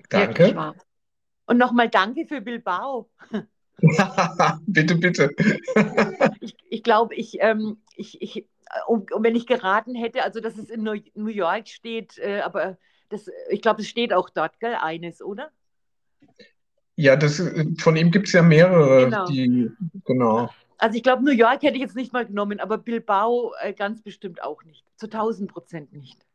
Danke. 0.10 0.76
Und 1.46 1.58
nochmal 1.58 1.90
danke 1.90 2.26
für 2.28 2.42
Bilbao. 2.42 3.10
Bitte, 4.68 4.96
bitte. 4.96 5.30
Ich, 6.42 6.54
ich 6.70 6.84
glaube, 6.84 7.16
ich, 7.16 7.38
ähm, 7.40 7.82
ich, 7.96 8.22
ich, 8.22 8.38
äh, 8.38 8.46
um, 8.88 9.06
um, 9.14 9.24
wenn 9.24 9.38
ich 9.38 9.48
geraten 9.48 9.96
hätte, 9.96 10.24
also 10.24 10.42
dass 10.42 10.58
es 10.58 10.70
in 10.70 10.84
New 10.84 11.30
York 11.30 11.70
steht, 11.70 12.18
äh, 12.18 12.42
aber 12.42 12.78
das, 13.10 13.30
ich 13.50 13.62
glaube, 13.62 13.82
es 13.82 13.88
steht 13.88 14.14
auch 14.14 14.30
dort, 14.30 14.60
gell, 14.60 14.76
eines, 14.76 15.22
oder? 15.22 15.52
Ja, 16.96 17.16
das, 17.16 17.42
von 17.78 17.96
ihm 17.96 18.12
gibt 18.12 18.28
es 18.28 18.34
ja 18.34 18.42
mehrere, 18.42 19.06
Genau. 19.06 19.26
die, 19.26 19.72
genau. 20.06 20.50
Also 20.78 20.96
ich 20.98 21.04
glaube, 21.04 21.24
New 21.24 21.32
York 21.32 21.62
hätte 21.64 21.76
ich 21.76 21.82
jetzt 21.82 21.96
nicht 21.96 22.14
mal 22.14 22.26
genommen, 22.26 22.60
aber 22.60 22.78
Bilbao 22.78 23.54
äh, 23.62 23.74
ganz 23.74 24.02
bestimmt 24.02 24.42
auch 24.42 24.64
nicht. 24.64 24.86
Zu 24.96 25.08
1000 25.08 25.52
Prozent 25.52 25.94
nicht. 25.94 26.26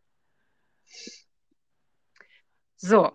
So, 2.77 3.13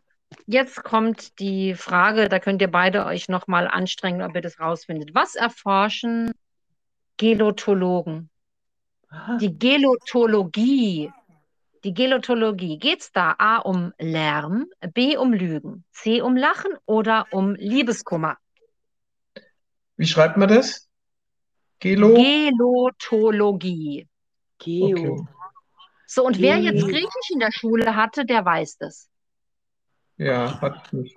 jetzt 0.48 0.84
kommt 0.84 1.40
die 1.40 1.76
Frage, 1.76 2.30
da 2.30 2.40
könnt 2.40 2.62
ihr 2.62 2.72
beide 2.72 3.06
euch 3.06 3.30
nochmal 3.30 3.68
anstrengen, 3.68 4.22
ob 4.22 4.36
ihr 4.36 4.42
das 4.42 4.60
rausfindet. 4.60 5.14
Was 5.14 5.36
erforschen 5.36 6.32
Gelotologen? 7.18 8.30
Die 9.40 9.58
Gelotologie. 9.58 11.12
Die 11.84 11.94
Gelotologie. 11.94 12.78
Geht 12.78 13.02
es 13.02 13.12
da 13.12 13.36
A 13.38 13.58
um 13.58 13.94
Lärm, 14.00 14.68
B 14.94 15.18
um 15.18 15.34
Lügen, 15.34 15.86
C 15.92 16.22
um 16.22 16.36
Lachen 16.36 16.72
oder 16.86 17.28
um 17.32 17.56
Liebeskummer? 17.56 18.38
Wie 19.98 20.08
schreibt 20.08 20.38
man 20.38 20.50
das? 20.50 20.90
Gelo? 21.80 22.14
Gelotologie. 22.14 24.08
Geo. 24.58 25.14
Okay. 25.14 25.28
So, 26.06 26.26
und 26.26 26.40
wer 26.42 26.58
jetzt 26.58 26.84
Griechisch 26.84 27.30
in 27.32 27.40
der 27.40 27.52
Schule 27.52 27.96
hatte, 27.96 28.26
der 28.26 28.44
weiß 28.44 28.78
das. 28.78 29.10
Ja, 30.18 30.60
hat 30.60 30.92
mich. 30.92 31.16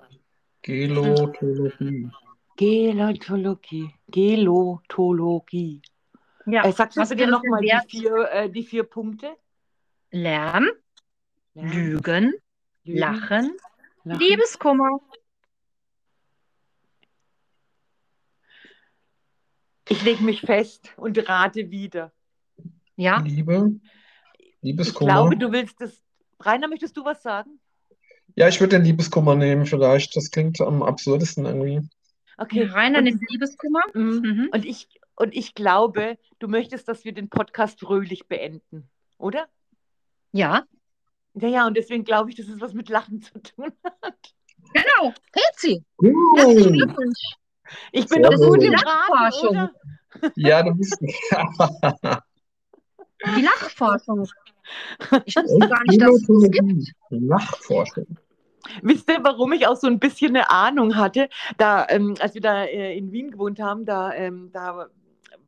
Gelotologie. 0.62 2.10
Gelotologie. 2.56 3.90
Gelotologie. 4.08 5.82
Ja, 6.46 6.64
Äh, 6.64 6.72
sagst 6.72 6.96
du 6.96 7.00
was 7.00 7.08
bitte 7.08 7.26
nochmal 7.26 7.60
die 7.62 7.72
vier, 7.88 8.28
äh, 8.30 8.50
die 8.50 8.62
vier 8.62 8.84
Punkte? 8.84 9.34
Lärm. 10.12 10.68
Lügen, 11.54 12.32
Lügen, 12.84 12.98
Lachen, 12.98 13.56
Lachen. 14.04 14.20
Liebeskummer. 14.20 15.00
Ich 19.88 20.02
lege 20.02 20.22
mich 20.22 20.40
fest 20.40 20.92
und 20.96 21.18
rate 21.28 21.70
wieder. 21.70 22.12
Ja, 22.96 23.20
Liebe. 23.20 23.72
Ich 24.38 24.56
Liebeskummer. 24.62 25.12
glaube, 25.12 25.36
du 25.36 25.52
willst 25.52 25.80
das. 25.80 26.02
Rainer, 26.40 26.68
möchtest 26.68 26.96
du 26.96 27.04
was 27.04 27.22
sagen? 27.22 27.60
Ja, 28.34 28.48
ich 28.48 28.60
würde 28.60 28.76
den 28.76 28.84
Liebeskummer 28.84 29.34
nehmen, 29.34 29.66
vielleicht. 29.66 30.16
Das 30.16 30.30
klingt 30.30 30.60
am 30.60 30.82
absurdesten 30.82 31.44
irgendwie. 31.44 31.80
Okay. 32.38 32.64
Rainer 32.64 32.98
und, 32.98 33.04
nimmt 33.04 33.22
Liebeskummer. 33.28 33.82
Mhm. 33.92 34.20
Mhm. 34.22 34.48
und, 34.52 34.64
ich, 34.64 34.88
und 35.16 35.34
ich 35.34 35.54
glaube, 35.54 36.18
du 36.38 36.48
möchtest, 36.48 36.88
dass 36.88 37.04
wir 37.04 37.12
den 37.12 37.28
Podcast 37.28 37.80
fröhlich 37.80 38.26
beenden, 38.26 38.88
oder? 39.18 39.48
Ja, 40.32 40.64
Ja, 41.34 41.48
ja, 41.48 41.66
und 41.66 41.76
deswegen 41.76 42.04
glaube 42.04 42.30
ich, 42.30 42.36
dass 42.36 42.46
es 42.48 42.60
was 42.60 42.74
mit 42.74 42.88
Lachen 42.88 43.20
zu 43.22 43.38
tun 43.40 43.72
hat. 43.84 44.14
genau. 44.72 45.12
Pezi, 45.32 45.84
herzlichen 46.36 46.72
Glückwunsch. 46.74 47.20
Ich 47.92 48.06
bin 48.06 48.22
doch 48.22 48.34
gut 48.36 48.62
im 48.62 48.74
Raten, 48.74 48.84
Nachforschung. 49.12 49.50
oder? 49.50 49.72
ja, 50.36 50.62
du 50.62 50.74
bist. 50.74 50.98
Die 53.36 53.42
Lachforschung. 53.42 54.28
Ich 55.24 55.36
wusste 55.36 55.68
gar 55.68 55.82
nicht, 55.84 56.00
dass 56.00 56.10
es 56.14 56.26
gibt. 56.26 56.52
Gelotologie. 56.52 56.92
Nachforschung. 57.10 58.06
Wisst 58.82 59.10
ihr, 59.10 59.18
warum 59.22 59.52
ich 59.52 59.66
auch 59.66 59.76
so 59.76 59.86
ein 59.86 59.98
bisschen 59.98 60.36
eine 60.36 60.50
Ahnung 60.50 60.96
hatte? 60.96 61.28
Da, 61.58 61.86
ähm, 61.88 62.14
als 62.20 62.34
wir 62.34 62.40
da 62.40 62.64
äh, 62.64 62.96
in 62.96 63.10
Wien 63.10 63.30
gewohnt 63.30 63.58
haben, 63.60 63.84
da, 63.84 64.12
ähm, 64.12 64.50
da 64.52 64.88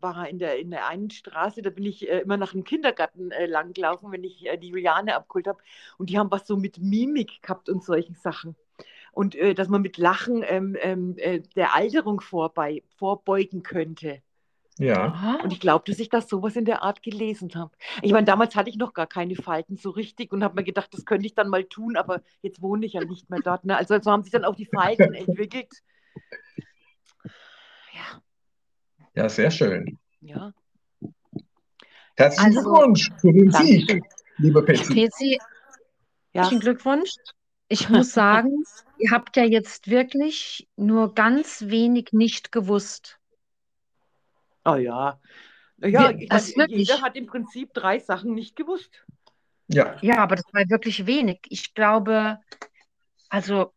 war 0.04 0.28
in 0.28 0.38
der, 0.38 0.58
in 0.58 0.70
der 0.70 0.86
einen 0.86 1.10
Straße, 1.10 1.62
da 1.62 1.70
bin 1.70 1.84
ich 1.84 2.08
äh, 2.08 2.20
immer 2.20 2.36
nach 2.36 2.52
dem 2.52 2.62
Kindergarten 2.62 3.30
äh, 3.30 3.46
langgelaufen, 3.46 4.12
wenn 4.12 4.22
ich 4.22 4.46
äh, 4.46 4.58
die 4.58 4.68
Juliane 4.68 5.16
abgeholt 5.16 5.48
habe. 5.48 5.58
Und 5.98 6.10
die 6.10 6.18
haben 6.18 6.30
was 6.30 6.46
so 6.46 6.56
mit 6.56 6.78
Mimik 6.78 7.42
gehabt 7.42 7.68
und 7.68 7.82
solchen 7.82 8.14
Sachen. 8.14 8.54
Und 9.12 9.34
äh, 9.34 9.54
dass 9.54 9.68
man 9.68 9.80
mit 9.82 9.96
Lachen 9.96 10.44
ähm, 10.46 10.76
ähm, 10.80 11.14
äh, 11.16 11.40
der 11.56 11.74
Alterung 11.74 12.20
vorbei, 12.20 12.82
vorbeugen 12.96 13.62
könnte. 13.62 14.20
Ja. 14.78 15.06
Aha. 15.06 15.38
Und 15.42 15.52
ich 15.52 15.60
glaube, 15.60 15.84
dass 15.86 16.00
ich 16.00 16.08
das 16.08 16.28
sowas 16.28 16.56
in 16.56 16.64
der 16.64 16.82
Art 16.82 17.02
gelesen 17.02 17.54
habe. 17.54 17.70
Ich 18.02 18.12
meine, 18.12 18.26
damals 18.26 18.56
hatte 18.56 18.68
ich 18.68 18.76
noch 18.76 18.92
gar 18.92 19.06
keine 19.06 19.36
Falten 19.36 19.76
so 19.76 19.90
richtig 19.90 20.32
und 20.32 20.44
habe 20.44 20.56
mir 20.56 20.64
gedacht, 20.64 20.92
das 20.92 21.04
könnte 21.04 21.26
ich 21.26 21.34
dann 21.34 21.48
mal 21.48 21.64
tun, 21.64 21.96
aber 21.96 22.22
jetzt 22.42 22.60
wohne 22.60 22.84
ich 22.84 22.94
ja 22.94 23.04
nicht 23.04 23.30
mehr 23.30 23.40
dort. 23.40 23.64
Ne? 23.64 23.76
Also 23.76 23.98
so 24.00 24.10
haben 24.10 24.24
sich 24.24 24.32
dann 24.32 24.44
auch 24.44 24.56
die 24.56 24.66
Falten 24.66 25.14
entwickelt. 25.14 25.70
Ja, 27.92 28.20
Ja, 29.14 29.28
sehr 29.28 29.50
schön. 29.50 29.98
ja. 30.20 30.52
Herzlichen 32.16 32.56
Also- 32.56 32.70
Glückwunsch 32.72 33.10
für 33.20 33.32
den 33.32 33.50
Sieg, 33.50 34.02
liebe 34.38 34.62
Petsy. 34.62 34.94
Pezi, 34.94 35.38
Ja, 36.32 36.42
herzlichen 36.42 36.60
Glückwunsch. 36.60 37.10
Ich 37.68 37.88
muss 37.88 38.12
sagen, 38.14 38.64
ihr 38.98 39.10
habt 39.10 39.36
ja 39.36 39.44
jetzt 39.44 39.88
wirklich 39.90 40.68
nur 40.76 41.12
ganz 41.14 41.62
wenig 41.66 42.12
nicht 42.12 42.52
gewusst. 42.52 43.18
oh 44.64 44.74
ja. 44.76 45.20
Ja, 45.78 46.10
Wir- 46.10 46.18
ich 46.20 46.28
das 46.28 46.54
meine, 46.56 46.70
wirklich- 46.70 46.88
jeder 46.88 47.02
hat 47.02 47.16
im 47.16 47.26
Prinzip 47.26 47.74
drei 47.74 47.98
Sachen 47.98 48.32
nicht 48.34 48.54
gewusst. 48.56 49.04
Ja, 49.66 49.96
Ja, 50.02 50.18
aber 50.18 50.36
das 50.36 50.44
war 50.52 50.62
wirklich 50.68 51.06
wenig. 51.06 51.40
Ich 51.48 51.74
glaube, 51.74 52.38
also 53.28 53.72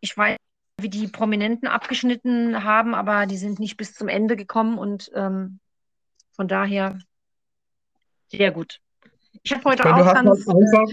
ich 0.00 0.16
weiß, 0.16 0.36
wie 0.82 0.88
die 0.90 1.08
Prominenten 1.08 1.68
abgeschnitten 1.68 2.64
haben, 2.64 2.94
aber 2.94 3.26
die 3.26 3.36
sind 3.36 3.58
nicht 3.58 3.76
bis 3.76 3.94
zum 3.94 4.08
Ende 4.08 4.36
gekommen 4.36 4.78
und 4.78 5.10
ähm, 5.14 5.58
von 6.34 6.48
daher 6.48 6.98
sehr 8.28 8.50
gut. 8.50 8.80
Ich 9.42 9.52
habe 9.52 9.64
heute 9.64 9.84
weil 9.84 9.92
auch 9.92 10.14
ganz, 10.14 10.46
halt 10.46 10.56
einfach, 10.56 10.92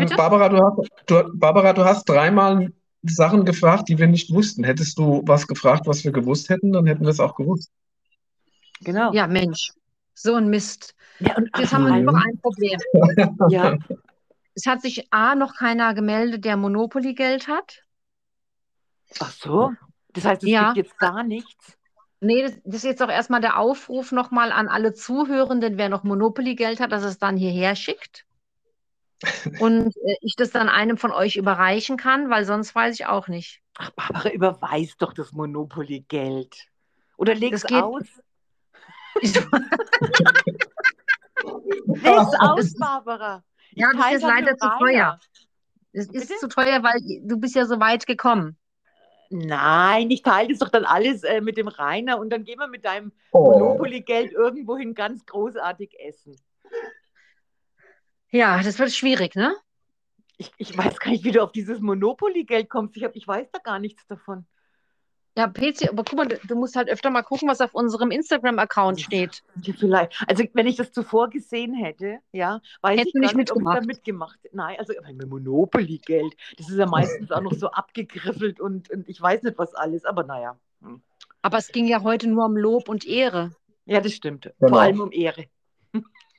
bitte? 0.00 0.14
Barbara, 0.16 0.48
du 0.48 0.58
hast, 0.58 0.90
du, 1.06 1.30
Barbara, 1.34 1.72
du 1.72 1.84
hast 1.84 2.08
dreimal 2.08 2.72
Sachen 3.02 3.44
gefragt, 3.44 3.88
die 3.88 3.98
wir 3.98 4.06
nicht 4.06 4.32
wussten. 4.32 4.64
Hättest 4.64 4.98
du 4.98 5.22
was 5.24 5.46
gefragt, 5.46 5.86
was 5.86 6.04
wir 6.04 6.12
gewusst 6.12 6.48
hätten, 6.50 6.72
dann 6.72 6.86
hätten 6.86 7.02
wir 7.02 7.10
es 7.10 7.20
auch 7.20 7.34
gewusst. 7.34 7.70
Genau. 8.82 9.12
Ja, 9.12 9.26
Mensch, 9.26 9.72
so 10.14 10.34
ein 10.34 10.48
Mist. 10.48 10.94
Ja, 11.20 11.36
und 11.36 11.50
Jetzt 11.56 11.72
haben 11.72 11.84
wir 11.84 11.92
Mhm. 11.92 12.04
noch 12.04 12.14
ein 12.14 12.38
Problem. 12.40 12.78
ja. 13.48 13.76
Es 14.52 14.66
hat 14.66 14.82
sich 14.82 15.06
A 15.12 15.36
noch 15.36 15.54
keiner 15.54 15.94
gemeldet, 15.94 16.44
der 16.44 16.56
Monopoly-Geld 16.56 17.46
hat. 17.46 17.84
Ach 19.18 19.30
so. 19.32 19.72
Das 20.12 20.24
heißt, 20.24 20.42
es 20.44 20.48
Ja. 20.48 20.72
gibt 20.72 20.86
jetzt 20.88 20.98
gar 20.98 21.22
nichts. 21.22 21.76
Nee, 22.20 22.42
das, 22.42 22.52
das 22.64 22.74
ist 22.76 22.84
jetzt 22.84 23.02
auch 23.02 23.08
erstmal 23.10 23.40
der 23.40 23.58
Aufruf 23.58 24.12
nochmal 24.12 24.52
an 24.52 24.68
alle 24.68 24.92
Zuhörenden, 24.92 25.78
wer 25.78 25.88
noch 25.88 26.04
Monopoly-Geld 26.04 26.78
hat, 26.80 26.92
dass 26.92 27.02
es 27.02 27.18
dann 27.18 27.36
hierher 27.36 27.74
schickt. 27.76 28.26
Und 29.60 29.96
äh, 29.96 30.16
ich 30.20 30.34
das 30.36 30.50
dann 30.50 30.68
einem 30.68 30.96
von 30.96 31.12
euch 31.12 31.36
überreichen 31.36 31.96
kann, 31.96 32.30
weil 32.30 32.44
sonst 32.44 32.74
weiß 32.74 32.94
ich 33.00 33.06
auch 33.06 33.28
nicht. 33.28 33.60
Ach, 33.78 33.90
Barbara, 33.90 34.30
überweis 34.30 34.96
doch 34.98 35.12
das 35.14 35.32
Monopoly-Geld. 35.32 36.66
Oder 37.16 37.34
Das 37.34 37.64
geht- 37.64 37.82
aus. 37.82 38.02
Ich, 39.20 39.34
Leg's 41.86 42.34
aus, 42.38 42.56
Das- 42.56 42.74
Barbara. 42.74 43.42
Ich 43.72 43.78
Ja, 43.78 43.90
das 43.92 44.12
ist 44.14 44.22
leider 44.22 44.56
zu 44.56 44.68
teuer. 44.78 45.18
es 45.92 46.06
ist 46.08 46.28
Bitte? 46.28 46.40
zu 46.40 46.48
teuer, 46.48 46.82
weil 46.82 47.00
du 47.22 47.36
bist 47.38 47.54
ja 47.54 47.66
so 47.66 47.78
weit 47.80 48.06
gekommen. 48.06 48.56
Nein, 49.30 50.10
ich 50.10 50.22
teile 50.22 50.48
das 50.48 50.58
doch 50.58 50.68
dann 50.68 50.84
alles 50.84 51.22
äh, 51.22 51.40
mit 51.40 51.56
dem 51.56 51.68
Rainer 51.68 52.18
und 52.18 52.30
dann 52.30 52.44
gehen 52.44 52.58
wir 52.58 52.66
mit 52.66 52.84
deinem 52.84 53.12
Oh. 53.32 53.52
Monopoly-Geld 53.52 54.32
irgendwohin 54.32 54.94
ganz 54.94 55.24
großartig 55.24 55.98
essen. 56.00 56.36
Ja, 58.30 58.60
das 58.62 58.78
wird 58.78 58.92
schwierig, 58.92 59.36
ne? 59.36 59.54
Ich, 60.36 60.52
ich 60.56 60.76
weiß 60.76 60.98
gar 60.98 61.10
nicht, 61.10 61.22
wie 61.24 61.32
du 61.32 61.42
auf 61.42 61.52
dieses 61.52 61.80
Monopoly-Geld 61.80 62.68
kommst. 62.68 62.96
Ich, 62.96 63.04
hab, 63.04 63.14
ich 63.14 63.26
weiß 63.26 63.50
da 63.52 63.60
gar 63.60 63.78
nichts 63.78 64.04
davon. 64.08 64.46
Ja, 65.36 65.46
PC, 65.46 65.88
aber 65.88 66.02
guck 66.02 66.18
mal, 66.18 66.26
du, 66.26 66.56
musst 66.56 66.74
halt 66.74 66.88
öfter 66.88 67.08
mal 67.10 67.22
gucken, 67.22 67.48
was 67.48 67.60
auf 67.60 67.72
unserem 67.72 68.10
Instagram-Account 68.10 69.00
steht. 69.00 69.42
Ja, 69.62 69.72
vielleicht. 69.78 70.12
Also 70.26 70.44
wenn 70.54 70.66
ich 70.66 70.76
das 70.76 70.92
zuvor 70.92 71.30
gesehen 71.30 71.72
hätte, 71.74 72.18
ja, 72.32 72.60
weiß 72.82 72.98
Hätten 72.98 73.08
ich 73.08 73.14
nicht 73.14 73.36
nicht, 73.36 73.52
ob 73.52 73.62
ich 73.62 73.68
da 73.68 73.80
mitgemacht. 73.80 74.38
Nein, 74.52 74.76
also 74.78 74.92
mein 75.02 75.16
Monopoly-Geld, 75.16 76.34
das 76.58 76.68
ist 76.68 76.76
ja 76.78 76.86
meistens 76.86 77.30
auch 77.30 77.42
noch 77.42 77.52
so 77.54 77.70
abgegriffelt 77.70 78.60
und, 78.60 78.90
und 78.90 79.08
ich 79.08 79.20
weiß 79.20 79.44
nicht 79.44 79.56
was 79.56 79.74
alles, 79.74 80.04
aber 80.04 80.24
naja. 80.24 80.58
Hm. 80.82 81.00
Aber 81.42 81.58
es 81.58 81.68
ging 81.68 81.86
ja 81.86 82.02
heute 82.02 82.28
nur 82.28 82.44
um 82.44 82.56
Lob 82.56 82.88
und 82.88 83.06
Ehre. 83.06 83.52
Ja, 83.86 84.00
das 84.00 84.12
stimmt. 84.12 84.52
Genau. 84.58 84.72
Vor 84.74 84.80
allem 84.80 85.00
um 85.00 85.12
Ehre. 85.12 85.46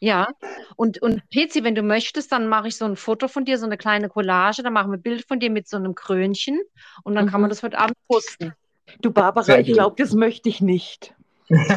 Ja, 0.04 0.30
und, 0.78 1.00
und 1.02 1.22
PC, 1.30 1.64
wenn 1.64 1.76
du 1.76 1.84
möchtest, 1.84 2.32
dann 2.32 2.48
mache 2.48 2.68
ich 2.68 2.76
so 2.76 2.86
ein 2.86 2.96
Foto 2.96 3.28
von 3.28 3.46
dir, 3.46 3.60
so 3.60 3.68
eine 3.68 3.78
kleine 3.78 4.10
Collage, 4.10 4.64
dann 4.64 4.74
machen 4.74 4.92
wir 4.92 4.98
ein 4.98 5.02
Bild 5.04 5.28
von 5.28 5.40
dir 5.40 5.52
mit 5.52 5.68
so 5.68 5.78
einem 5.78 5.94
Krönchen 5.94 6.60
und 7.04 7.14
dann 7.14 7.28
kann 7.28 7.40
Mhm. 7.40 7.42
man 7.42 7.50
das 7.52 7.62
heute 7.62 7.78
Abend 7.78 7.96
posten. 8.08 8.54
Du 9.00 9.12
Barbara, 9.12 9.60
ich 9.60 9.72
glaube, 9.74 9.96
das 9.98 10.14
möchte 10.14 10.50
ich 10.50 10.62
nicht. 10.62 11.14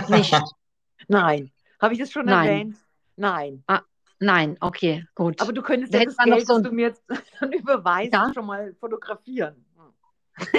Nicht? 0.09 0.35
Nein. 1.09 1.51
Habe 1.81 1.95
ich 1.95 2.01
das 2.01 2.11
schon 2.11 2.27
Nein. 2.27 2.49
erwähnt? 2.49 2.77
Nein. 3.17 3.65
Nein, 4.21 4.57
okay, 4.61 5.07
gut. 5.15 5.41
Aber 5.41 5.53
du 5.53 5.61
könntest 5.63 5.93
ja 5.93 6.05
das 6.05 6.17
Geld, 6.17 6.47
so 6.47 6.55
das 6.55 6.57
ein- 6.59 6.63
du 6.65 6.73
mir 6.73 6.87
jetzt 6.89 7.03
dann 7.41 7.53
überweist, 7.53 8.13
Ja. 8.13 8.31
schon 8.33 8.47
mal 8.47 8.75
fotografieren. 8.81 9.65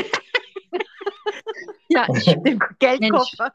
ja, 1.90 2.06
ich, 2.16 2.26
Den 2.26 2.60
Geldkoffer. 2.80 3.54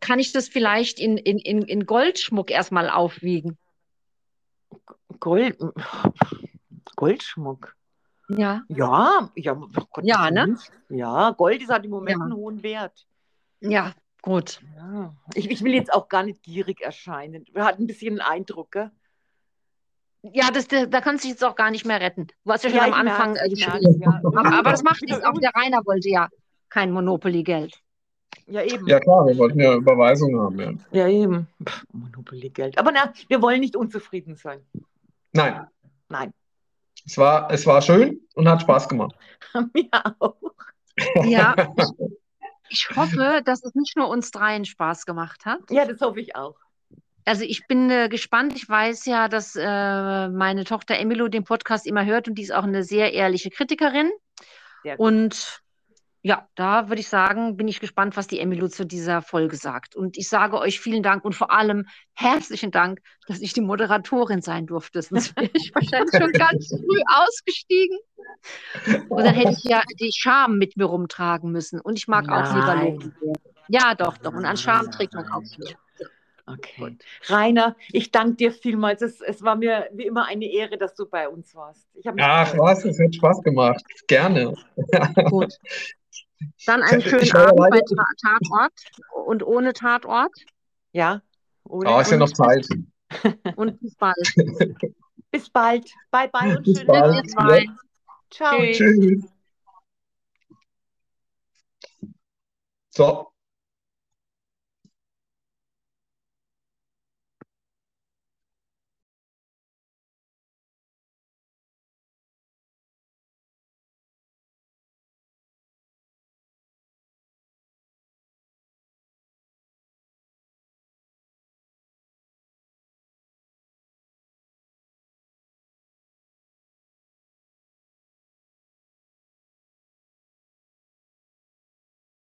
kann 0.00 0.18
ich 0.18 0.32
das 0.32 0.48
vielleicht 0.48 0.98
in, 1.00 1.16
in, 1.18 1.38
in, 1.38 1.62
in 1.62 1.86
Goldschmuck 1.86 2.50
erstmal 2.50 2.88
aufwiegen? 2.90 3.58
Gold, 5.20 5.58
Goldschmuck. 6.96 7.74
Ja, 8.28 8.62
Ja, 8.68 9.30
ja, 9.36 9.52
oh 9.52 9.68
Gott, 9.92 10.04
Ja, 10.04 10.30
ne? 10.30 10.56
Ja, 10.88 11.30
Gold 11.32 11.62
ist 11.62 11.70
halt 11.70 11.84
im 11.84 11.90
Moment 11.90 12.18
Ja. 12.18 12.24
einen 12.24 12.34
hohen 12.34 12.62
Wert. 12.62 13.06
ja, 13.60 13.92
gut. 14.22 14.60
Ja. 14.76 15.14
Ich, 15.34 15.50
ich 15.50 15.62
will 15.62 15.74
jetzt 15.74 15.92
auch 15.92 16.08
gar 16.08 16.22
nicht 16.22 16.42
gierig 16.42 16.80
erscheinen. 16.80 17.44
Wir 17.52 17.64
hatten 17.64 17.82
ein 17.84 17.86
bisschen 17.86 18.20
einen 18.20 18.30
Eindruck, 18.38 18.72
gell? 18.72 18.90
Ja, 20.22 20.50
das, 20.50 20.68
da 20.68 20.86
da 20.86 21.02
kannst 21.02 21.22
du 21.24 21.28
dich 21.28 21.34
jetzt 21.34 21.44
auch 21.44 21.54
gar 21.54 21.70
nicht 21.70 21.84
mehr 21.84 22.00
retten. 22.00 22.28
Du 22.44 22.50
hast 22.52 22.64
ja 22.64 22.70
schon 22.70 22.78
Ja, 22.78 22.84
am 22.86 22.94
Anfang 22.94 23.36
äh, 23.36 23.46
ich 23.46 23.54
geschrieben. 23.62 23.98
merk's, 23.98 23.98
ja. 24.00 24.20
Aber, 24.24 24.58
aber 24.58 24.70
das 24.70 24.82
macht 24.82 25.02
nichts. 25.02 25.22
Auch 25.22 25.38
der 25.38 25.50
Rainer 25.54 25.84
wollte 25.84 26.08
ja 26.08 26.28
kein 26.70 26.92
Monopoly-Geld. 26.92 27.78
Ja, 28.46 28.62
eben. 28.62 28.86
Ja 28.86 29.00
klar, 29.00 29.26
wir 29.26 29.36
wollten 29.36 29.60
ja 29.60 29.74
Überweisung 29.74 30.38
haben, 30.40 30.58
ja. 30.58 30.72
Ja, 30.92 31.08
eben. 31.08 31.46
Monopoly-Geld. 31.92 32.78
Aber 32.78 32.90
na, 32.90 33.12
wir 33.28 33.42
wollen 33.42 33.60
nicht 33.60 33.76
unzufrieden 33.76 34.36
sein. 34.36 34.60
Nein, 35.34 35.66
Nein. 36.08 36.32
Es 37.06 37.18
war, 37.18 37.50
es 37.50 37.66
war 37.66 37.82
schön 37.82 38.20
und 38.34 38.48
hat 38.48 38.62
Spaß 38.62 38.88
gemacht. 38.88 39.14
Mir 39.74 39.88
auch. 40.18 40.36
Ja, 41.24 41.54
ich, 42.68 42.88
hoffe, 42.94 43.42
dass 43.44 43.64
es 43.64 43.74
nicht 43.74 43.96
nur 43.96 44.08
uns 44.08 44.30
dreien 44.30 44.64
Spaß 44.64 45.06
gemacht 45.06 45.44
hat. 45.44 45.60
Ja, 45.70 45.84
das 45.84 46.00
hoffe 46.00 46.20
ich 46.20 46.36
auch. 46.36 46.56
Also 47.24 47.44
ich 47.44 47.66
bin 47.66 47.90
äh, 47.90 48.08
gespannt. 48.08 48.54
Ich 48.54 48.68
weiß 48.68 49.06
ja, 49.06 49.28
dass 49.28 49.56
äh, 49.56 50.28
meine 50.28 50.64
Tochter 50.64 50.96
Emilo 50.98 51.28
den 51.28 51.44
Podcast 51.44 51.86
immer 51.86 52.04
hört 52.04 52.28
und 52.28 52.36
die 52.36 52.42
ist 52.42 52.52
auch 52.52 52.64
eine 52.64 52.82
sehr 52.84 53.12
ehrliche 53.12 53.50
Kritikerin. 53.50 54.10
Sehr 54.82 54.96
gut. 54.96 55.06
Und 55.06 55.63
ja, 56.26 56.48
da 56.54 56.88
würde 56.88 57.02
ich 57.02 57.08
sagen, 57.08 57.58
bin 57.58 57.68
ich 57.68 57.80
gespannt, 57.80 58.16
was 58.16 58.26
die 58.26 58.40
Emilo 58.40 58.68
zu 58.68 58.86
dieser 58.86 59.20
Folge 59.20 59.56
sagt. 59.56 59.94
Und 59.94 60.16
ich 60.16 60.30
sage 60.30 60.58
euch 60.58 60.80
vielen 60.80 61.02
Dank 61.02 61.22
und 61.22 61.34
vor 61.34 61.50
allem 61.50 61.84
herzlichen 62.14 62.70
Dank, 62.70 63.00
dass 63.26 63.40
ich 63.40 63.52
die 63.52 63.60
Moderatorin 63.60 64.40
sein 64.40 64.64
durfte. 64.64 65.02
Sonst 65.02 65.36
wäre 65.36 65.50
ich 65.52 65.70
wahrscheinlich 65.74 66.10
schon 66.18 66.32
ganz 66.32 66.68
früh 66.68 67.02
ausgestiegen. 67.06 67.98
Und 69.10 69.22
dann 69.22 69.34
hätte 69.34 69.52
ich 69.52 69.64
ja 69.64 69.82
die 70.00 70.12
Scham 70.16 70.56
mit 70.56 70.78
mir 70.78 70.86
rumtragen 70.86 71.52
müssen. 71.52 71.78
Und 71.78 71.98
ich 71.98 72.08
mag 72.08 72.26
auch 72.30 72.54
lieber 72.54 72.74
Nein. 72.74 72.94
loben. 72.94 73.14
Ja, 73.68 73.94
doch, 73.94 74.16
doch. 74.16 74.32
Und 74.32 74.46
an 74.46 74.56
Scham 74.56 74.90
trägt 74.90 75.12
man 75.12 75.30
auch 75.30 75.42
viel. 75.42 75.76
Okay. 76.46 76.96
Rainer, 77.26 77.76
ich 77.92 78.12
danke 78.12 78.36
dir 78.36 78.52
vielmals. 78.52 79.02
Es, 79.02 79.20
es 79.20 79.42
war 79.42 79.56
mir 79.56 79.90
wie 79.92 80.06
immer 80.06 80.26
eine 80.26 80.46
Ehre, 80.46 80.78
dass 80.78 80.94
du 80.94 81.04
bei 81.04 81.28
uns 81.28 81.54
warst. 81.54 81.86
Ich 81.92 82.06
habe 82.06 82.14
mich 82.14 82.24
Ach 82.24 82.56
was, 82.56 82.82
es 82.86 82.98
hat 82.98 83.14
Spaß 83.14 83.42
gemacht. 83.42 83.84
Gerne. 84.06 84.54
Gut. 85.28 85.52
Dann 86.66 86.82
einen 86.82 87.00
Ich- 87.00 87.08
schönen 87.08 87.32
Abend 87.36 87.58
bei 87.70 87.80
Tatort 88.22 88.72
und 89.26 89.42
ohne 89.42 89.72
Tatort. 89.72 90.32
Ja. 90.92 91.22
Ohne, 91.64 91.90
Oh, 91.94 92.00
ist 92.00 92.10
ja 92.10 92.16
noch 92.18 92.30
Zeit. 92.32 92.66
Und 93.56 93.80
bis 93.80 93.94
bald. 93.96 94.16
Bis 95.30 95.50
bald. 95.50 95.90
Bye 96.10 96.28
bye 96.32 96.56
und 96.56 96.62
Bis 96.64 96.78
schönen 96.78 96.86
bald. 96.86 97.14
Ihr 97.14 97.18
Abend. 97.18 97.30
zwei. 97.30 97.66
Ciao. 98.30 98.58
Tschüss. 98.58 98.76
Tschüss. 98.78 99.24
So. 102.90 103.33